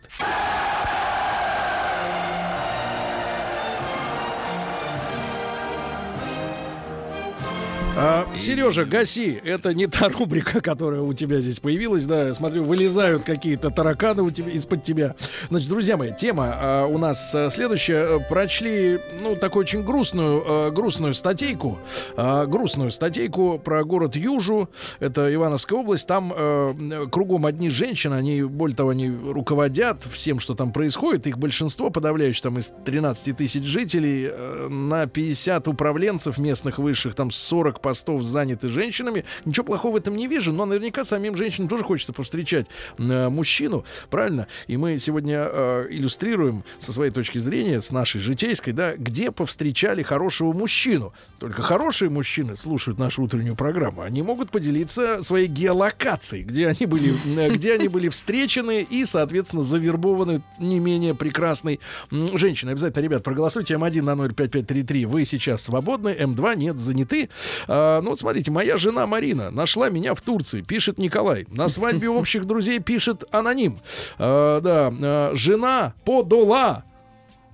[7.99, 9.41] А, Сережа, гаси.
[9.43, 12.03] Это не та рубрика, которая у тебя здесь появилась.
[12.05, 15.15] Да, смотрю, вылезают какие-то тараканы у тебя, из-под тебя.
[15.49, 18.19] Значит, друзья мои, тема а, у нас а, следующая.
[18.19, 21.79] Прочли, ну, такую очень грустную, а, грустную статейку.
[22.15, 24.69] а, грустную статейку про город Южу.
[24.99, 26.05] Это Ивановская область.
[26.05, 28.13] Там а, кругом одни женщины.
[28.13, 31.25] Они, более того, они руководят всем, что там происходит.
[31.25, 37.31] Их большинство, подавляющее, там из 13 тысяч жителей, э, на 50 управленцев местных высших, там
[37.31, 39.23] 40 постов заняты женщинами.
[39.45, 43.85] Ничего плохого в этом не вижу, но наверняка самим женщинам тоже хочется повстречать э, мужчину,
[44.09, 44.47] правильно?
[44.67, 50.03] И мы сегодня э, иллюстрируем со своей точки зрения, с нашей житейской, да, где повстречали
[50.03, 51.13] хорошего мужчину.
[51.39, 54.01] Только хорошие мужчины слушают нашу утреннюю программу.
[54.01, 59.63] Они могут поделиться своей геолокацией, где они были, э, где они были встречены и, соответственно,
[59.63, 61.79] завербованы не менее прекрасной
[62.11, 62.73] женщиной.
[62.73, 65.05] Обязательно, ребят, проголосуйте М1 на 05533.
[65.05, 67.29] Вы сейчас свободны, М2 нет, заняты.
[67.77, 71.45] А, ну вот смотрите, моя жена Марина нашла меня в Турции, пишет Николай.
[71.51, 73.77] На свадьбе общих друзей пишет аноним.
[74.17, 76.83] А, да, а, жена подола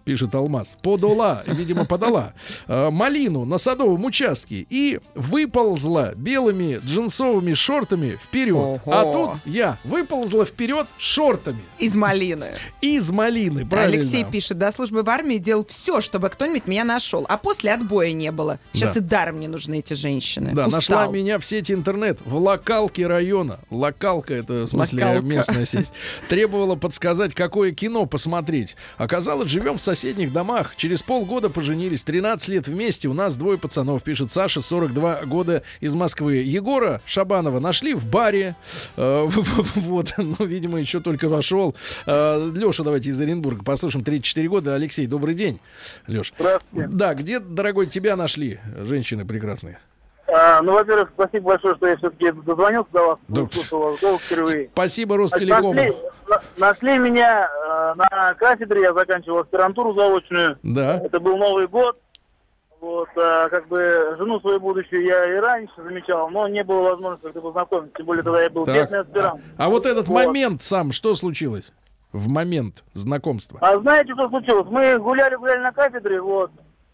[0.03, 2.33] пишет Алмаз, подола, видимо, подала
[2.67, 8.53] э, малину на садовом участке и выползла белыми джинсовыми шортами вперед.
[8.53, 8.79] Ого.
[8.85, 12.47] А тут я выползла вперед шортами Из малины.
[12.81, 13.97] из малины, правильно?
[14.01, 17.25] Алексей пишет, до службы в армии делал все, чтобы кто-нибудь меня нашел.
[17.29, 18.59] А после отбоя не было.
[18.73, 18.99] Сейчас Да.
[18.99, 20.51] и даром мне нужны эти женщины.
[20.53, 20.77] Да, Устал.
[20.79, 23.59] нашла меня в сети интернет в локалке района.
[23.69, 25.25] Локалка это в смысле Локалка.
[25.25, 25.91] местная сеть.
[26.29, 28.75] Требовала подсказать, какое кино посмотреть.
[28.97, 30.75] Оказалось, живем в соседних домах.
[30.75, 32.03] Через полгода поженились.
[32.03, 33.07] 13 лет вместе.
[33.07, 36.37] У нас двое пацанов, пишет Саша, 42 года из Москвы.
[36.37, 38.55] Егора Шабанова нашли в баре.
[38.97, 39.29] Э,
[39.75, 41.75] Вот, ну, видимо, еще только вошел.
[42.05, 44.03] Леша, давайте из Оренбурга послушаем.
[44.03, 44.75] 34 года.
[44.75, 45.59] Алексей, добрый день.
[46.07, 46.33] Леш.
[46.37, 46.89] Здравствуйте.
[46.91, 49.79] Да, где, дорогой, тебя нашли женщины прекрасные?
[50.35, 53.41] А, ну, во-первых, спасибо большое, что я все-таки дозвонился до вас, Да.
[53.43, 54.69] услышал ваш голос впервые.
[54.73, 55.73] Спасибо Ростелекому.
[55.73, 55.95] Нашли,
[56.27, 60.57] на- нашли меня э, на кафедре, я заканчивал аспирантуру заочную.
[60.63, 60.97] Да.
[61.03, 61.97] Это был Новый год.
[62.81, 67.23] Вот, а, как бы жену свою будущую я и раньше замечал, но не было возможности
[67.25, 68.75] как-то познакомиться, тем более тогда я был Так.
[68.75, 69.41] бедный аспирант.
[69.57, 70.25] А вот этот Вот.
[70.25, 71.71] момент сам, что случилось?
[72.11, 73.57] В момент знакомства.
[73.61, 74.67] А знаете, что случилось?
[74.69, 76.51] Мы гуляли-гуляли на кафедре, вот.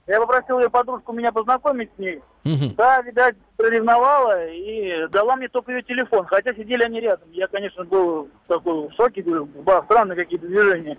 [0.09, 2.19] Я попросил ее подружку меня познакомить с ней.
[2.43, 2.73] Мгм.
[2.75, 6.25] Да, видать, проревновала и дала мне только ее телефон.
[6.25, 7.29] Хотя сидели они рядом.
[7.31, 10.97] Я, конечно, был такой в шоке, говорю, ба, странные какие-то движения.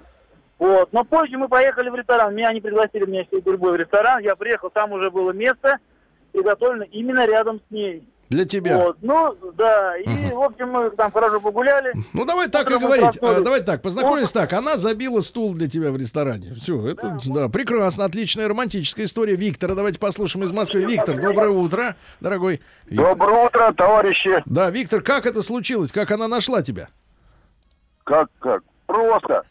[0.60, 0.92] Вот.
[0.92, 2.36] Но позже мы поехали в ресторан.
[2.36, 4.22] Меня они пригласили меня всей гурьбой в ресторан.
[4.22, 5.78] Я приехал, там уже было место
[6.30, 8.08] приготовлено именно рядом с ней.
[8.30, 8.78] Для тебя.
[8.78, 8.96] Вот.
[9.02, 9.96] Ну, да.
[9.98, 10.30] И, Мгм.
[10.36, 11.92] в общем, мы там хорошо погуляли.
[12.12, 13.18] Ну давай так и говорить.
[13.20, 14.52] А, давай так, познакомились так.
[14.52, 16.54] Она забила стул для тебя в ресторане.
[16.54, 19.34] Все, это да, прекрасно, отличная романтическая история.
[19.34, 20.84] Виктора, давайте послушаем из Москвы.
[20.84, 22.60] Виктор, доброе утро, дорогой.
[22.86, 23.16] Виктор.
[23.16, 24.42] Доброе утро, товарищи.
[24.46, 25.90] Да, Виктор, как это случилось?
[25.90, 26.88] Как она нашла тебя?
[28.04, 28.62] Как, как?
[28.86, 29.42] Просто.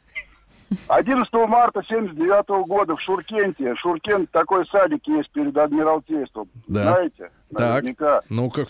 [0.87, 3.75] 11 марта 79 года в Шуркенте.
[3.75, 6.49] Шуркент такой садик есть перед Адмиралтейством.
[6.67, 6.93] Да.
[6.93, 7.31] Знаете?
[7.51, 8.21] Так, Наверняка.
[8.29, 8.67] ну как...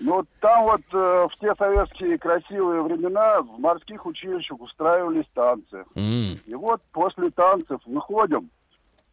[0.00, 5.84] Ну, там вот э, в те советские красивые времена в морских училищах устраивались танцы.
[5.94, 6.38] М.
[6.46, 8.48] И вот после танцев выходим,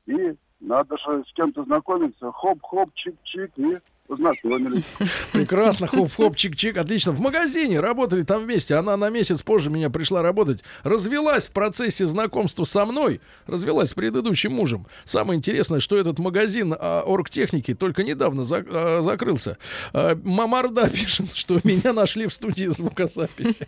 [0.06, 2.32] и надо же с кем-то знакомиться.
[2.32, 3.80] Хоп-хоп, чик-чик, и
[4.12, 4.84] познакомились.
[5.32, 7.14] Прекрасно, хоп-хоп, чик-чик, отлично.
[7.14, 8.76] В магазине работали там вместе.
[8.76, 10.64] Она на месяц позже меня пришла работать.
[10.84, 13.22] Развелась в процессе знакомства со мной.
[13.48, 14.86] Развелась с предыдущим мужем.
[15.06, 19.58] Самое интересное, что этот магазин а, оргтехники только недавно за- а, закрылся.
[19.94, 23.66] А, Мамарда пишет, что меня нашли в студии звукозаписи.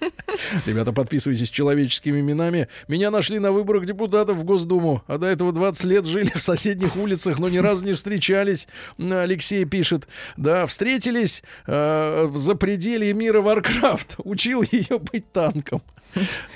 [0.65, 2.68] Ребята, подписывайтесь человеческими именами.
[2.90, 6.98] Меня нашли на выборах депутатов в Госдуму, а до этого 20 лет жили в соседних
[6.98, 8.68] улицах, но ни разу не встречались.
[8.99, 10.07] Алексей пишет.
[10.38, 14.16] Да, встретились э, в запределье мира Warcraft.
[14.24, 15.82] Учил ее быть танком.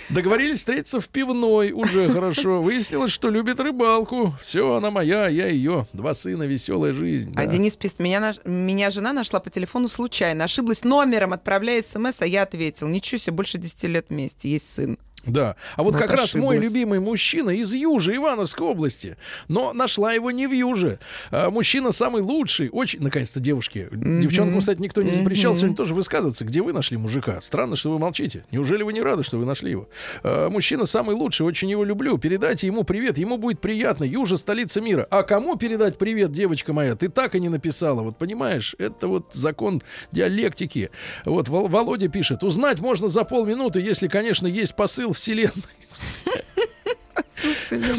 [0.09, 2.61] Договорились встретиться в пивной, уже хорошо.
[2.61, 4.35] Выяснилось, что любит рыбалку.
[4.41, 5.87] Все, она моя, я ее.
[5.93, 7.33] Два сына, веселая жизнь.
[7.35, 7.51] А да.
[7.51, 10.43] Денис пишет, меня, наш- меня жена нашла по телефону случайно.
[10.43, 12.87] Ошиблась номером, отправляя смс, а я ответил.
[12.87, 14.97] Ничего себе, больше 10 лет вместе, есть сын.
[15.27, 15.55] Да.
[15.75, 19.17] А вот Вот как раз мой любимый мужчина из Южи, Ивановской области.
[19.47, 20.99] Но нашла его не в Юже.
[21.31, 22.69] А, мужчина самый лучший.
[22.71, 23.87] Очень, наконец-то, девушки.
[23.91, 25.57] Девчонкам, кстати, никто не запрещал Мгм.
[25.59, 26.45] сегодня тоже высказываться.
[26.45, 27.39] Где вы нашли мужика?
[27.41, 28.45] Странно, что вы молчите.
[28.51, 29.89] Неужели вы не рады, что вы нашли его?
[30.23, 31.45] А, мужчина самый лучший.
[31.45, 32.17] Очень его люблю.
[32.17, 33.17] Передайте ему привет.
[33.17, 34.03] Ему будет приятно.
[34.03, 35.07] Южа столица мира.
[35.09, 36.95] А кому передать привет, девочка моя?
[36.95, 38.01] Ты так и не написала.
[38.03, 39.81] Вот понимаешь, это вот закон
[40.11, 40.89] диалектики.
[41.25, 42.43] Вот Вол- Володя пишет.
[42.43, 45.63] Узнать можно за полминуты, если, конечно, есть посыл вселенной.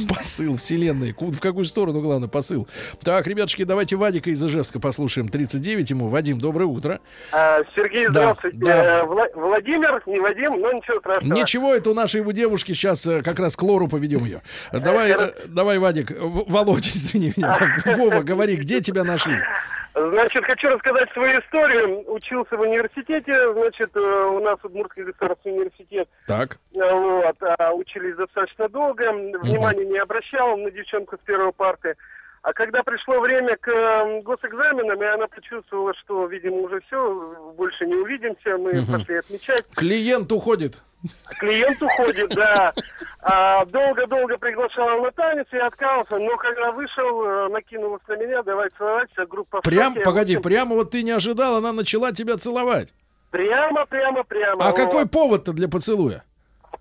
[0.09, 1.13] Посыл вселенной.
[1.13, 2.67] Ку- В какую сторону, главное, посыл.
[3.03, 5.29] Так, ребятушки, давайте Вадика из Ижевска послушаем.
[5.29, 6.09] 39 ему.
[6.09, 7.01] Вадим, доброе утро.
[7.33, 8.57] А, Сергей, Да, здравствуйте.
[8.59, 9.01] да.
[9.01, 11.35] Э, Вла- Владимир, не Вадим, но ничего страшного.
[11.39, 14.43] Ничего, это у нашей его девушки сейчас э, как раз к Лору поведем ее.
[14.73, 17.59] Давай, э, давай, Вадик, Володя, извини меня.
[17.97, 19.35] Вова, говори, где тебя нашли?
[19.99, 22.11] Значит, хочу рассказать свою историю.
[22.11, 26.09] Учился в университете, значит, э, у нас Удмуртский государственный университет.
[26.27, 26.59] Так.
[26.77, 31.97] Э, Вот, а учились достаточно долго, внимания не обращал на девчонку с первой парты.
[32.43, 37.87] А когда пришло время к э, госэкзаменам, и она почувствовала, что, видимо, уже все, больше
[37.87, 38.99] не увидимся, мы Мгм.
[38.99, 39.67] пошли отмечать.
[39.75, 40.79] Клиент уходит.
[41.39, 42.73] Клиент уходит, да.
[43.21, 48.69] А, Долго-долго приглашала на танец и отказался, но когда вышел, э, накинулась на меня, давай
[48.77, 52.93] целоваться, группа Прям, погоди, прямо вот ты не ожидал, она начала тебя целовать.
[53.31, 54.65] Прямо, прямо, прямо.
[54.65, 54.77] А вот.
[54.77, 56.25] какой повод-то для поцелуя?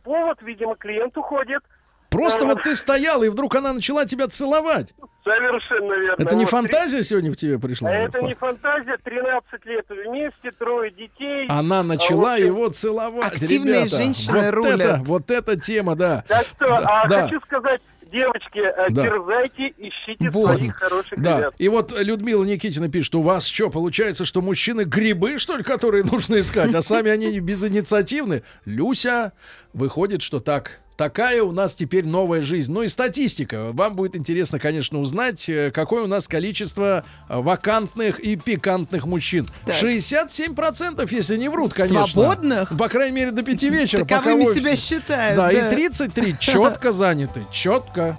[0.08, 0.42] повод?
[0.42, 1.62] Видимо, клиент уходит.
[2.10, 4.94] Просто А, вот ты стоял, и вдруг она начала тебя целовать.
[5.26, 6.24] Совершенно верно.
[6.24, 7.90] Это не Вот, фантазия сегодня в тебе пришла?
[7.90, 11.46] три- Это не фантазия, 13 лет вместе, трое детей.
[11.50, 13.34] Она А, начала в общем, его целовать.
[13.34, 14.80] Активные Ребята, женщины вот рулят.
[14.80, 16.24] Это, вот эта тема, да.
[16.30, 17.24] Так что, Да, а да.
[17.28, 19.04] хочу сказать, девочки, э, Да.
[19.04, 20.56] дерзайте, ищите Вот.
[20.56, 21.56] своих хороших Да, ребят.
[21.58, 26.06] и вот Людмила Никитина пишет, у вас что, получается, что мужчины грибы, что ли, которые
[26.06, 28.44] нужно искать, а сами они безинициативны?
[28.64, 29.34] Люся,
[29.74, 30.80] выходит, что так.
[30.98, 32.72] Такая у нас теперь новая жизнь.
[32.74, 33.72] Ну и статистика.
[33.72, 39.46] Вам будет интересно, конечно, узнать, э, какое у нас количество э, вакантных и пикантных мужчин.
[39.68, 39.76] Так.
[39.76, 42.08] 67%, если не врут, конечно.
[42.08, 42.76] Свободных?
[42.76, 44.02] По крайней мере, до 5 вечера.
[44.02, 44.62] пока Таковыми в офисе.
[44.62, 45.68] себя считают, Да, да.
[45.68, 47.46] и 33 четко заняты.
[47.52, 48.18] Четко.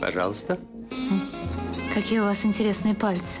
[0.00, 0.58] Пожалуйста.
[1.94, 3.40] Какие у вас интересные пальцы.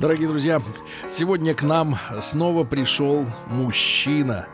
[0.00, 0.62] Дорогие друзья,
[1.08, 4.46] сегодня к нам снова пришел мужчина,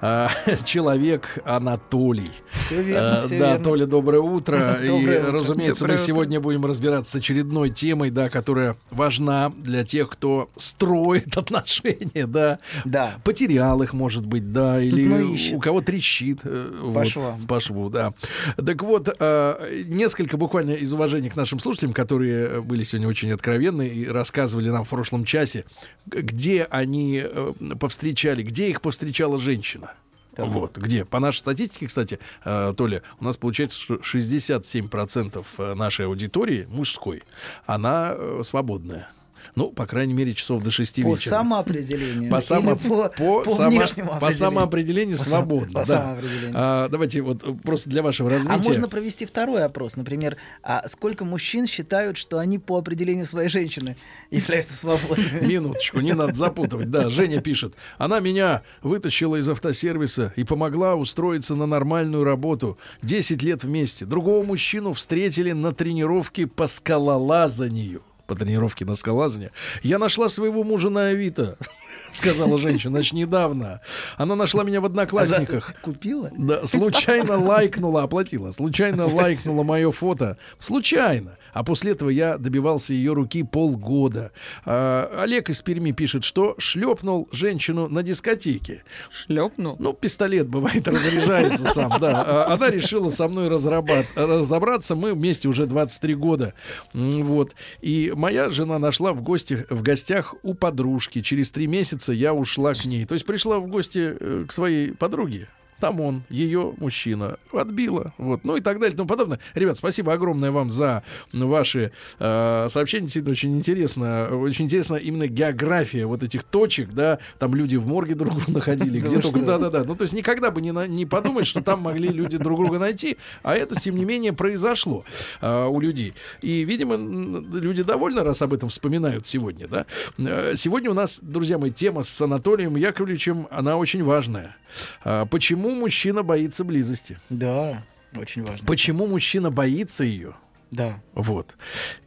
[0.00, 0.28] а,
[0.64, 2.28] человек Анатолий.
[2.52, 3.64] Всё верно, А, всё да, верно.
[3.64, 4.74] Толя, доброе утро.
[4.82, 5.32] И, Доброе утро.
[5.32, 6.06] разумеется, Доброе мы утро.
[6.06, 12.58] сегодня будем разбираться с очередной темой, да, которая важна для тех, кто строит отношения, да.
[12.84, 13.14] Да.
[13.24, 16.40] Потерял их, может быть, да, или Ну, у кого трещит.
[16.44, 17.46] э, По вот, швам.
[17.46, 18.12] По шву, да.
[18.56, 23.88] Так вот, э, несколько буквально из уважения к нашим слушателям, которые были сегодня очень откровенны
[23.88, 24.39] и рассказывали
[24.70, 25.64] нам в прошлом часе,
[26.06, 29.92] где они э, повстречали, где их повстречала женщина.
[30.36, 31.04] Вот, где?
[31.04, 37.22] По нашей статистике, кстати, э, Толя, у нас получается, что 67% нашей аудитории мужской,
[37.66, 39.10] она э, свободная.
[39.54, 41.30] Ну, по крайней мере, часов до 6 По вечера.
[41.30, 45.72] самоопределению По, или само- по, по, по само- внешнему по самоопределению По сам- свободно.
[45.72, 45.84] по да.
[45.86, 46.52] самоопределению.
[46.54, 48.54] А, давайте вот э, просто для вашего развития.
[48.54, 53.48] А можно провести второй опрос, например, а сколько мужчин считают, что они по определению своей
[53.48, 53.96] женщины
[54.30, 55.46] являются свободными?
[55.46, 56.90] Минуточку, не надо запутывать.
[56.90, 57.74] Да, Женя пишет.
[57.98, 62.78] Она меня вытащила из автосервиса и помогла устроиться на нормальную работу.
[63.02, 64.04] 10 лет вместе.
[64.06, 68.02] Другого мужчину встретили на тренировке по скалолазанию.
[68.30, 69.50] По тренировке на скалолазание.
[69.82, 71.58] Я нашла своего мужа на Авито.
[72.12, 73.80] Сказала женщина, значит, недавно.
[74.18, 75.74] Она нашла меня в одноклассниках.
[75.82, 76.30] Купила?
[76.38, 80.36] Да, случайно лайкнула, оплатила, случайно лайкнула мое фото.
[80.60, 81.38] Случайно.
[81.52, 84.32] А после этого я добивался ее руки полгода.
[84.64, 88.84] А, Олег из Перми пишет, что шлепнул женщину на дискотеке.
[89.10, 89.76] Шлепнул?
[89.78, 92.22] Ну, пистолет бывает разряжается сам, да.
[92.22, 94.94] А Она решила со мной разобраться.
[94.94, 96.54] Мы вместе уже 23 года.
[96.92, 97.54] Вот.
[97.80, 101.22] И моя жена нашла в, гости, в гостях у подружки.
[101.22, 103.04] Через три месяца я ушла к ней.
[103.06, 105.48] То есть пришла в гости э, к своей подруге.
[105.80, 108.12] Там он, ее мужчина, отбила.
[108.18, 108.44] Вот.
[108.44, 109.38] Ну и так далее и тому подобное.
[109.54, 111.02] Ребят, спасибо огромное вам за
[111.32, 113.04] ваши э, сообщения.
[113.04, 114.28] Действительно, очень интересно.
[114.36, 117.18] Очень интересно именно география вот этих точек, да.
[117.38, 119.00] Там люди в морге друг друга находили.
[119.00, 119.40] Да Где только.
[119.40, 119.84] Да-да-да.
[119.84, 122.78] Ну, то есть никогда бы не, на- не подумать, что там могли люди друг друга
[122.78, 123.16] найти.
[123.42, 125.04] А это, тем не менее, произошло
[125.40, 126.14] э, у людей.
[126.42, 129.86] И, видимо, люди довольны, раз об этом вспоминают сегодня, да.
[130.18, 134.56] Э, Сегодня у нас, друзья мои, тема с Анатолием Яковлевичем, она очень важная.
[135.02, 135.26] А,
[135.70, 137.18] Почему мужчина боится близости?
[137.28, 137.84] Да,
[138.16, 138.66] очень важно.
[138.66, 140.34] Почему мужчина боится ее?
[140.72, 141.00] Да.
[141.14, 141.56] Вот.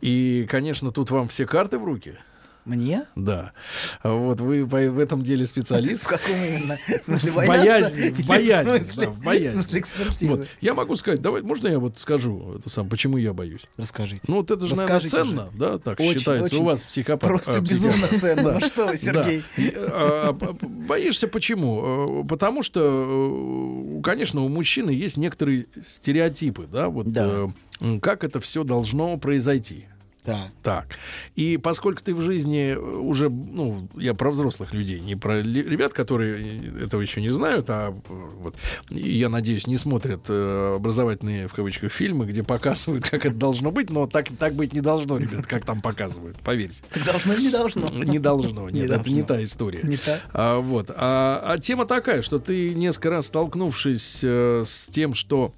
[0.01, 2.15] И, конечно, тут вам все карты в руки.
[2.65, 3.05] Мне?
[3.15, 3.51] Да.
[4.03, 6.03] Вот вы в этом деле специалист.
[6.03, 6.77] В каком именно?
[7.01, 9.49] В смысле, Или в боязни, в боязни.
[9.49, 10.27] в смысле экспертизы?
[10.27, 10.47] Вот.
[10.61, 13.67] Я могу сказать, давай, можно я вот скажу это сам, почему я боюсь?
[13.77, 14.21] Расскажите.
[14.27, 15.57] Ну вот это же, наверное, ценно, же.
[15.57, 16.55] да, так Очень, считается.
[16.55, 16.63] очень.
[16.63, 17.29] У вас психопат.
[17.29, 18.53] Просто а, безумно ценно.
[18.53, 19.43] Ну что вы, Сергей?
[19.75, 22.21] А, Боишься почему?
[22.23, 22.79] Э, Потому что,
[23.97, 27.49] э, конечно, у мужчины есть некоторые стереотипы, да, вот э,
[28.01, 29.85] как это все должно произойти.
[30.25, 30.49] Да.
[30.61, 30.87] Так.
[31.35, 36.71] И поскольку ты в жизни уже, ну, я про взрослых людей, не про ребят, которые
[36.81, 38.55] этого еще не знают, а э, вот,
[38.89, 43.89] я надеюсь, не смотрят э, образовательные, в кавычках, фильмы, где показывают, как это должно быть,
[43.89, 46.81] но так, так быть не должно, ребят, как там показывают, поверьте.
[46.93, 47.87] Так должно или не должно?
[48.03, 49.13] Не должно, нет, Не это должно.
[49.13, 49.81] не та история.
[49.83, 50.21] Не та?
[50.31, 50.89] А, вот.
[50.95, 55.53] А, а тема такая, что ты несколько раз столкнувшись э, с тем, что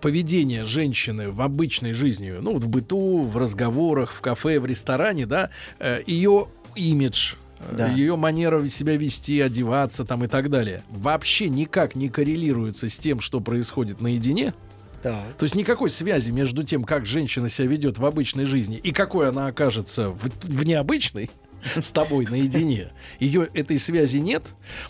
[0.00, 5.26] поведение женщины в обычной жизни, ну вот в быту, в разговорах, в кафе, в ресторане,
[5.26, 7.88] да, э, ее имидж, э, Да.
[7.88, 13.20] ее манера себя вести, одеваться там и так далее, вообще никак не коррелируется с тем,
[13.20, 14.54] что происходит наедине.
[15.02, 15.36] Так.
[15.38, 19.28] То есть никакой связи между тем, как женщина себя ведет в обычной жизни и какой
[19.28, 21.30] она окажется в, в необычной
[21.80, 22.88] с тобой наедине.
[23.20, 24.42] Ее этой связи нет.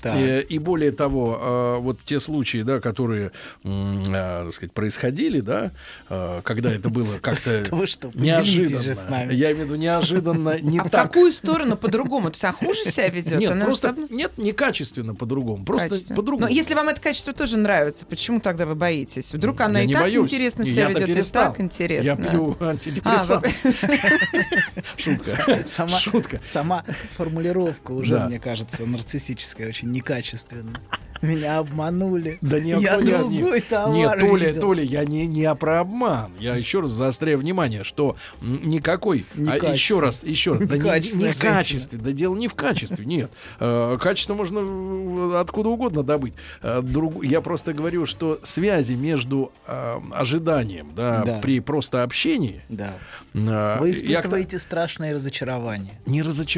[0.02, 0.16] Так.
[0.16, 3.32] Э, И более того, э, вот те случаи, да, которые,
[3.64, 4.02] э,
[4.44, 5.72] так сказать, происходили, да,
[6.08, 7.62] э, когда это было как-то
[8.14, 8.82] неожиданно.
[8.82, 9.34] же с нами.
[9.34, 11.08] Я имею в виду неожиданно, не А в так.
[11.08, 12.30] какую сторону по-другому?
[12.30, 13.38] То есть, а хуже себя ведет?
[13.38, 16.46] Нет, Она просто же нет, некачественно по-другому, просто по-другому.
[16.46, 19.32] Но если вам это качество тоже нравится, почему тогда вы боитесь?
[19.32, 20.24] Вдруг она Я и так боюсь.
[20.30, 22.06] интересно себя ведет, и так интересно.
[22.06, 23.46] Я пью А, антидепрессант.
[24.96, 25.64] Шутка.
[25.66, 26.40] Сама, Шутка.
[26.66, 26.84] Сама
[27.16, 30.74] формулировка уже, мне кажется, нарциссическая, очень некачественная.
[31.22, 32.36] Меня обманули.
[32.42, 33.68] Да нет, я нет, нет.
[33.70, 34.60] товар Нет, Толя, видел.
[34.60, 36.30] Толя, я не, не про обман.
[36.38, 39.24] Я еще раз заостряю внимание, что никакой...
[39.34, 40.66] А еще раз, еще раз.
[40.68, 41.98] Да не, не качестве.
[41.98, 43.30] Да дело не в качестве, нет.
[43.60, 46.34] Э, Качество можно э, откуда угодно добыть.
[46.60, 51.38] Э, друг- Я просто говорю, что связи между э, ожиданием, да, Да.
[51.40, 52.60] при просто общении...
[52.68, 52.92] Да.
[53.32, 55.94] Вы я испытываете страшное разочарование.
[56.04, 56.55] не разочарование,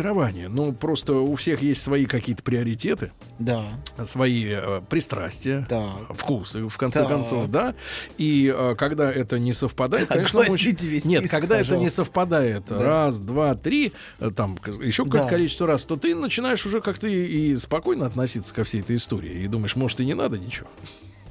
[0.49, 3.65] ну просто у всех есть свои какие-то приоритеты, Да.
[4.05, 5.67] свои э, пристрастия,
[6.15, 7.09] вкусы, в конце Так.
[7.09, 7.75] концов, да.
[8.17, 11.97] И э, когда это не совпадает, конечно, мужчина- весь Нет, когда это не пожалуйста.
[12.05, 12.83] совпадает, Да.
[12.83, 15.31] раз, два, три, э, там еще какое-то Да.
[15.31, 19.47] количество раз, то ты начинаешь уже как-то и спокойно относиться ко всей этой истории и
[19.49, 20.69] думаешь, может и не надо ничего.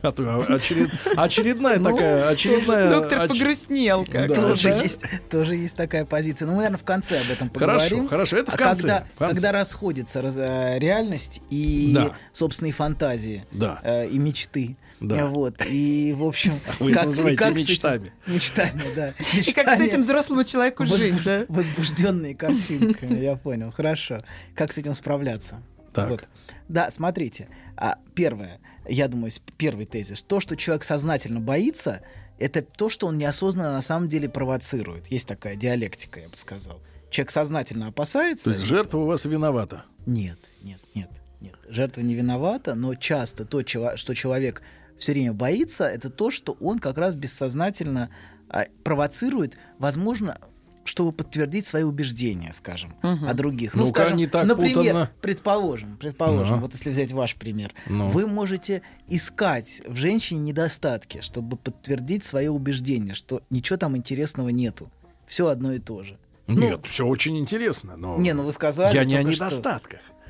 [0.02, 2.90] А то очеред- очередная Ну, такая, очередная...
[2.90, 4.36] Доктор оч- погрустнел как Да.
[4.36, 4.82] тоже, Да.
[4.84, 5.00] есть,
[5.30, 6.46] тоже есть такая позиция.
[6.46, 8.08] Ну, мы, наверное, в конце об этом Хорошо, поговорим.
[8.08, 9.34] хорошо, это в А конце, Когда, в конце.
[9.34, 12.12] когда расходится раз- э, реальность и Да.
[12.32, 13.80] собственные фантазии Да.
[13.84, 14.78] э, и мечты.
[15.00, 15.28] Да.
[15.28, 15.56] Вот.
[15.68, 18.14] И, в общем, Вы как, называете и как с этим- мечтами.
[18.26, 19.10] мечтами, да.
[19.34, 21.46] И как с этим взрослому человеку жить, да?
[21.50, 23.72] Возбужденные картинками, я понял.
[23.72, 24.22] Хорошо.
[24.56, 25.62] Как с этим справляться?
[25.94, 26.10] Так.
[26.10, 26.24] Вот.
[26.68, 27.48] Да, смотрите.
[27.76, 30.24] А, первое, я думаю, первый тезис.
[30.24, 32.02] То, что человек сознательно боится,
[32.40, 35.08] это то, что он неосознанно на самом деле провоцирует.
[35.08, 36.80] Есть такая диалектика, я бы сказал.
[37.10, 38.46] человек сознательно опасается...
[38.46, 39.86] То есть жертва у вас виновата?
[40.06, 41.10] Нет, нет, нет,
[41.42, 41.56] нет.
[41.68, 44.62] Жертва не виновата, но часто то, что человек
[44.98, 48.10] все время боится, это то, что он как раз бессознательно
[48.50, 50.40] а, провоцирует, возможно,
[50.88, 53.28] чтобы подтвердить свои убеждения, скажем, Мгм.
[53.28, 53.76] о других.
[53.76, 55.12] Ну-ка, скажем, не так например, путанно.
[55.22, 56.62] предположим, предположим, Ну.
[56.62, 58.10] вот если взять ваш пример, Ну.
[58.10, 64.92] вы можете искать в женщине недостатки, чтобы подтвердить свое убеждение, что ничего там интересного нету.
[65.28, 66.18] Все одно и то же.
[66.48, 68.16] Нет, все очень интересно, но...
[68.18, 69.82] Не, ну вы сказали Я не о только что.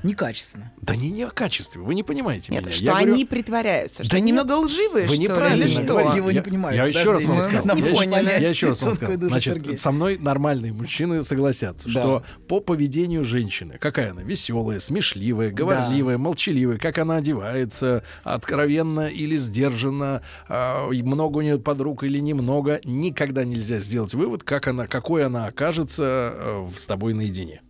[0.04, 0.72] Некачественно.
[0.82, 2.72] Да не, не о качестве, вы не понимаете Нет, меня.
[2.72, 5.72] что Я они говорю- притворяются, что Да они немного лживые, Вы что ли, неправильно или
[5.72, 5.84] что?
[5.84, 6.18] говорите.
[6.18, 6.78] Его не Я- понимают.
[6.78, 7.68] Я еще раз вам скажу.
[7.68, 9.14] Я, не еще- я раз вам скажу.
[9.28, 11.92] Значит, со мной нормальные мужчины согласятся, Да.
[11.92, 19.36] что по поведению женщины, какая она, веселая, смешливая, говорливая, молчаливая, как она одевается, откровенно или
[19.38, 25.26] сдержанно, а, много у нее подруг или немного, никогда нельзя сделать вывод, как она, какой
[25.26, 27.62] она окажется э, с тобой наедине.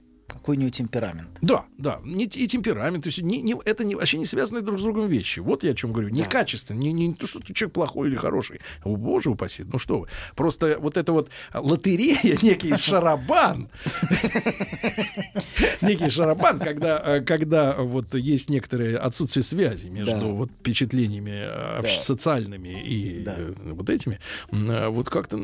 [0.48, 1.28] Какой у нее темперамент.
[1.42, 4.80] Да, да, не, и темперамент, и всё, не- не- это не, вообще не связанные друг
[4.80, 5.42] с другом вещи.
[5.42, 6.08] Вот я о чем говорю.
[6.08, 8.62] Не качественно, не, не то, что ты человек плохой или хороший.
[8.86, 10.08] О, боже упаси, ну что вы.
[10.38, 13.68] Просто вот это вот лотерея, некий шарабан,
[15.82, 21.46] некий шарабан, когда, э, когда вот есть некоторое отсутствие связи между вот впечатлениями
[21.84, 24.20] э, социальными и э, вот этими,
[24.52, 25.38] вот как-то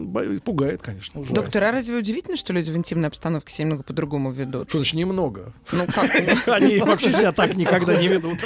[0.46, 1.22] пугает, конечно.
[1.24, 4.70] Доктор, а разве удивительно, что люди в интимной обстановке себя немного по-другому ведут?
[4.70, 5.54] Что значит немного?
[5.72, 6.10] Ну как?
[6.48, 8.40] Они вообще себя так никогда не ведут.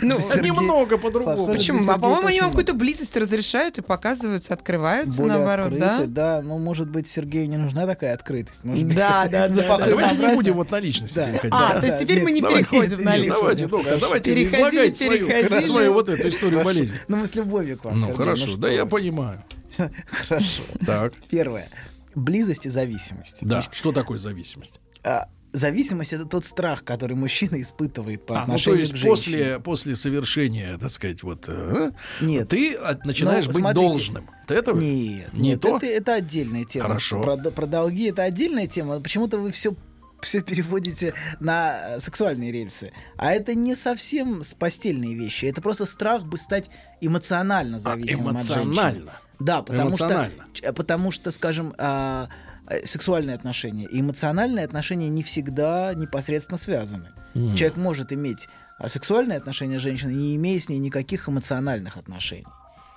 [0.00, 1.46] Ну, немного по-другому.
[1.52, 1.80] Почему?
[1.90, 6.04] А по-моему, они вам какую-то близость разрешают и показываются, открываются, Более наоборот, да?
[6.06, 6.42] да?
[6.42, 8.60] Ну, может быть, Сергею не нужна такая открытость.
[8.62, 9.78] Да, да, да.
[9.78, 11.26] Давайте не будем вот на личности Да.
[11.26, 11.52] переходить.
[11.52, 13.40] А, Да, то есть да, теперь мы не переходим на личность.
[13.40, 16.98] Давайте, доктор, давайте излагайте свою, вот эту историю болезни.
[17.08, 19.42] Ну, мы с любовью к вам, Ну, Сергей, хорошо, да я понимаю.
[20.28, 20.62] Хорошо.
[20.84, 21.68] Так, Первое.
[22.14, 23.38] Близость и зависимость.
[23.40, 24.80] да, что такое зависимость?
[25.02, 28.96] А, зависимость— это тот страх, который мужчина испытывает по А, ну, то отношению есть к
[28.96, 29.10] женщине.
[29.38, 32.48] после, после совершения, так сказать, вот, э, Нет.
[32.48, 33.86] ты от- начинаешь Ну, быть смотрите.
[33.88, 34.30] должным.
[34.46, 34.78] Ты этого?
[34.80, 35.76] Нет, Не нет, то?
[35.76, 36.88] Это, это отдельная тема.
[36.88, 37.20] Хорошо.
[37.20, 39.00] Про, про долги это отдельная тема.
[39.00, 39.74] Почему-то вы все
[40.20, 42.92] все переводите на э, сексуальные рельсы.
[43.16, 45.46] А это не совсем постельные вещи.
[45.46, 46.66] Это просто страх бы стать
[47.00, 48.60] эмоционально зависимым от женщины.
[48.60, 49.12] А, эмоционально?
[49.40, 52.51] Да, потому что, ч- потому что, скажем, а, э,
[52.84, 57.10] сексуальные отношения и эмоциональные отношения не всегда непосредственно связаны.
[57.34, 57.54] Мгм.
[57.54, 62.46] Человек может иметь а, сексуальные отношения с женщиной, не имея с ней никаких эмоциональных отношений.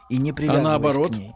[0.10, 1.12] И не привязываясь наоборот?
[1.14, 1.34] к ней.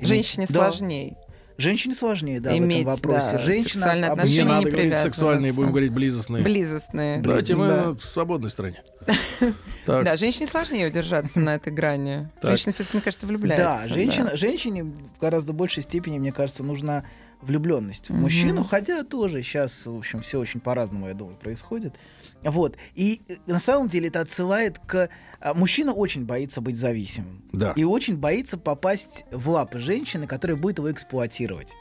[0.00, 0.70] Женщине Да.
[0.70, 1.16] сложнее.
[1.58, 3.32] Женщине сложнее, да, Иметь, в этом вопросе.
[3.32, 6.42] да, Женщина сексуальные об- отношения Не надо не говорить сексуальные, будем говорить близостные.
[6.44, 7.20] Близостные.
[7.20, 7.90] Давайте мы Да.
[7.92, 8.82] в свободной стране.
[9.86, 12.28] Да, женщине сложнее удержаться на этой грани.
[12.42, 13.86] Женщина все-таки, мне кажется, влюбляется.
[13.88, 17.04] Да, женщина, женщине в гораздо большей степени, мне кажется, нужна
[17.42, 21.94] влюбленность в мужчину, хотя тоже сейчас, в общем, все очень по-разному, я думаю, происходит.
[22.42, 22.76] Вот.
[22.94, 25.08] И э, на самом деле это отсылает к...
[25.40, 27.42] а, Мужчина очень боится быть зависимым.
[27.52, 27.72] Да.
[27.76, 31.72] И очень боится попасть в лапы женщины, которая будет его эксплуатировать.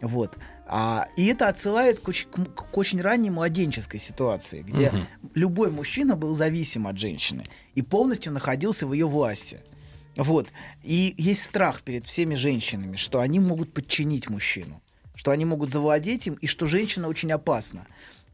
[0.00, 0.36] Вот.
[0.66, 5.06] А, и это отсылает к очень, к- к очень ранней младенческой ситуации, где Мгм.
[5.34, 7.44] любой мужчина был зависим от женщины
[7.74, 9.60] и полностью находился в ее власти.
[10.16, 10.48] Вот.
[10.82, 14.82] И есть страх перед всеми женщинами, что они могут подчинить мужчину,
[15.18, 17.84] что они могут завладеть им, и что женщина очень опасна.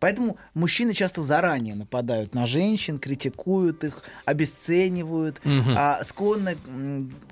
[0.01, 5.75] Поэтому мужчины часто заранее нападают на женщин, критикуют их, обесценивают, Мгм.
[5.79, 6.59] а, склонны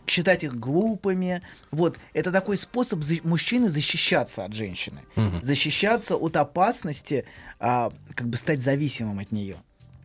[0.06, 1.42] считать их глупыми.
[1.70, 1.98] Вот.
[2.14, 5.42] Это такой способ за- мужчины защищаться от женщины, Мгм.
[5.42, 7.26] защищаться от опасности,
[7.60, 9.56] а, как бы стать зависимым от нее.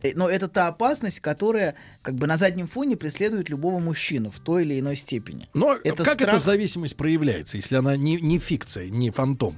[0.04, 4.40] Э, Но это та опасность, которая как бы на заднем фоне преследует любого мужчину в
[4.40, 5.48] той или иной степени.
[5.54, 9.58] Но Это как эта страх- зависимость проявляется, если она не, не фикция, не фантом?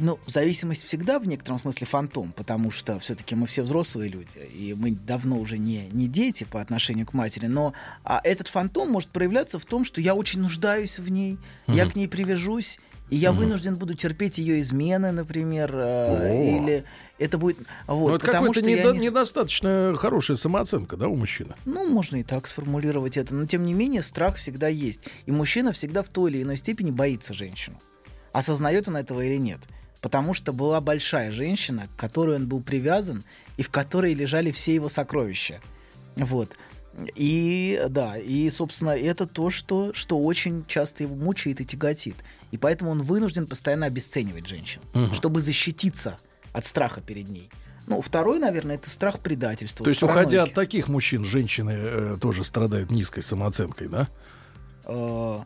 [0.00, 4.74] Ну, зависимость всегда в некотором смысле фантом, потому что все-таки мы все взрослые люди, и
[4.74, 9.10] мы давно уже не, не дети по отношению к матери, но а, этот фантом может
[9.10, 11.38] проявляться в том, что я очень нуждаюсь в ней,
[11.68, 11.92] я Мгм.
[11.92, 12.80] к ней привяжусь,
[13.14, 13.40] и я Мгм.
[13.42, 16.84] вынужден буду терпеть ее измены, например, э, или
[17.18, 17.58] это будет...
[17.86, 21.54] Вот, Ну, это потому что недо- не недостаточно хорошая самооценка, да, у мужчины?
[21.64, 25.00] Ну, можно и так сформулировать это, но тем не менее страх всегда есть.
[25.26, 27.78] И мужчина всегда в той или иной степени боится женщину.
[28.32, 29.60] Осознает он этого или нет.
[30.00, 33.22] Потому что была большая женщина, к которой он был привязан,
[33.56, 35.60] и в которой лежали все его сокровища.
[36.16, 36.56] Вот.
[37.16, 42.16] И да, и, собственно, это то, что, что очень часто его мучает и тяготит.
[42.54, 45.12] И поэтому он вынужден постоянно обесценивать женщин, Мгм.
[45.12, 46.18] чтобы защититься
[46.52, 47.50] от страха перед ней.
[47.88, 49.82] Ну, второй, наверное, это страх предательства.
[49.82, 50.26] То есть, паранойки.
[50.28, 54.08] уходя от таких мужчин, женщины э, тоже страдают низкой самооценкой, да?
[54.84, 55.40] Э,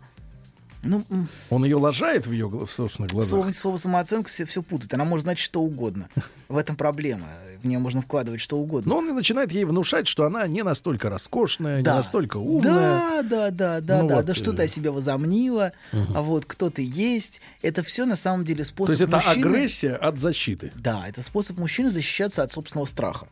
[0.83, 1.05] Ну,
[1.51, 3.31] Он ее лажает в ее в собственных глазах.
[3.31, 4.95] слово, слово самооценка все, все путает.
[4.95, 6.09] Она может значить что угодно.
[6.49, 7.27] В этом проблема.
[7.63, 8.91] В нее можно вкладывать что угодно.
[8.91, 11.91] Но он и начинает ей внушать, что она не настолько роскошная, Да.
[11.91, 12.63] не настолько умная.
[12.63, 14.17] Да, да, да, да, Ну да.
[14.17, 17.41] вот, да что ты э, о себе возомнила, а вот кто ты есть.
[17.61, 20.71] Это все на самом деле способ То есть это мужчины- агрессия от защиты.
[20.77, 23.27] Да, это способ мужчины защищаться от собственного страха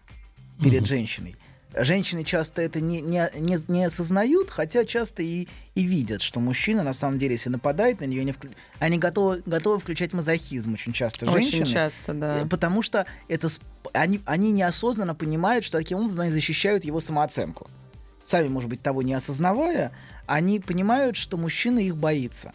[0.60, 1.36] перед женщиной.
[1.78, 6.82] Женщины часто это не, не, не, не осознают, хотя часто и, и видят, что мужчина,
[6.82, 10.93] на самом деле, если нападает на нее, они, вклю- они готовы, готовы включать мазохизм очень
[10.94, 11.66] часто Очень женщины.
[11.66, 12.40] часто, да.
[12.40, 13.48] Э, Потому что это,
[13.93, 17.69] они, они неосознанно понимают, что таким образом они защищают его самооценку.
[18.24, 19.93] Сами, может быть, того не осознавая,
[20.27, 22.53] они понимают, что мужчина их боится.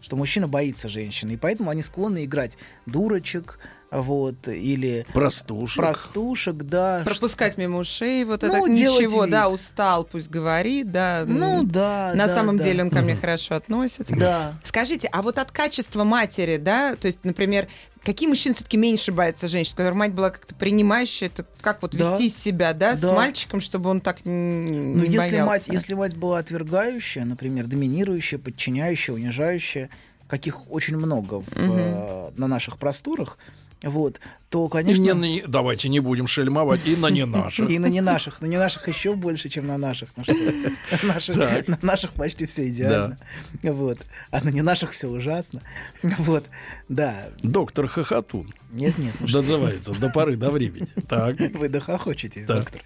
[0.00, 1.32] Что мужчина боится женщины.
[1.32, 2.56] И поэтому они склонны играть
[2.86, 3.58] дурочек,
[3.92, 5.76] вот, или Простушек.
[5.76, 7.02] простушек, да.
[7.04, 9.30] Пропускать мимо ушей, вот Ну, это ничего, вид.
[9.32, 11.24] да, устал, пусть говорит, да.
[11.26, 12.64] Ну, да, На да, самом да.
[12.64, 13.20] деле он ко мне Мгм.
[13.20, 14.16] хорошо относится.
[14.16, 14.54] Да.
[14.64, 17.68] Скажите, а вот от качества матери, да, то есть, например,
[18.02, 22.12] какие мужчины все-таки меньше боятся женщин, которая мать была как-то принимающая, это как вот Да.
[22.12, 23.12] вести себя, да, с Да.
[23.12, 25.44] мальчиком, чтобы он так Ну, не если боялся?
[25.46, 29.90] мать, если мать была отвергающая, например, доминирующая, подчиняющая, унижающая,
[30.26, 33.36] каких очень много в, э, на наших просторах,
[33.82, 35.02] вот, то, И конечно...
[35.02, 37.68] не- не- давайте не будем шельмовать и на не наших.
[37.70, 38.40] И на не наших.
[38.40, 40.10] На не наших еще больше, чем на наших.
[40.16, 41.64] На?
[41.82, 43.18] Наших- почти все идеально.
[43.62, 43.98] Вот.
[44.30, 45.62] А на не наших все ужасно.
[46.02, 46.44] Вот.
[46.88, 47.28] Да.
[47.42, 48.54] Доктор Хохотун.
[48.72, 49.14] Нет, нет.
[49.20, 50.88] ну Дозывается до поры до времени.
[51.08, 51.38] Так.
[51.54, 52.80] Вы дохохочетесь, доктор.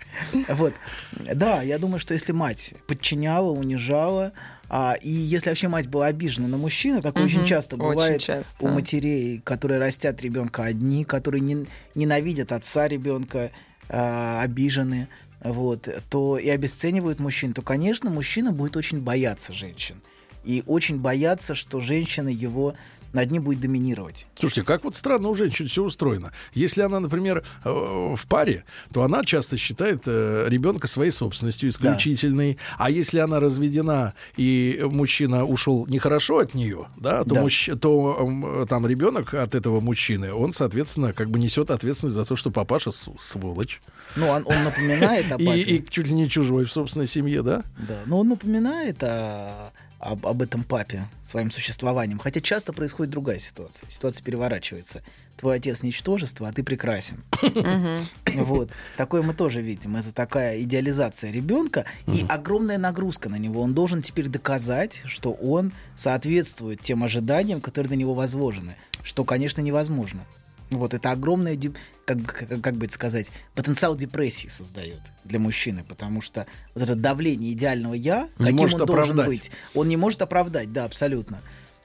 [0.49, 0.75] Вот.
[1.35, 4.33] Да, я думаю, что если мать подчиняла, унижала,
[4.69, 8.21] а, и если вообще мать была обижена на мужчину, такое Мгм, очень часто очень бывает
[8.23, 8.65] часто.
[8.65, 13.51] у матерей, которые растят ребенка одни, которые не- ненавидят отца ребенка,
[13.89, 15.09] а, обижены,
[15.43, 19.97] вот, то и обесценивают мужчин, то, конечно, мужчина будет очень бояться женщин.
[20.45, 22.75] И очень бояться, что женщина его
[23.17, 24.27] над ним будет доминировать.
[24.39, 26.33] Слушайте, как вот странно у женщин все устроено.
[26.55, 32.59] Если она, например, э, в паре, то она часто считает э, ребенка своей собственностью исключительной.
[32.79, 37.43] А если она разведена и мужчина ушел нехорошо от нее, да, то, Да.
[37.43, 42.37] мужч- то там ребенок от этого мужчины, он, соответственно, как бы несет ответственность за то,
[42.37, 43.81] что папаша сволочь.
[44.15, 45.61] Ну, он, он напоминает о И, папе.
[45.61, 47.63] и чуть ли не чужой в собственной семье, да?
[47.89, 52.19] Да, но он напоминает о- об, об этом папе своим существованием.
[52.19, 53.89] Хотя часто происходит другая ситуация.
[53.89, 55.03] Ситуация переворачивается.
[55.37, 57.23] Твой отец ничтожество, а ты прекрасен.
[58.37, 58.71] Вот.
[58.97, 59.97] Такое мы тоже видим.
[59.97, 63.63] Это такая идеализация ребенка и огромная нагрузка на него.
[63.63, 68.77] Он должен теперь доказать, что он соответствует тем ожиданиям, которые на него возложены.
[69.03, 70.27] Что, конечно, невозможно.
[70.71, 71.59] Вот это огромное,
[72.05, 76.83] как, бы- как, как бы это сказать, потенциал депрессии создает для мужчины, потому что вот
[76.83, 79.27] это давление идеального я, Не каким может он должен оправдать.
[79.27, 81.39] быть, он не может оправдать, да, абсолютно.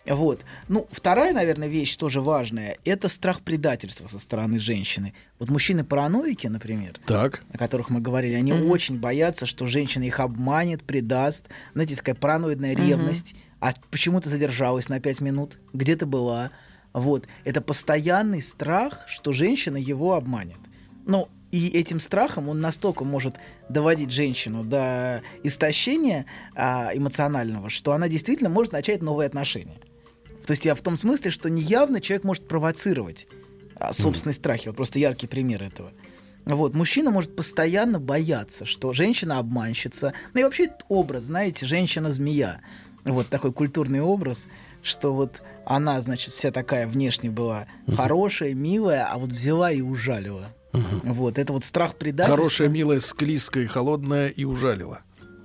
[0.08, 0.42] Вот.
[0.68, 5.14] Ну, вторая, наверное, вещь тоже важная, это страх предательства со стороны женщины.
[5.38, 7.44] Вот мужчины-параноики, например, Так.
[7.54, 8.72] о которых мы говорили, они Мгм.
[8.72, 11.50] очень боятся, что женщина их обманет, предаст.
[11.76, 13.36] Знаете, такая параноидная ревность.
[13.60, 15.60] А почему ты задержалась на пять минут?
[15.72, 16.50] Где ты была?
[16.94, 17.28] Вот.
[17.46, 20.60] Это постоянный страх, что женщина его обманет.
[21.06, 23.36] Ну, и этим страхом он настолько может
[23.70, 29.78] доводить женщину до истощения а, эмоционального, что она действительно может начать новые отношения.
[30.46, 33.28] То есть я в том смысле, что неявно человек может провоцировать
[33.76, 34.68] а, собственные страхи.
[34.68, 35.92] Вот просто яркий пример этого.
[36.46, 40.14] Вот, мужчина может постоянно бояться, что женщина обманщица.
[40.34, 42.62] Ну и вообще этот образ, знаете, женщина-змея.
[43.04, 44.48] Вот такой культурный образ,
[44.84, 50.54] что вот она, значит, вся такая внешне была хорошая, милая, а вот взяла и ужалила.
[50.74, 52.38] Вот, это вот страх предательства.
[52.38, 55.02] Хорошая, милая, склизкая, холодная и ужалила.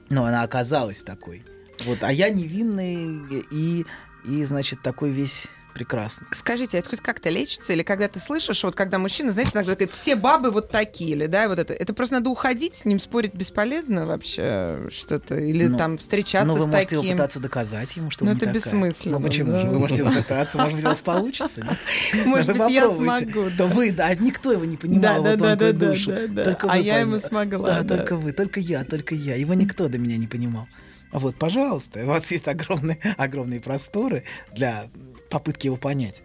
[0.08, 1.44] Но она оказалась такой.
[1.84, 3.84] Вот, а я невинный и,
[4.24, 6.27] и значит, такой весь прекрасный.
[6.32, 7.74] Скажите, а это хоть как-то лечится?
[7.74, 11.27] Или когда ты слышишь, вот когда мужчина, знаете, иногда говорит, все бабы вот такие, или
[11.27, 11.74] да, вот это.
[11.74, 15.36] Это просто надо уходить, с ним спорить бесполезно вообще что-то?
[15.36, 17.03] Или Ну, там встречаться Ну, вы с можете таким?
[17.03, 18.55] его пытаться доказать ему, что Ну, это такая.
[18.55, 19.59] бессмысленно, Ну, почему да.
[19.59, 19.69] же?
[19.69, 21.78] Вы можете его пытаться, может быть, у вас получится.
[22.24, 25.73] Может быть, я смогу, Да вы, да, никто его не понимал, Да, его да, да,
[25.73, 27.97] да, А я ему смогла, Да, да.
[27.98, 29.35] только вы, только я, только я.
[29.36, 30.66] Его никто до меня не понимал.
[31.12, 34.86] Вот, пожалуйста, у вас есть огромные, огромные просторы для
[35.31, 36.23] попытки его понять.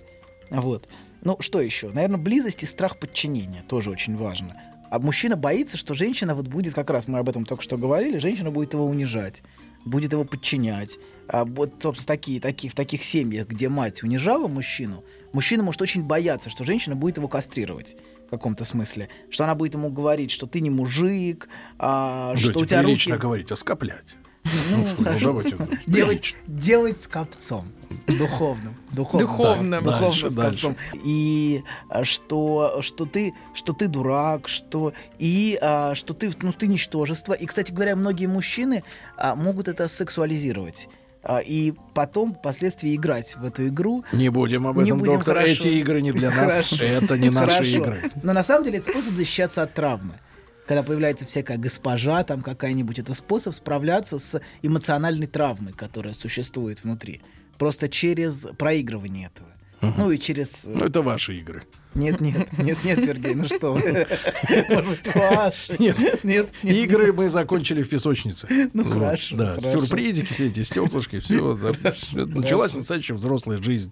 [0.49, 0.87] Вот.
[1.23, 1.89] Ну, что еще?
[1.89, 4.55] Наверное, близость и страх подчинения тоже очень важно.
[4.89, 8.17] А мужчина боится, что женщина вот будет, как раз мы об этом только что говорили,
[8.17, 9.41] женщина будет его унижать,
[9.85, 10.97] будет его подчинять.
[11.29, 16.03] А вот, собственно, такие, такие, в таких семьях, где мать унижала мужчину, мужчина может очень
[16.03, 17.95] бояться, что женщина будет его кастрировать
[18.27, 19.07] в каком-то смысле.
[19.29, 21.47] Что она будет ему говорить, что ты не мужик,
[21.79, 23.11] а, что у тебя руки...
[23.13, 24.15] говорить, оскоплять.
[24.15, 25.55] Ну, Ну что, ну давайте.
[25.59, 27.67] ну, делать, делать с копцом.
[28.07, 28.75] Духовным.
[28.91, 29.27] Духовным.
[29.27, 29.69] Духовным.
[29.71, 30.67] Да, Дальше, духовным с дальше.
[30.67, 30.75] концом.
[31.03, 36.67] И а, что, что, ты, что ты дурак, что, и а, что ты, ну, ты
[36.67, 37.33] ничтожество.
[37.33, 38.83] И, кстати говоря, многие мужчины
[39.17, 40.89] а, могут это сексуализировать.
[41.23, 44.03] А, и потом впоследствии играть в эту игру.
[44.11, 45.35] Не будем об Не этом, будем, доктор.
[45.35, 45.51] хорошо.
[45.53, 46.69] Эти игры не для нас.
[46.69, 46.83] Хорошо.
[46.83, 47.69] Это не наши Хорошо.
[47.77, 48.11] игры.
[48.23, 50.15] Но на самом деле это способ защищаться от травмы.
[50.67, 57.21] Когда появляется всякая госпожа, там какая-нибудь, это способ справляться с эмоциональной травмой, которая существует внутри.
[57.57, 59.49] Просто через проигрывание этого.
[59.97, 60.65] Ну и через...
[60.65, 61.63] Ну, это ваши игры.
[61.95, 64.07] Нет, нет, нет, нет, Сергей, ну что вы.
[64.69, 65.75] Может быть, ваши.
[65.79, 66.49] Нет, нет.
[66.63, 68.47] Игры мы закончили в песочнице.
[68.73, 71.57] Ну, хорошо, Да, сюрпризики, все эти стеклышки, все.
[72.13, 73.91] Началась настоящая взрослая жизнь.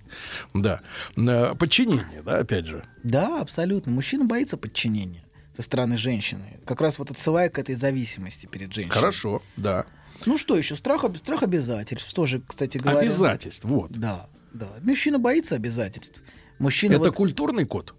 [0.54, 0.82] Да.
[1.18, 2.86] Э, Подчинение, да, опять же.
[3.04, 3.92] Да, абсолютно.
[3.92, 5.24] Мужчина боится подчинения
[5.60, 6.58] со стороны женщины.
[6.66, 8.94] Как раз вот отсылая к этой зависимости перед женщиной.
[8.94, 9.86] Хорошо, да.
[10.26, 10.78] Ну что еще?
[10.78, 12.14] Страх, страх обязательств.
[12.14, 13.00] Тоже, кстати говоря.
[13.00, 13.92] Обязательств, вот.
[13.92, 14.70] Да, да.
[14.82, 16.22] Мужчина боится обязательств.
[16.60, 17.94] Мужчина Это вот, культурный код?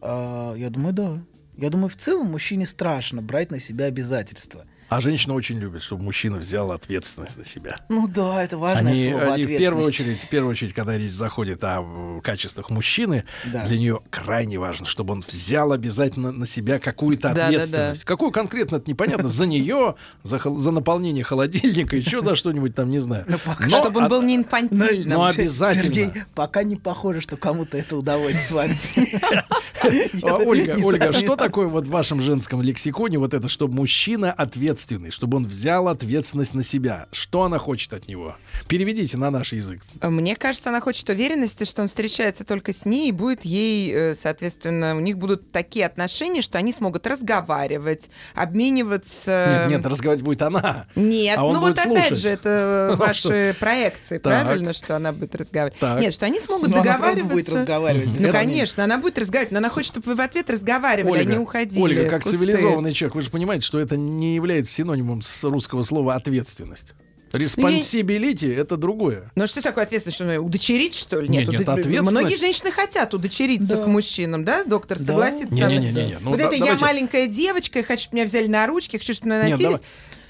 [0.00, 1.22] а, я думаю, да.
[1.56, 4.66] Я думаю, в целом мужчине страшно брать на себя обязательства.
[4.88, 7.80] А женщина очень любит, чтобы мужчина взял ответственность на себя.
[7.90, 9.88] Ну да, это важное Они, слово они в первую ответственность.
[10.00, 13.66] очередь, в первую очередь, когда речь заходит о качествах мужчины, Да.
[13.66, 17.46] для нее крайне важно, чтобы он взял обязательно на себя какую-то Да, да, да.
[17.48, 18.04] ответственность.
[18.04, 19.28] Какую конкретно, это непонятно.
[19.28, 23.26] За нее, за, за наполнение холодильника, еще за что-нибудь там, не знаю.
[23.28, 25.18] Но Чтобы он был не инфантильным.
[25.18, 25.82] Ну, обязательно.
[25.94, 28.78] Сергей, пока не похоже, что кому-то это удалось с вами.
[30.22, 34.77] Ольга, Ольга, что такое вот в вашем женском лексиконе вот это, чтобы мужчина ответственный,
[35.10, 37.06] чтобы он взял ответственность на себя?
[37.12, 38.36] Что она хочет от него?
[38.68, 39.82] Переведите на наш язык.
[40.02, 44.14] Мне кажется, она хочет уверенности, что он встречается только с ней и будет ей, э,
[44.14, 49.66] соответственно, у них будут такие отношения, что они смогут разговаривать, обмениваться.
[49.68, 50.86] Нет, нет, разговаривать будет она.
[50.94, 52.22] Нет, а он ну вот будет опять слушать.
[52.22, 55.80] же, это ваши проекции, правильно, что она будет разговаривать?
[56.00, 57.34] Нет, что они смогут Ну, она договариваться.
[57.34, 61.20] будет разговаривать, Ну, конечно, она будет разговаривать, но она хочет, чтобы вы в ответ разговаривали,
[61.20, 61.80] а не уходили.
[61.80, 66.14] Ольга, как цивилизованный человек, вы же понимаете, что это не является синонимом с русского слова
[66.14, 66.94] ответственность.
[67.32, 69.30] Responsibility это другое.
[69.34, 70.16] Ну а что такое ответственность?
[70.16, 71.28] Что, ну, удочерить, что ли?
[71.28, 73.84] Нет, нет, удо- ответственность- Многие женщины хотят удочериться Да.
[73.84, 75.04] к мужчинам, да, доктор, Да.
[75.04, 75.54] согласится?
[75.54, 76.18] Не-не-не-не.
[76.20, 78.96] Ну, вот да- это я давайте- маленькая девочка, я хочу, чтобы меня взяли на ручки,
[78.96, 79.80] я хочу, чтобы меня Нет, носились.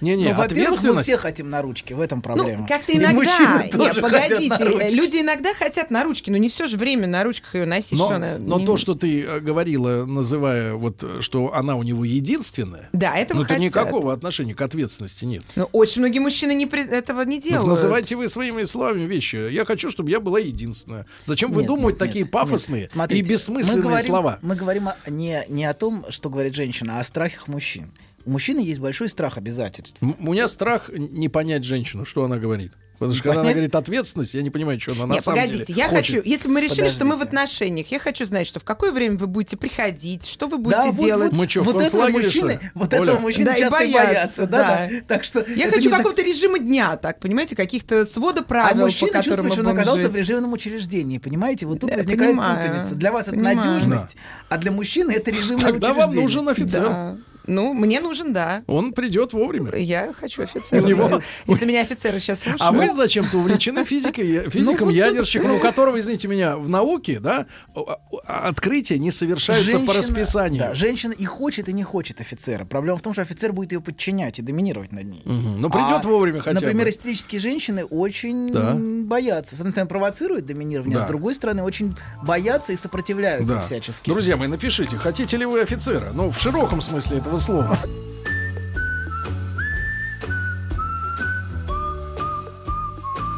[0.00, 0.16] Давай.
[0.16, 2.60] Не-не, Ну, во-первых, мы все хотим на ручки, в этом проблема.
[2.60, 3.14] Ну, как-то И иногда.
[3.14, 4.94] мужчины Нет, тоже хотят погодите, на ручки.
[4.94, 7.98] люди иногда хотят на ручки, но не все же время на ручках ее носить.
[7.98, 11.76] Но, что она но не- то, что ты э, говорила, называя вот, э, что она
[11.76, 13.64] у него единственная, Да, этого ну, это хотят.
[13.64, 15.42] никакого отношения к ответственности нет.
[15.56, 17.68] Но очень многие мужчины не при- этого не Ну, делают.
[17.68, 19.50] называйте вы своими словами вещи.
[19.50, 21.06] Я хочу, чтобы я была единственная.
[21.26, 22.90] Зачем вы Нет, думаете нет, такие нет, пафосные нет.
[22.92, 24.38] Смотрите, и бессмысленные мы говорим, слова?
[24.42, 27.90] Мы говорим о- не, не о том, что говорит женщина, а о страхах мужчин.
[28.28, 29.96] У мужчины есть большой страх обязательств.
[30.02, 32.72] М- У меня страх не понять женщину, что она говорит.
[32.98, 35.64] Потому что когда она говорит ответственность, я не понимаю, что она на Нет, самом погодите,
[35.66, 36.16] деле я хочет.
[36.16, 37.28] хочу, если мы решили, что мы в Подождите.
[37.38, 40.90] отношениях, я хочу знать, что в какое время вы будете приходить, что вы будете Да,
[40.90, 41.32] вот- делать.
[41.32, 43.02] Мы чё, в вот этого мужчины, что вот Оля?
[43.04, 44.88] этого мужчины Да, часто и боятся, боятся, да, да.
[44.90, 45.00] да.
[45.06, 48.44] Так что Я это хочу не так- какого-то режима дня, так, понимаете, каких-то свода А
[48.44, 50.12] правил, мужчина по которым чувствует, что мы он оказался жить.
[50.12, 51.66] в режимном учреждении, понимаете?
[51.66, 52.94] Вот тут Да, возникает понимаю, путаница.
[52.96, 53.56] Для вас это понимаю.
[53.58, 54.16] надежность,
[54.48, 56.06] а для мужчины это режимное Тогда учреждение.
[56.06, 56.82] вам нужен офицер.
[56.82, 57.16] Да.
[57.48, 58.62] Ну, мне нужен, да.
[58.66, 59.74] Он придет вовремя.
[59.76, 60.82] Я хочу офицера.
[60.82, 62.60] У него- Если- Если меня офицеры сейчас слушают.
[62.62, 67.46] А вы зачем-то увлечены физикой, физиком, вот ядерщиком, у которого, извините меня, в науке, да,
[67.74, 67.80] а-
[68.26, 70.60] а- открытия не совершаются по расписанию.
[70.60, 72.64] да, женщина и хочет, и не хочет офицера.
[72.66, 75.22] Проблема в том, что офицер будет ее подчинять и доминировать над ней.
[75.24, 76.90] Но придет вовремя хотя Например, бы.
[76.90, 79.56] истерические женщины очень боятся.
[79.56, 83.60] С одной стороны, провоцируют доминирование, а с другой стороны, очень боятся и сопротивляются Да.
[83.60, 84.10] всячески.
[84.10, 86.10] Друзья мои, напишите, хотите ли вы офицера?
[86.12, 87.76] Ну, в широком смысле этого слова.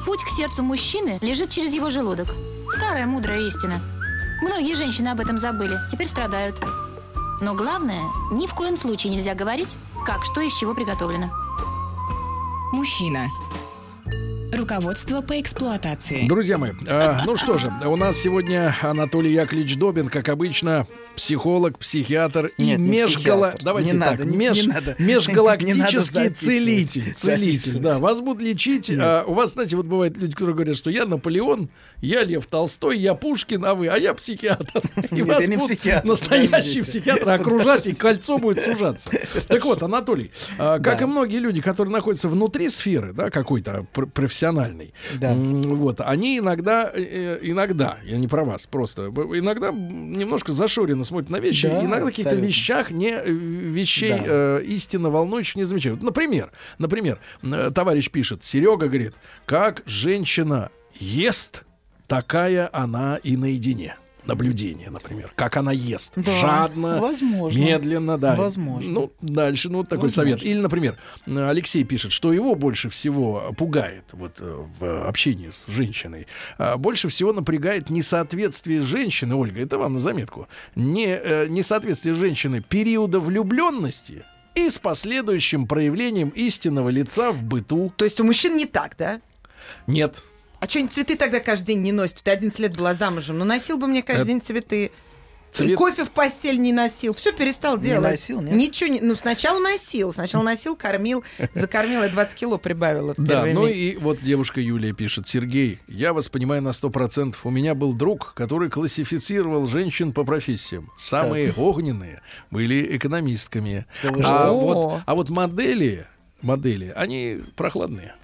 [0.04, 2.28] Путь к сердцу мужчины лежит через его желудок.
[2.76, 3.80] Старая мудрая истина.
[4.42, 6.56] Многие женщины об этом забыли, теперь страдают.
[7.40, 8.02] Но главное,
[8.32, 11.30] ни в коем случае нельзя говорить, как что из чего приготовлено.
[12.72, 13.26] Мужчина.
[14.52, 16.26] Руководство по эксплуатации.
[16.26, 21.78] Друзья мои, а, ну что же, у нас сегодня Анатолий Яковлевич Добин, как обычно, психолог,
[21.78, 23.46] психиатр и Нет, не межгала...
[23.50, 23.64] психиатр.
[23.64, 24.96] Давайте Не так, надо, не- меж- не надо.
[24.98, 27.14] межгалактический Не надо целитель.
[27.14, 27.98] Целитель, да.
[27.98, 28.90] Вас будут лечить.
[28.98, 31.70] а, у вас, знаете, вот бывают люди, которые говорят, что я Наполеон,
[32.00, 34.82] я Лев Толстой, я Пушкин, а вы, а я психиатр.
[35.10, 39.10] И Нет, вас я не будут психиатр, Настоящий психиатр окружать, и кольцо будет сужаться.
[39.46, 41.04] Так вот, Анатолий, а, как Да.
[41.04, 44.06] и многие люди, которые находятся внутри сферы, да, какой-то пр-
[44.40, 45.34] профессиональной, Да.
[45.34, 51.36] Вот, они иногда, э, иногда, я не про вас, просто иногда немножко зашоренно смотрят на
[51.40, 52.46] вещи, Да, иногда абсолютно.
[52.46, 54.24] вещах не э, вещей Да.
[54.26, 56.02] э, истинно волнующих не замечают.
[56.02, 59.14] Например, например, э, товарищ пишет, Серега говорит,
[59.46, 61.62] как женщина ест,
[62.06, 63.96] такая она и наедине.
[64.26, 66.12] Наблюдение, например, как она ест.
[66.16, 67.58] Да, Жадно, возможно.
[67.58, 68.36] медленно, да.
[68.36, 68.90] Возможно.
[68.90, 70.32] Ну, дальше, ну, вот такой Возможно.
[70.32, 70.42] совет.
[70.44, 76.26] Или, например, Алексей пишет, что его больше всего пугает вот, э, в общении с женщиной.
[76.58, 82.60] а, Больше всего напрягает несоответствие женщины, Ольга, это вам на заметку, не, э, несоответствие женщины
[82.62, 84.24] периода влюбленности
[84.54, 87.92] и с последующим проявлением истинного лица в быту.
[87.96, 89.20] То есть у мужчин не так, да?
[89.86, 90.22] Нет.
[90.60, 92.16] А что, цветы тогда каждый день не носит?
[92.22, 93.38] Ты 11 лет была замужем.
[93.38, 94.90] Ну, носил бы мне каждый Это- день цветы.
[95.52, 97.12] И Цвет- кофе в постель не носил.
[97.12, 98.12] Все перестал Не делать.
[98.12, 98.54] носил, нет?
[98.54, 99.00] Ничего не...
[99.00, 100.12] Ну, сначала носил.
[100.12, 101.24] Сначала носил, кормил.
[101.54, 103.76] Закормила, и 20 кило прибавила Да, ну месяц.
[103.76, 105.26] и вот девушка Юлия пишет.
[105.28, 107.44] Сергей, я вас понимаю на сто процентов.
[107.44, 110.88] У меня был друг, который классифицировал женщин по профессиям.
[110.96, 112.22] Самые огненные
[112.52, 113.86] были экономистками.
[114.04, 116.06] Да а, вот, а вот модели,
[116.42, 118.14] модели, они прохладные.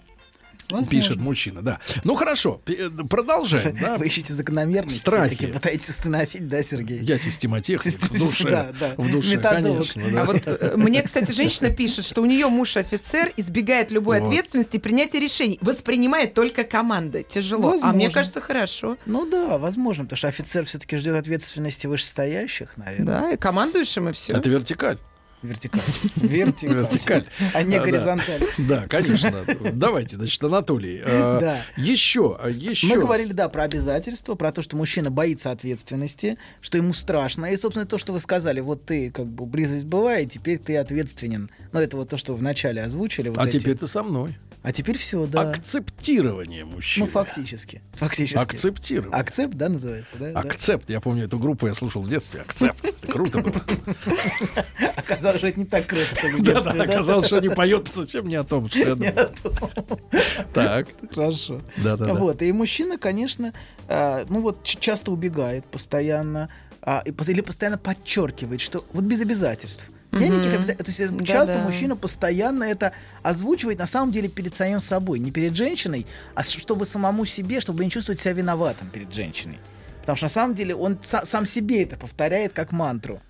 [0.70, 0.90] Возможно.
[0.90, 1.78] Пишет мужчина, да.
[2.04, 3.76] Ну хорошо, э, продолжаем.
[3.80, 3.96] да.
[3.98, 5.46] Вы ищете закономерность, Страхи.
[5.46, 7.00] пытаетесь остановить, да, Сергей?
[7.02, 8.50] Я системотехник в Систем- душе.
[8.50, 8.94] да, да.
[8.96, 9.92] В душе, Методолог.
[9.92, 10.10] конечно.
[10.10, 10.22] да.
[10.22, 14.28] А вот э, мне, кстати, женщина пишет, что у нее муж офицер, избегает любой Вот.
[14.28, 15.58] ответственности и принятия решений.
[15.60, 17.24] Воспринимает только команды.
[17.28, 17.68] Тяжело.
[17.68, 17.92] А Возможно.
[17.96, 18.96] мне кажется, хорошо.
[19.06, 23.06] Ну да, возможно, потому что офицер все-таки ждет ответственности вышестоящих, наверное.
[23.20, 24.32] Да, и командуешь им, и все.
[24.34, 24.98] Это вертикаль.
[25.46, 25.80] Вертикаль.
[26.16, 26.74] Вертикаль.
[26.76, 27.24] Вертикаль.
[27.54, 28.42] А не горизонталь.
[28.58, 29.44] Да, конечно.
[29.72, 31.00] Давайте, значит, Анатолий.
[31.04, 31.62] э, Да.
[31.76, 32.86] Еще, а, еще.
[32.86, 37.46] Мы говорили, да, про обязательства, про то, что мужчина боится ответственности, что ему страшно.
[37.46, 41.50] И, собственно, то, что вы сказали, вот ты, как бы, близость бывает, теперь ты ответственен.
[41.72, 43.32] Ну, это вот то, что вы вначале озвучили.
[43.36, 44.36] А теперь ты со мной.
[44.66, 45.42] А теперь все, да.
[45.42, 47.06] Акцептирование мужчины.
[47.06, 47.82] Ну, фактически.
[47.92, 48.36] Фактически.
[48.36, 49.16] Акцептирование.
[49.16, 50.32] Акцепт, да, называется, да?
[50.32, 50.40] да?
[50.40, 50.90] Акцепт.
[50.90, 52.40] Я помню эту группу, я слушал в детстве.
[52.40, 52.84] Акцепт.
[52.84, 53.62] Это круто было.
[54.96, 57.92] Оказалось, что это не так круто, как в Да, детстве, да, оказалось, что они поют
[57.94, 59.30] совсем не о том, что я думал.
[60.52, 60.88] Так.
[61.14, 61.62] Хорошо.
[61.76, 62.14] Да, да, да.
[62.14, 63.52] Вот, и мужчина, конечно,
[63.86, 66.48] а, ну вот часто убегает постоянно,
[66.82, 69.88] а, или постоянно подчеркивает, что вот без обязательств.
[70.20, 70.96] Я никаких обязательств.
[70.96, 75.30] То есть э, часто мужчина постоянно это озвучивает на самом деле перед самим собой, не
[75.30, 79.58] перед женщиной, а чтобы самому себе, чтобы не чувствовать себя виноватым перед женщиной.
[80.00, 83.20] Потому что на самом деле он са- сам себе это повторяет как мантру.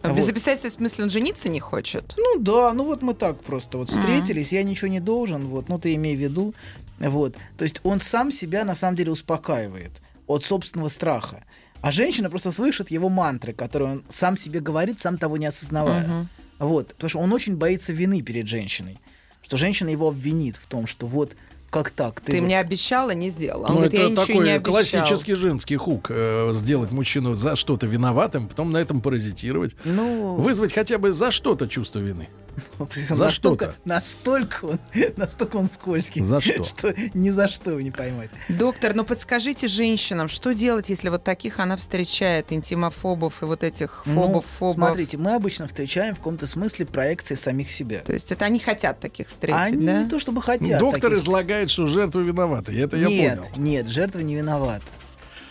[0.00, 0.30] А Без Вот.
[0.30, 2.14] обязательства, в смысле, он жениться не хочет?
[2.16, 5.78] Ну да, ну вот мы так просто вот встретились, я ничего не должен, вот, ну
[5.78, 6.54] ты имей в виду,
[6.98, 7.36] вот.
[7.56, 9.92] То есть он сам себя на самом деле успокаивает
[10.26, 11.44] от собственного страха.
[11.82, 16.06] А женщина просто слышит его мантры, которые он сам себе говорит, сам того не осознавая.
[16.06, 16.28] Мгм.
[16.60, 18.98] Вот, потому что он очень боится вины перед женщиной.
[19.42, 21.36] Что женщина его обвинит в том, что вот
[21.70, 22.20] как так?
[22.20, 23.64] Ты, вот- мне обещала, не сделала.
[23.66, 24.72] Он Ну, говорит, я это ничего такой не обещал.
[24.74, 26.06] классический женский хук.
[26.10, 29.74] э, сделать мужчину за что-то виноватым, потом на этом паразитировать.
[29.84, 32.28] Ну, Вызвать хотя бы за что-то чувство вины.
[32.78, 33.74] он за настолько, что-то.
[33.84, 34.78] настолько, он,
[35.16, 36.64] настолько он скользкий, За что?
[36.66, 38.30] что ни за что его не поймать.
[38.48, 44.04] Доктор, ну подскажите женщинам, что делать, если вот таких она встречает, интимофобов и вот этих
[44.04, 44.74] фобов, Ну, фобов?
[44.74, 48.00] Смотрите, мы обычно встречаем в каком-то смысле проекции самих себя.
[48.00, 50.02] То есть это они хотят таких встретить, Они да?
[50.02, 50.78] не то чтобы хотят.
[50.80, 52.72] Доктор таких- излагает, что жертва виновата.
[52.72, 53.52] и Это я нет, понял.
[53.56, 54.84] нет, жертва не виновата.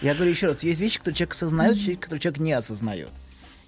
[0.01, 3.09] Я говорю еще раз, есть вещи, которые человек осознает, вещи, которые человек не осознает.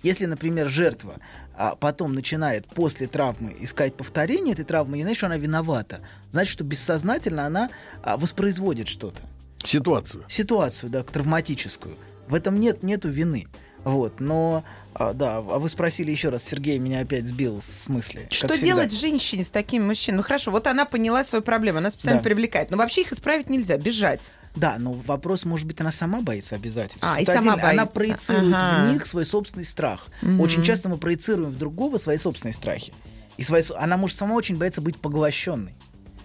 [0.02, 1.16] Если, например, жертва
[1.56, 6.02] а, потом начинает после травмы искать повторение этой травмы, не значит, что она виновата.
[6.32, 7.70] Значит, что бессознательно она
[8.02, 9.22] а, воспроизводит что-то.
[9.64, 10.26] Ситуацию.
[10.28, 11.96] Ситуацию, да, травматическую.
[12.28, 13.48] В этом нет, нету вины.
[13.84, 14.64] Вот, но,
[14.94, 18.28] а, да, а вы спросили еще раз, Сергей меня опять сбил с мысли.
[18.32, 20.18] Что делать женщине с такими мужчинами?
[20.18, 22.24] Ну хорошо, вот она поняла свою проблему, она специально Да.
[22.24, 22.72] привлекает.
[22.72, 24.32] Но вообще их исправить нельзя, бежать.
[24.56, 27.00] Да, но вопрос, может быть, она сама боится обязательств.
[27.02, 27.70] А, и сама отдельно.
[27.72, 27.94] Она боится.
[28.28, 28.88] проецирует Ага.
[28.90, 30.08] в них свой собственный страх.
[30.22, 30.42] Мгм.
[30.42, 32.94] Очень часто мы проецируем в другого свои собственные страхи.
[33.38, 35.74] И свои, она может сама очень боится быть поглощенной.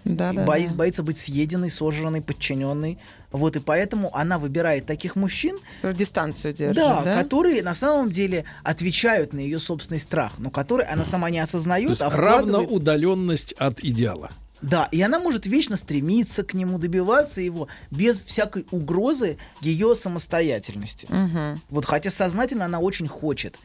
[0.05, 0.73] Да, да, бои- да.
[0.75, 2.99] боится быть съеденной, сожранной, подчиненной.
[3.31, 7.21] Вот, и поэтому она выбирает таких мужчин, Дистанцию держит, да, да?
[7.21, 11.43] которые на самом деле отвечают на ее собственный страх, но которые она сама не То
[11.43, 14.31] осознает, есть а вкладывает- равноудаленность от идеала.
[14.61, 21.07] Да, и она может вечно стремиться к нему, добиваться его без всякой угрозы ее самостоятельности.
[21.09, 21.61] Мгм.
[21.69, 23.55] Вот хотя сознательно она очень хочет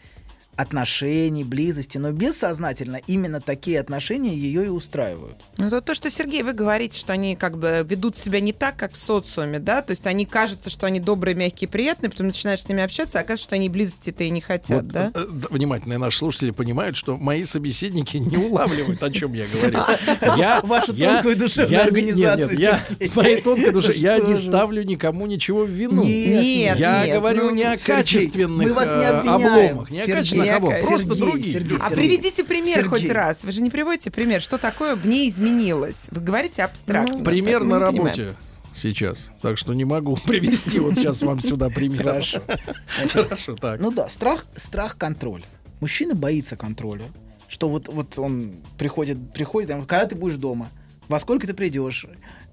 [0.56, 5.36] отношений, близости, но бессознательно именно такие отношения ее и устраивают.
[5.58, 8.76] Ну, то, то, что, Сергей, вы говорите, что они как бы ведут себя не так,
[8.76, 9.82] как в социуме, да?
[9.82, 13.22] То есть они кажется, что они добрые, мягкие, приятные, потом начинаешь с ними общаться, а
[13.22, 15.10] оказывается, что они близости-то и не хотят, Вот, да?
[15.14, 19.78] э, э, внимательные наши слушатели понимают, что мои собеседники не улавливают, о чем я говорю.
[20.36, 23.12] Я, Ваша я- тонкая душевная я- организация, Нет, нет, я, Сергей.
[23.14, 26.04] моей тонкой душе, я не ставлю никому ничего в вину.
[26.04, 30.00] Нет, я нет, говорю ну, не о Сергей, качественных мы вас не э, обломах, не
[30.00, 31.52] о Сергей, качественных обломах, Сергей, просто другие.
[31.54, 31.96] Сергей, А Сергей.
[31.96, 32.88] приведите пример Сергей.
[32.90, 33.44] хоть раз.
[33.44, 36.06] Вы же не приводите пример, что такое в ней изменилось.
[36.10, 37.24] Вы говорите абстрактно.
[37.24, 38.18] Пример поэтому на не понимаем.
[38.18, 38.36] работе.
[38.74, 42.02] сейчас, так что не могу привести вот сейчас вам сюда пример.
[42.04, 42.42] Хорошо.
[43.12, 43.80] Хорошо, так.
[43.80, 45.44] Ну да, страх, страх контроля.
[45.80, 47.04] Мужчина боится контроля.
[47.48, 50.70] Что вот, вот он приходит, приходит, там, когда ты будешь дома,
[51.08, 52.06] во сколько ты придешь.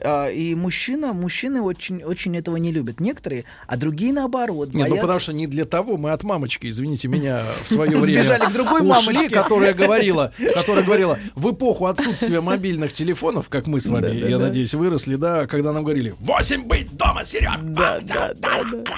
[0.04, 3.00] А, И мужчина, мужчины очень, очень этого не любят.
[3.00, 4.74] Некоторые, а другие наоборот.
[4.74, 5.02] Нет, ну боятся.
[5.02, 8.54] потому что не для того мы от мамочки, извините меня, в свое Сбежали время к
[8.54, 9.30] другой ушли, мамочке.
[9.30, 14.14] которая говорила, которая говорила, в эпоху отсутствия мобильных телефонов, как мы с вами, Да, да,
[14.30, 14.46] я да.
[14.46, 17.60] надеюсь, выросли, да, когда нам говорили, 8 быть дома, Серега!
[17.62, 18.96] Да, да, да, да.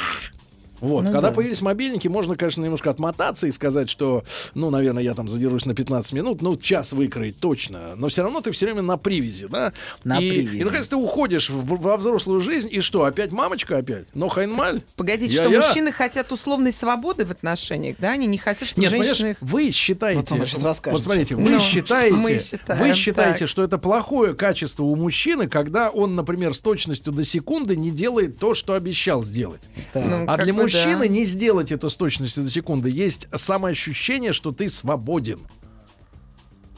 [0.83, 1.31] Вот, Ну когда да.
[1.33, 5.73] появились мобильники, можно, конечно, немножко отмотаться и сказать, что, ну, наверное, я там задержусь на
[5.73, 7.93] 15 минут, ну, час выкроить точно.
[7.95, 9.71] Но все равно ты все время на привязи, да?
[10.03, 10.59] На и, привязи.
[10.59, 14.07] И, наконец, ты уходишь в- во взрослую жизнь, и что, опять мамочка опять?
[14.13, 14.81] Но Хайнмаль?
[14.97, 15.61] Погодите, Я-я?
[15.61, 18.11] что мужчины хотят условной свободы в отношениях, да?
[18.11, 19.37] Они не хотят, чтобы Нет, женщины их...
[19.39, 20.97] вы считаете, Вот он сейчас расскажет.
[20.99, 23.47] вот смотрите, вы Ну, считаете, мы считаем, вы считаете, так.
[23.49, 28.37] что это плохое качество у мужчины, когда он, например, с точностью до секунды не делает
[28.37, 29.61] то, что обещал сделать.
[29.93, 32.89] Ну, а для бы мужчины не сделать это с точностью до секунды.
[32.89, 35.39] Есть самоощущение, что ты свободен.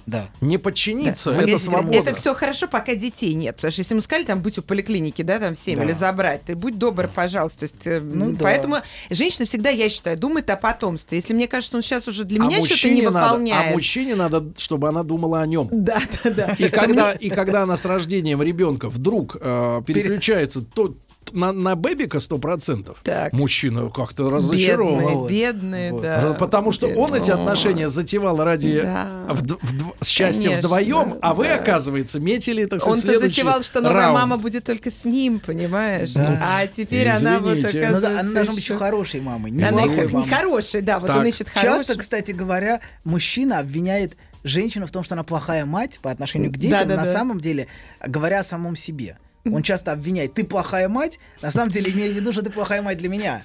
[0.06, 0.30] Да.
[0.40, 1.38] Не подчиниться, Да.
[1.38, 1.98] это Погодите, свобода.
[1.98, 3.56] Это все хорошо, пока детей нет.
[3.56, 5.84] Потому что если ему сказали там быть у поликлиники, да, там в 7 Да.
[5.86, 7.62] или забрать, ты будь добр, пожалуйста.
[7.62, 8.44] То есть, э, Ну м, да.
[8.44, 8.78] Поэтому
[9.10, 11.18] женщина всегда, я считаю, думает о потомстве.
[11.18, 13.72] Если мне кажется, он сейчас уже для а меня что-то не надо, выполняет.
[13.72, 15.70] а мужчине надо, чтобы она думала о нем.
[15.72, 16.56] Да, да, да.
[16.60, 20.94] И когда, и когда она с рождением ребенка вдруг э, переключается то,
[21.34, 23.34] на, на бэбика 100%, Так.
[23.34, 25.28] мужчина как-то разочарован.
[25.28, 26.02] Бедные, бедные, Вот.
[26.02, 26.34] да.
[26.40, 27.34] Потому что он эти Бедные.
[27.44, 29.08] отношения затевал ради Да.
[29.30, 31.56] вд- вд- счастья Конечно, вдвоем, а вы, да.
[31.56, 34.14] оказывается, метили, так сказать, Он-то затевал, что новая раунд.
[34.20, 36.14] мама будет только с ним, понимаешь?
[36.14, 36.42] Да.
[36.60, 37.78] А теперь она вот Извините.
[37.78, 39.52] Ну да, оказывается она должна быть еще- хорошей мамой.
[39.52, 40.28] Не Она плохой мамой.
[40.28, 41.18] нехорошая, да, вот Так.
[41.18, 41.98] он ищет Часто, хорошую.
[42.00, 46.80] кстати говоря, мужчина обвиняет женщину в том, что она плохая мать по отношению к детям,
[46.82, 47.02] Да-да-да.
[47.02, 47.68] на самом деле,
[48.06, 49.18] говоря о самом себе.
[49.46, 52.82] Он часто обвиняет, ты плохая мать, на самом деле имея в виду, что ты плохая
[52.82, 53.44] мать для меня.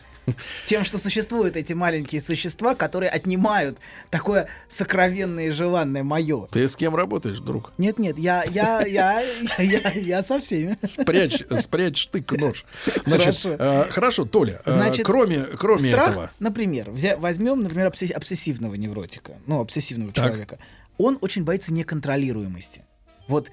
[0.66, 3.78] Тем, что существуют эти маленькие существа, которые отнимают
[4.10, 6.46] такое сокровенное и желанное мое.
[6.52, 7.72] Ты с кем работаешь, друг?
[7.78, 10.78] Нет, нет, я, я, я, я, я, я со всеми.
[10.86, 12.64] Спрячь, спрячь штык нож.
[13.06, 13.56] Значит, Хорошо.
[13.58, 16.30] э, хорошо, Толя, э, Значит, кроме, кроме Страх, этого.
[16.38, 20.26] например, взя- возьмем, например, обсесс- обсессивного невротика, ну, обсессивного Так.
[20.26, 20.58] человека.
[20.98, 22.84] Он очень боится неконтролируемости.
[23.26, 23.50] Вот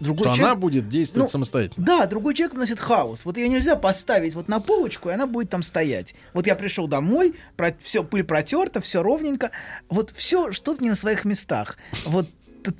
[0.00, 0.44] другой Что человек...
[0.44, 1.84] она будет действовать Ну, самостоятельно.
[1.84, 3.24] Да, другой человек вносит хаос.
[3.24, 6.14] Вот ее нельзя поставить вот на полочку, и она будет там стоять.
[6.32, 7.34] Вот я пришел домой,
[7.82, 9.50] все пыль протерта, все ровненько.
[9.88, 11.76] Вот все что-то не на своих местах.
[12.04, 12.28] Вот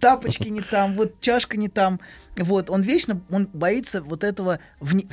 [0.01, 2.01] тапочки не там, вот чашка не там.
[2.39, 4.59] Вот он вечно, он боится вот этого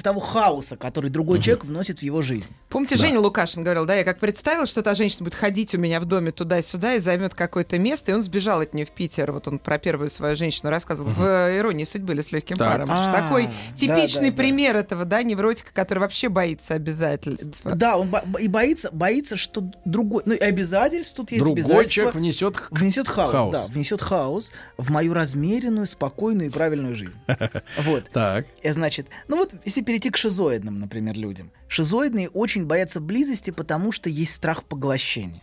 [0.02, 2.46] того хаоса, который другой человек вносит в его жизнь.
[2.70, 6.00] Помните, Женя Лукашин говорил, да, я как представил, что та женщина будет ходить у меня
[6.00, 9.32] в доме туда-сюда и займет какое-то место, и он сбежал от нее в Питер.
[9.32, 12.72] Вот он про первую свою женщину рассказывал в э, «Иронии судьбы» или «С легким Так.
[12.72, 12.90] паром».
[12.92, 14.38] А, Такой да, типичный да, да.
[14.38, 17.60] пример этого, да, невротика, который вообще боится обязательств.
[17.64, 21.94] Да, он бо- и боится, боится, что другой, ну и обязательств тут есть Другой обязательства.
[21.94, 23.52] человек внесет х- внесет хаос, хаос.
[23.52, 27.13] да, внесет хаос в мою размеренную, спокойную и правильную жизнь.
[27.78, 28.10] Вот.
[28.12, 28.48] Так.
[28.62, 31.52] И, значит, ну вот если перейти к шизоидным, например, людям.
[31.68, 35.42] Шизоидные очень боятся близости, потому что есть страх поглощения.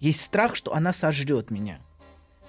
[0.00, 1.78] Есть страх, что она сожрет меня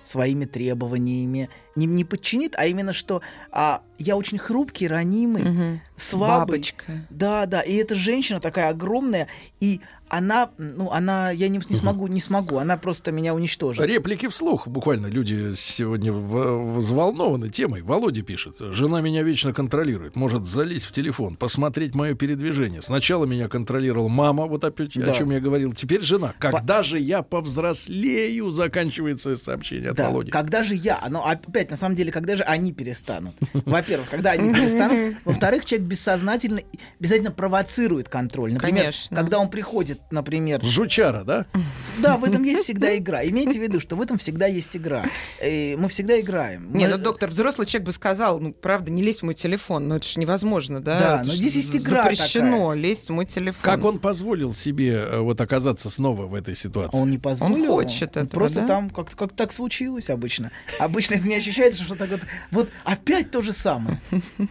[0.03, 3.21] своими требованиями, не, не подчинит, а именно что
[3.51, 5.81] а, я очень хрупкий, ранимый, Мгм.
[5.97, 6.59] Слабый.
[6.59, 7.05] Бабочка.
[7.09, 7.61] Да, да.
[7.61, 9.27] И эта женщина такая огромная,
[9.59, 13.85] и она, ну, она, я не, не смогу, не смогу, она просто меня уничтожит.
[13.85, 14.65] Реплики вслух.
[14.65, 17.81] Буквально люди сегодня в- взволнованы темой.
[17.81, 18.55] Володя пишет.
[18.59, 20.15] Жена меня вечно контролирует.
[20.15, 22.81] Может залезть в телефон, посмотреть мое передвижение.
[22.81, 25.11] Сначала меня контролировала мама, вот опять Да.
[25.11, 25.73] о чем я говорил.
[25.73, 26.33] Теперь жена.
[26.39, 30.31] Когда же я повзрослею, заканчивается сообщение от Да, Володи.
[30.31, 31.03] когда же я?
[31.09, 33.35] Но опять, на самом деле, когда же они перестанут?
[33.53, 35.17] Во-первых, когда они перестанут.
[35.25, 36.61] Во-вторых, человек бессознательно,
[36.99, 38.53] обязательно провоцирует контроль.
[38.53, 39.17] Например, Конечно.
[39.17, 40.63] когда он приходит, например...
[40.63, 41.45] Жучара, да?
[41.99, 43.23] Да, в этом есть всегда игра.
[43.25, 45.05] Имейте в виду, что в этом всегда есть игра.
[45.43, 46.73] И мы всегда играем.
[46.73, 49.87] Не, Мы- ну, доктор, взрослый человек бы сказал, ну, правда, не лезь в мой телефон,
[49.87, 50.99] но это же невозможно, да?
[50.99, 53.61] Да, Это но здесь есть игра Запрещено лезть в мой телефон.
[53.61, 56.97] Как он позволил себе э, вот оказаться снова в этой ситуации?
[56.97, 57.73] Он не позволил.
[57.73, 58.67] Он хочет Он этого, Просто да?
[58.67, 60.51] там как, как так случилось обычно.
[60.79, 64.01] Обычно это не ощущается, что так вот, вот опять то же самое.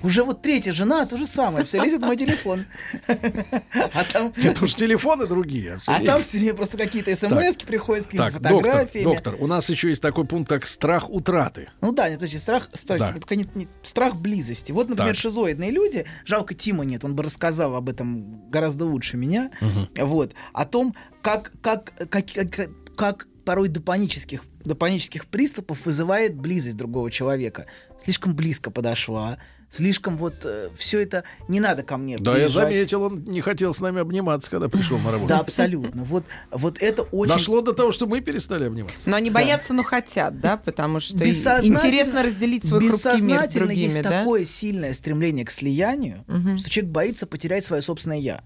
[0.03, 1.65] Уже вот третья жена, то же самое.
[1.65, 2.65] Все лезет в мой телефон.
[3.07, 5.79] А там, Это уж телефоны другие.
[5.87, 6.07] а время.
[6.07, 9.05] там все просто какие-то смс приходят с какими-то фотографиями.
[9.05, 11.69] доктор, у нас еще есть такой пункт, как страх утраты.
[11.81, 13.13] Ну да, нет, точно, страх, страх, Да.
[13.13, 14.73] только не- не- страх близости.
[14.73, 15.21] Вот, например, Так.
[15.21, 19.51] шизоидные люди, жалко Тима нет, он бы рассказал об этом гораздо лучше меня,
[19.97, 26.35] вот, о том, как, как, как, как, как порой до панических, до панических приступов вызывает
[26.35, 27.67] близость другого человека.
[28.03, 29.39] Слишком близко подошла,
[29.71, 32.17] слишком вот все это не надо ко мне.
[32.19, 32.69] Да, я приезжать».
[32.69, 35.29] заметил, он не хотел с нами обниматься, когда пришел на работу.
[35.29, 36.05] Да, абсолютно.
[36.05, 37.33] Вот, вот это очень...
[37.33, 38.99] Дошло до того, что мы перестали обниматься.
[39.09, 43.67] Но они боятся, но хотят, да, потому что интересно разделить свой хрупкий мир с бессознательно
[43.67, 44.11] другими, есть да?
[44.21, 46.59] такое сильное стремление к слиянию, Мгм.
[46.59, 48.43] что человек боится потерять свое собственное я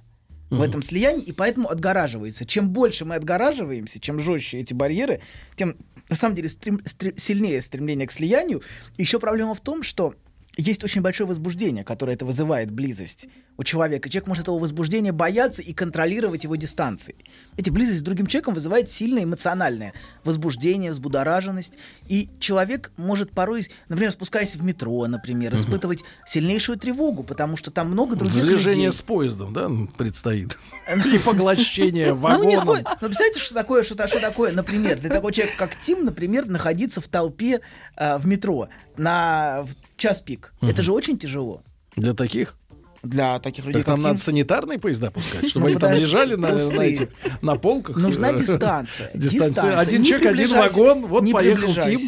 [0.51, 2.45] в этом слиянии, и поэтому отгораживается.
[2.45, 5.21] Чем больше мы отгораживаемся, чем жестче эти барьеры,
[5.55, 5.77] тем
[6.09, 8.61] на самом деле стрем- стре- сильнее стремление к слиянию.
[8.99, 10.15] Еще проблема в том, что
[10.57, 13.29] есть очень большое возбуждение, которое это вызывает близость
[13.61, 14.09] у человека.
[14.09, 17.19] Человек может этого возбуждения бояться и контролировать его дистанцией.
[17.59, 19.93] Эти близость с другим человеком вызывает сильное эмоциональное
[20.25, 21.75] возбуждение, взбудораженность.
[22.09, 25.61] И человек может порой, например, спускаясь в метро, например, Мгм.
[25.61, 28.93] испытывать сильнейшую тревогу, потому что там много других Сближение людей.
[28.99, 29.69] с поездом, да,
[29.99, 30.57] предстоит.
[31.15, 32.85] И поглощение Ну, не вагоном.
[32.87, 37.09] Ну, представляете, что такое, что, такое, например, для такого человека, как Тим, например, находиться в
[37.09, 37.61] толпе
[37.97, 39.67] э, в метро на
[39.99, 40.55] час пик.
[40.63, 41.63] Это же очень тяжело.
[41.97, 42.57] Для таких?
[43.03, 44.25] Для таких людей, Так нам как надо Тим.
[44.27, 46.47] санитарные поезда пускать, чтобы Ну, они там подожди, лежали на,
[46.83, 47.09] этих-
[47.41, 47.97] на полках.
[47.97, 49.11] Нужна Э, дистанция.
[49.15, 49.79] Дистанция.
[49.79, 51.99] Один человек, один вагон, вот не поехал Тим.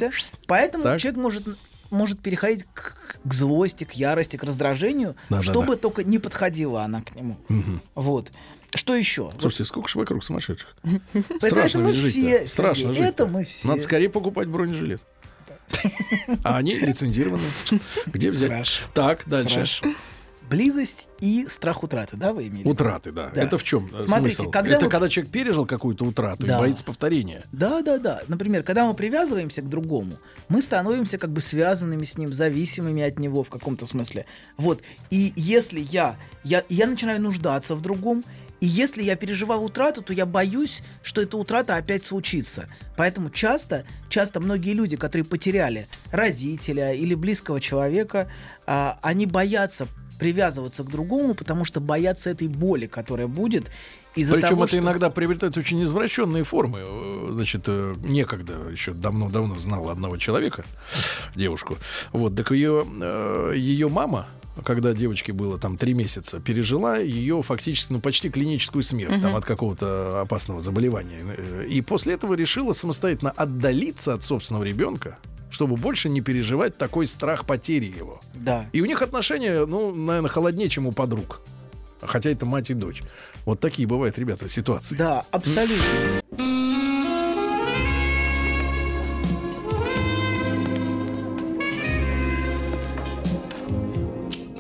[0.46, 1.00] Поэтому Так.
[1.00, 1.44] человек может,
[1.90, 5.42] может переходить к, к злости, к ярости, к раздражению, Да-да-да.
[5.42, 7.38] чтобы только не подходила она к нему.
[7.48, 7.80] Мгм.
[7.94, 8.30] Вот.
[8.74, 9.32] Что еще?
[9.40, 10.76] Слушайте, сколько ж вокруг сумасшедших?
[11.38, 13.02] Страшно это мы все, Страшно жить.
[13.02, 13.66] это мы все.
[13.68, 15.00] Надо скорее покупать бронежилет.
[16.42, 17.44] А они лицензированы.
[18.06, 18.80] Где взять?
[18.94, 19.66] Так, дальше.
[20.52, 22.58] Близость и страх утраты, да, вы имели?
[22.60, 22.70] виду?
[22.70, 23.30] Утраты, да.
[23.34, 23.42] Да.
[23.42, 24.50] Это в чем Смотрите, смысл?
[24.50, 26.56] когда Это мы- когда человек пережил какую-то утрату Да.
[26.56, 27.42] и боится повторения.
[27.52, 28.20] Да, да, да.
[28.28, 30.16] Например, когда мы привязываемся к другому,
[30.48, 34.26] мы становимся как бы связанными с ним, зависимыми от него в каком-то смысле.
[34.58, 34.82] Вот.
[35.10, 38.22] И если я, я, я начинаю нуждаться в другом,
[38.60, 42.68] и если я переживал утрату, то я боюсь, что эта утрата опять случится.
[42.96, 48.30] Поэтому часто, часто многие люди, которые потеряли родителя или близкого человека,
[48.64, 49.88] а, они боятся
[50.22, 53.70] привязываться к другому, потому что боятся этой боли, которая будет
[54.14, 54.78] из-за Причем того, это что...
[54.78, 56.80] иногда приобретает очень извращенные формы.
[56.82, 60.64] Э, Значит, э, некогда еще давно-давно знал одного человека,
[61.34, 61.78] девушку.
[62.12, 64.26] Вот, так ее, э, ее мама,
[64.64, 69.22] когда девочке было там три месяца, пережила ее фактически, ну, почти клиническую смерть Мгм.
[69.22, 71.20] там, от какого-то опасного заболевания.
[71.68, 75.18] И после этого решила самостоятельно отдалиться от собственного ребенка,
[75.50, 78.20] чтобы больше не переживать такой страх потери его.
[78.34, 78.66] Да.
[78.72, 81.40] И у них отношения, ну, наверное, холоднее, чем у подруг.
[82.02, 83.02] Хотя это мать и дочь.
[83.44, 84.96] Вот такие бывают, ребята, ситуации.
[84.96, 85.84] Да, абсолютно.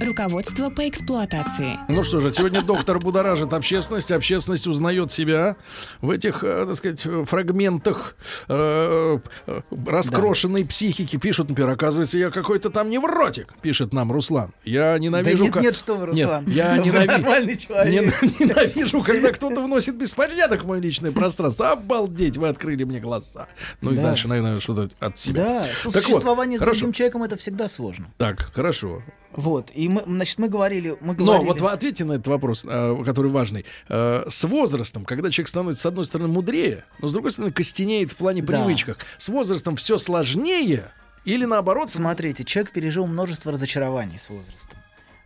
[0.00, 1.78] Руководство по эксплуатации.
[1.88, 4.10] Ну что же, сегодня доктор будоражит общественность.
[4.10, 5.56] Общественность узнает себя
[6.00, 8.16] в этих, э, так сказать, фрагментах
[8.48, 11.16] э, э, раскрошенной психики.
[11.18, 14.50] Пишут, например, оказывается, я какой-то там невротик, пишет нам Руслан.
[14.64, 15.38] Я ненавижу...
[15.38, 16.44] Да нет, нет, что вы, Руслан.
[16.46, 17.92] Нет, я Вы ненави- нормальный человек.
[18.22, 21.70] нен- ненавижу, когда кто-то вносит беспорядок в мое личное пространство.
[21.72, 23.46] Обалдеть, вы открыли мне глаза.
[23.80, 24.02] Ну и Да.
[24.02, 25.44] дальше, наверное, что-то от себя.
[25.44, 26.80] Да, Так вот, существование с хорошо.
[26.80, 28.06] другим человеком это всегда сложно.
[28.18, 29.02] Так, хорошо.
[29.34, 31.46] Вот, и мы, значит, мы говорили, мы Но говорили...
[31.48, 33.64] вот вы ответьте на этот вопрос, э, который важный.
[33.88, 38.10] Э, С возрастом, когда человек становится, с одной стороны, мудрее, но с другой стороны, костенеет
[38.10, 38.48] в плане Да.
[38.62, 40.90] привычках, с возрастом все сложнее
[41.24, 41.88] или наоборот?
[41.88, 44.78] Смотрите, человек пережил множество разочарований с возрастом.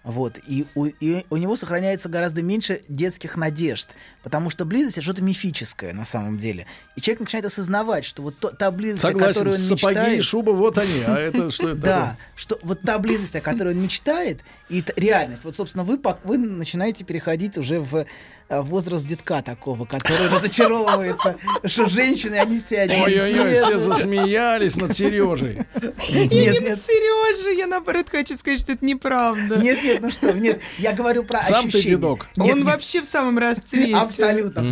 [0.07, 3.89] Вот, и у, и у него сохраняется гораздо меньше детских надежд,
[4.23, 6.67] потому что близость это что-то мифическое на самом деле.
[6.95, 10.19] И человек начинает осознавать, что вот то- та близость, о Согласен, которой он сапоги мечтает...
[10.21, 11.03] и шуба, вот они.
[11.05, 15.45] А это что это Да, что вот та близость, о которой он мечтает, и реальность.
[15.45, 15.99] Вот, собственно, вы,
[16.39, 18.07] начинаете переходить уже в
[18.49, 23.03] возраст детка такого, который разочаровывается, что женщины, они все одни.
[23.03, 25.61] Ой-ой-ой, все засмеялись над Сережей.
[26.09, 26.79] Я не нет.
[26.85, 29.57] Сережа, я наоборот хочу сказать, что это неправда.
[29.57, 32.29] Нет, нет, ну что, нет, я говорю про Сам ты дедок.
[32.39, 33.97] Он вообще в самом расцвете.
[33.97, 34.65] Абсолютно.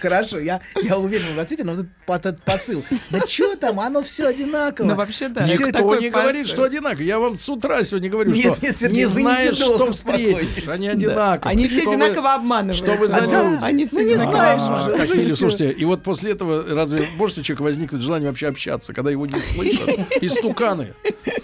[0.00, 2.84] Хорошо, я, я уверен в расцвете, но вот этот, по- этот посыл.
[3.10, 4.86] Да что там, оно все одинаково.
[4.86, 5.44] Ну, вообще, да.
[5.44, 7.02] Никто не говорит, что одинаково.
[7.02, 8.56] Я вам с утра сегодня говорю, что
[8.88, 10.68] не знаешь, что встретишь.
[10.68, 11.50] Они одинаковые.
[11.50, 12.76] Они все Что вы- одинаково обманывают.
[12.76, 13.58] Что вы за люди?
[13.62, 15.02] Они все Ну, не знаешь уже.
[15.02, 18.92] А, Ну, слушайте, и вот после этого разве может у человека возникнуть желание вообще общаться,
[18.92, 19.88] когда его не слышат?
[20.22, 20.94] Истуканы.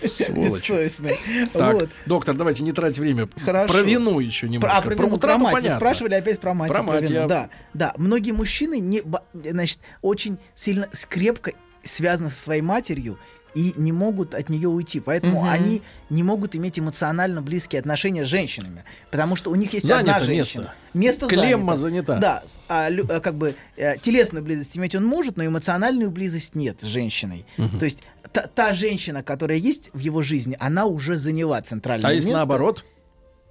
[0.03, 1.17] Бессовестный.
[1.53, 1.89] Так, Вот.
[2.07, 3.29] доктор, давайте не тратить время.
[3.45, 3.73] Хорошо.
[3.73, 4.79] Про вину еще немножко.
[4.79, 5.55] А, про, про мать.
[5.55, 5.77] Вы понятно.
[5.79, 6.71] спрашивали опять про мать.
[6.71, 7.13] Про мать вину.
[7.15, 7.95] я- Да, да.
[7.97, 11.53] Многие мужчины не, значит, очень сильно скрепко
[11.85, 13.19] связаны со своей матерью
[13.57, 15.01] и не могут от нее уйти.
[15.01, 15.49] Поэтому Мгм.
[15.49, 18.85] они не могут иметь эмоционально близкие отношения с женщинами.
[19.11, 20.75] Потому что у них есть Занято одна женщина.
[20.93, 21.27] место.
[21.27, 22.13] Место Клемма занято.
[22.15, 22.19] занята.
[22.19, 26.83] Да, а, а, как бы э, телесную близость иметь он может, но эмоциональную близость нет
[26.83, 27.47] с женщиной.
[27.57, 27.79] Мгм.
[27.79, 32.13] То есть та, та женщина, которая есть в его жизни, она уже заняла центральное А
[32.13, 32.39] если место.
[32.39, 32.85] наоборот?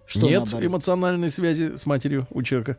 [0.05, 0.65] Что Нет наоборот?
[0.65, 2.77] эмоциональной связи с матерью у человека.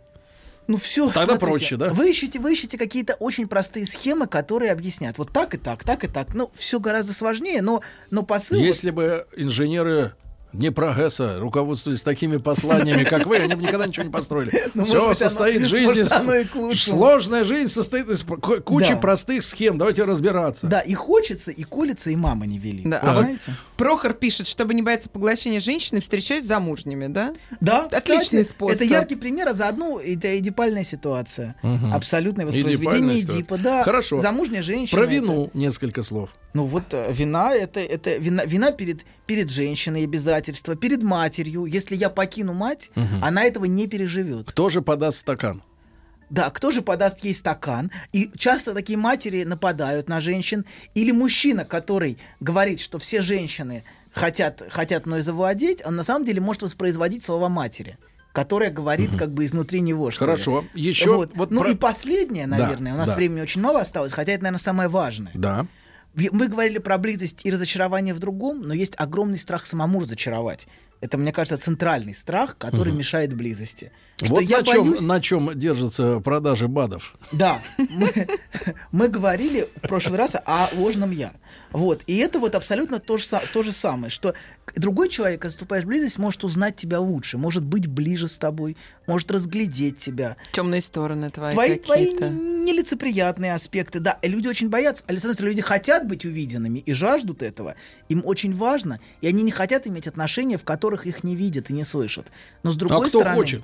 [0.69, 1.11] Ну все.
[1.11, 1.93] Тогда проще, да?
[1.93, 5.17] Вы ищете, вы ищете какие-то очень простые схемы, которые объяснят.
[5.19, 6.35] Вот так и так, так и так.
[6.35, 8.59] Ну, все гораздо сложнее, но, но посыл...
[8.59, 10.15] вот- Если бы инженеры
[10.57, 14.51] Днепрогэса руководствовались такими посланиями, как вы, они бы никогда ничего не построили.
[14.75, 16.47] Ну, может Все оно- состоит жизнь может, оно и.
[16.75, 18.97] Сложная жизнь состоит из ку- кучи Да.
[18.97, 19.79] простых схем.
[19.79, 20.67] Давайте разбираться.
[20.67, 22.83] Да, и хочется, и колется, и мама не вели.
[22.85, 23.55] Да, Вы а вот знаете?
[23.77, 27.35] Прохор пишет, чтобы не бояться поглощения женщины, встречаюсь с замужними, да?
[27.61, 28.77] Да, Отличный кстати, способ.
[28.77, 31.57] Это яркий пример, а заодно это эдипальная ситуация.
[31.93, 33.21] Абсолютное воспроизведение.
[33.21, 33.59] Эдипа.
[33.59, 34.19] Да, Хорошо.
[34.19, 34.99] Замужняя женщина.
[34.99, 36.31] Про это- вину несколько слов.
[36.57, 41.67] Ну вот э, вина это, это вина, вина перед, перед женщиной обязательства, перед матерью.
[41.67, 43.23] Если я покину мать, Мгм.
[43.23, 44.49] она этого не переживет.
[44.49, 45.63] Кто же подаст стакан?
[46.31, 47.91] Да, кто же подаст ей стакан?
[48.15, 50.65] И часто такие матери нападают на женщин.
[50.95, 56.41] Или мужчина, который говорит, что все женщины хотят, хотят мной завладеть, он на самом деле
[56.41, 57.99] может воспроизводить слова матери
[58.33, 60.11] которая говорит как бы изнутри него.
[60.11, 60.31] Что ли.
[60.33, 60.65] Хорошо.
[60.75, 61.31] Еще Вот.
[61.35, 63.17] вот ну про- и последнее, Да, наверное, у нас да.
[63.17, 65.31] времени очень мало осталось, хотя это, наверное, самое важное.
[65.33, 65.67] Да.
[66.17, 70.67] Мы говорили про близость и разочарование в другом, но есть огромный страх самому разочаровать.
[71.03, 72.99] Это, мне кажется, центральный страх, который Мгм.
[72.99, 73.93] мешает близости.
[74.17, 77.15] Что вот я на, чем, боюсь- на чем держатся продажи БАДов.
[77.33, 78.11] Да, мы,
[78.93, 81.33] мы говорили в прошлый раз о ложном я.
[81.71, 82.03] Вот.
[82.07, 84.35] И это вот абсолютно то же, то же самое, что
[84.75, 88.77] другой человек, когда вступаешь в близость, может узнать тебя лучше, может быть ближе с тобой,
[89.07, 90.37] может разглядеть тебя.
[90.53, 92.11] Темные стороны твои Твои, твои
[92.67, 94.19] нелицеприятные аспекты, да.
[94.23, 97.75] И люди очень боятся, а стороны, люди хотят быть увиденными и жаждут этого.
[98.09, 101.73] Им очень важно, и они не хотят иметь отношения, в которых их не видят и
[101.73, 102.31] не слышат.
[102.63, 103.37] Но с другой а кто стороны...
[103.37, 103.63] хочет?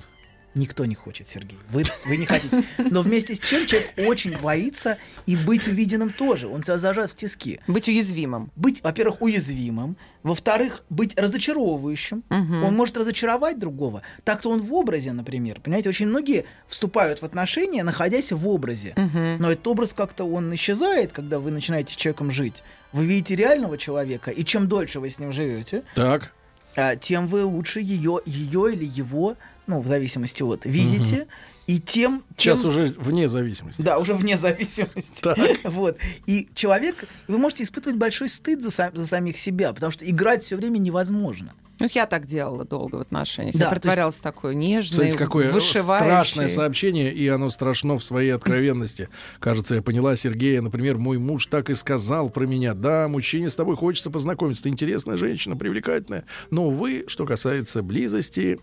[0.55, 1.57] Никто не хочет, Сергей.
[1.71, 2.63] Вы, вы не хотите.
[2.77, 6.47] Но вместе с тем человек очень боится и быть увиденным тоже.
[6.47, 7.59] Он себя зажат в тиски.
[7.67, 8.51] Быть уязвимым.
[8.55, 9.97] Быть, во-первых, уязвимым.
[10.21, 12.23] Во-вторых, быть разочаровывающим.
[12.29, 12.63] Мгм.
[12.63, 14.03] Он может разочаровать другого.
[14.23, 15.59] Так-то он в образе, например.
[15.59, 18.93] Понимаете, очень многие вступают в отношения, находясь в образе.
[18.95, 19.37] Мгм.
[19.39, 22.63] Но этот образ как-то он исчезает, когда вы начинаете с человеком жить.
[22.91, 26.31] Вы видите реального человека, и чем дольше вы с ним живете, Так.
[26.75, 29.35] А, тем вы лучше ее, ее или его,
[29.67, 31.27] ну, в зависимости от, видите, Мгм.
[31.67, 32.23] и тем...
[32.37, 33.81] Сейчас тем- уже вне зависимости.
[33.81, 35.67] Да, уже вне зависимости.
[35.67, 35.97] Вот.
[36.25, 40.43] И человек, вы можете испытывать большой стыд за, сам- за самих себя, потому что играть
[40.43, 41.53] все время невозможно.
[41.79, 43.55] Ну, я так делала долго в отношениях.
[43.55, 46.05] Да, я то есть- притворялась такой нежной, Кстати, какое вышивающей.
[46.05, 49.09] страшное сообщение, и оно страшно в своей откровенности.
[49.39, 50.61] Кажется, я поняла Сергея.
[50.61, 52.73] Например, мой муж так и сказал про меня.
[52.73, 54.63] Да, мужчине с тобой хочется познакомиться.
[54.63, 56.25] Ты интересная женщина, привлекательная.
[56.51, 58.59] Но, увы, что касается близости,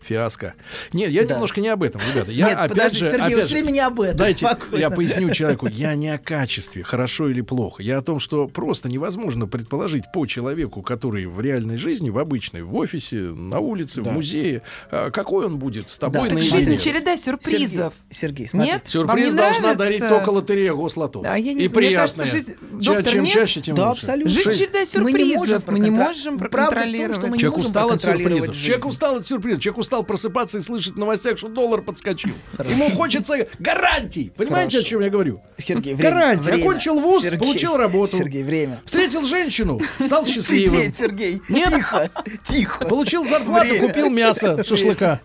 [0.00, 0.54] фиаско.
[0.92, 1.34] Нет, я Да.
[1.34, 2.30] немножко не об этом, ребята.
[2.30, 4.16] Я, Нет, опять подожди, же, Сергей, опять вы же, не об этом.
[4.16, 4.80] Дайте, спокойно.
[4.80, 7.82] я поясню человеку, я не о качестве, хорошо или плохо.
[7.82, 12.51] Я о том, что просто невозможно предположить по человеку, который в реальной жизни, в обычной,
[12.60, 14.10] в офисе, на улице, Да.
[14.10, 16.58] в музее, а, какой он будет с тобой Так наедине.
[16.58, 17.94] жизнь череда сюрпризов.
[18.10, 18.74] Сергей, смотрите.
[18.74, 18.82] Нет?
[18.82, 19.78] Вам Сюрприз не должна нравится?
[19.78, 21.20] дарить только лотерея Гослото.
[21.20, 23.34] Да, я не И знаю, мне кажется, жизнь- доктор, Чем нет?
[23.34, 24.00] чаще, тем Да, лучше.
[24.02, 24.30] абсолютно.
[24.30, 27.18] Жизнь череда сюрпризов, мы не можем в том, что проконтролировать.
[27.28, 28.64] мы Человек можем устал от проконтролировать сюрпризов.
[28.66, 29.62] Человек устал от сюрпризов.
[29.62, 32.32] Человек устал просыпаться и слышать в новостях, что доллар подскочил.
[32.68, 34.32] Ему хочется гарантий.
[34.36, 34.86] Понимаете, Хорошо.
[34.86, 35.40] о чем я говорю?
[35.58, 36.44] Сергей, время, Гарантии.
[36.46, 36.62] время.
[36.62, 38.16] Окончил вуз, Сергей, получил работу.
[38.18, 38.80] Сергей, время.
[38.84, 40.80] Встретил женщину, стал счастливым.
[40.80, 41.40] Сидеть, Сергей.
[41.48, 41.70] Нет?
[41.72, 42.10] Тихо,
[42.44, 42.84] тихо.
[42.86, 43.88] Получил зарплату, Время.
[43.88, 45.20] купил мясо, шашлыка.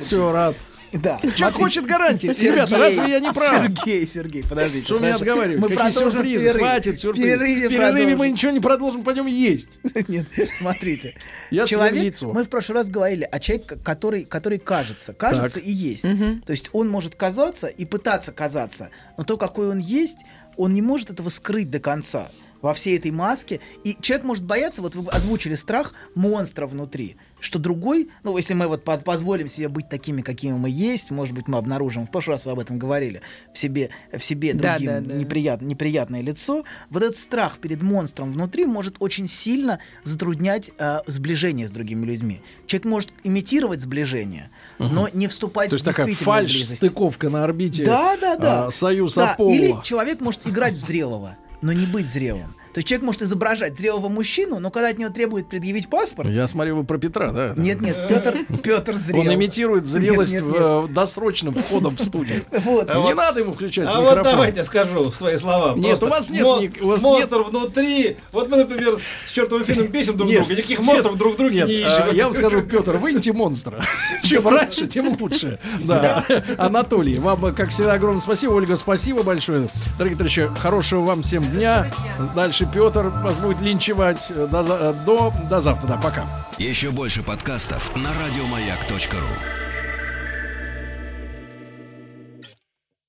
[0.00, 0.56] Все, рад.
[0.92, 1.18] Да.
[1.18, 1.58] Человек смотрите.
[1.58, 2.26] хочет гарантии.
[2.32, 3.56] Сергей, Ребята, разве я не прав?
[3.64, 4.84] Сергей, Сергей, подождите.
[4.84, 5.22] Что меня хорошо.
[5.24, 5.60] отговаривать?
[5.60, 6.38] Мы Какие продолжим сюрпризы?
[6.38, 6.64] в перерыве.
[6.68, 7.26] Хватит В сюрпризов.
[7.40, 9.68] перерыве перерыве мы ничего не продолжим, пойдем есть.
[10.08, 10.26] Нет,
[10.56, 11.16] смотрите.
[11.50, 15.64] Я Человек, мы в прошлый раз говорили о человеке, который, который кажется, кажется Так.
[15.66, 16.02] и есть.
[16.02, 20.18] То есть он может казаться и пытаться казаться, но то, какой он есть,
[20.56, 22.30] он не может этого скрыть до конца
[22.64, 23.60] во всей этой маске.
[23.84, 28.68] И человек может бояться, вот вы озвучили страх монстра внутри, что другой, ну, если мы
[28.68, 32.36] вот по- позволим себе быть такими, какими мы есть, может быть, мы обнаружим, в прошлый
[32.36, 33.20] раз вы об этом говорили,
[33.52, 35.14] в себе, в себе Да, другим да, да.
[35.14, 41.68] неприят- неприятное лицо, вот этот страх перед монстром внутри может очень сильно затруднять э, сближение
[41.68, 42.40] с другими людьми.
[42.66, 46.76] Человек может имитировать сближение, но не вступать То есть в такая действительную фальш близость.
[46.78, 48.66] стыковка на орбите Да, да, да.
[48.68, 49.50] а, Союз Да, Аполло.
[49.52, 52.54] Или человек может играть в зрелого, но не быть зрелым.
[52.74, 56.48] То есть человек может изображать зрелого мужчину, но когда от него требует предъявить паспорт, Я
[56.48, 57.54] смотрю, вы про Петра, да?
[57.56, 59.20] нет, нет, Петр, Петр зрел.
[59.20, 62.42] Он имитирует зрелость Нет, нет, в, э, досрочным входом в студию.
[62.64, 62.88] Вот.
[62.88, 64.14] Не надо ему включать А микрофон.
[64.16, 65.74] вот давайте скажу свои слова.
[65.76, 68.16] Нет, Просто у вас нет мо- ник- у вас монстр внутри.
[68.32, 70.54] Вот мы, например, с чертовым финном бесим друг Нет, друга.
[70.54, 72.16] Никаких нет, монстров друг в друге нет, не а, ищем.
[72.16, 73.80] Я вам скажу, Петр, выньте монстра.
[74.24, 75.60] Чем раньше, тем лучше.
[75.84, 76.24] Да.
[76.58, 78.52] Анатолий, вам, э, как всегда, огромное спасибо.
[78.52, 79.68] Ольга, спасибо большое.
[79.96, 81.92] Дорогие товарищи, хорошего вам всем дня.
[82.34, 84.32] Дальше Петр вас будет линчевать.
[84.50, 86.26] До, за- до, до завтра, да, пока.
[86.58, 89.63] Еще больше подкастов на радиомаяк.ру.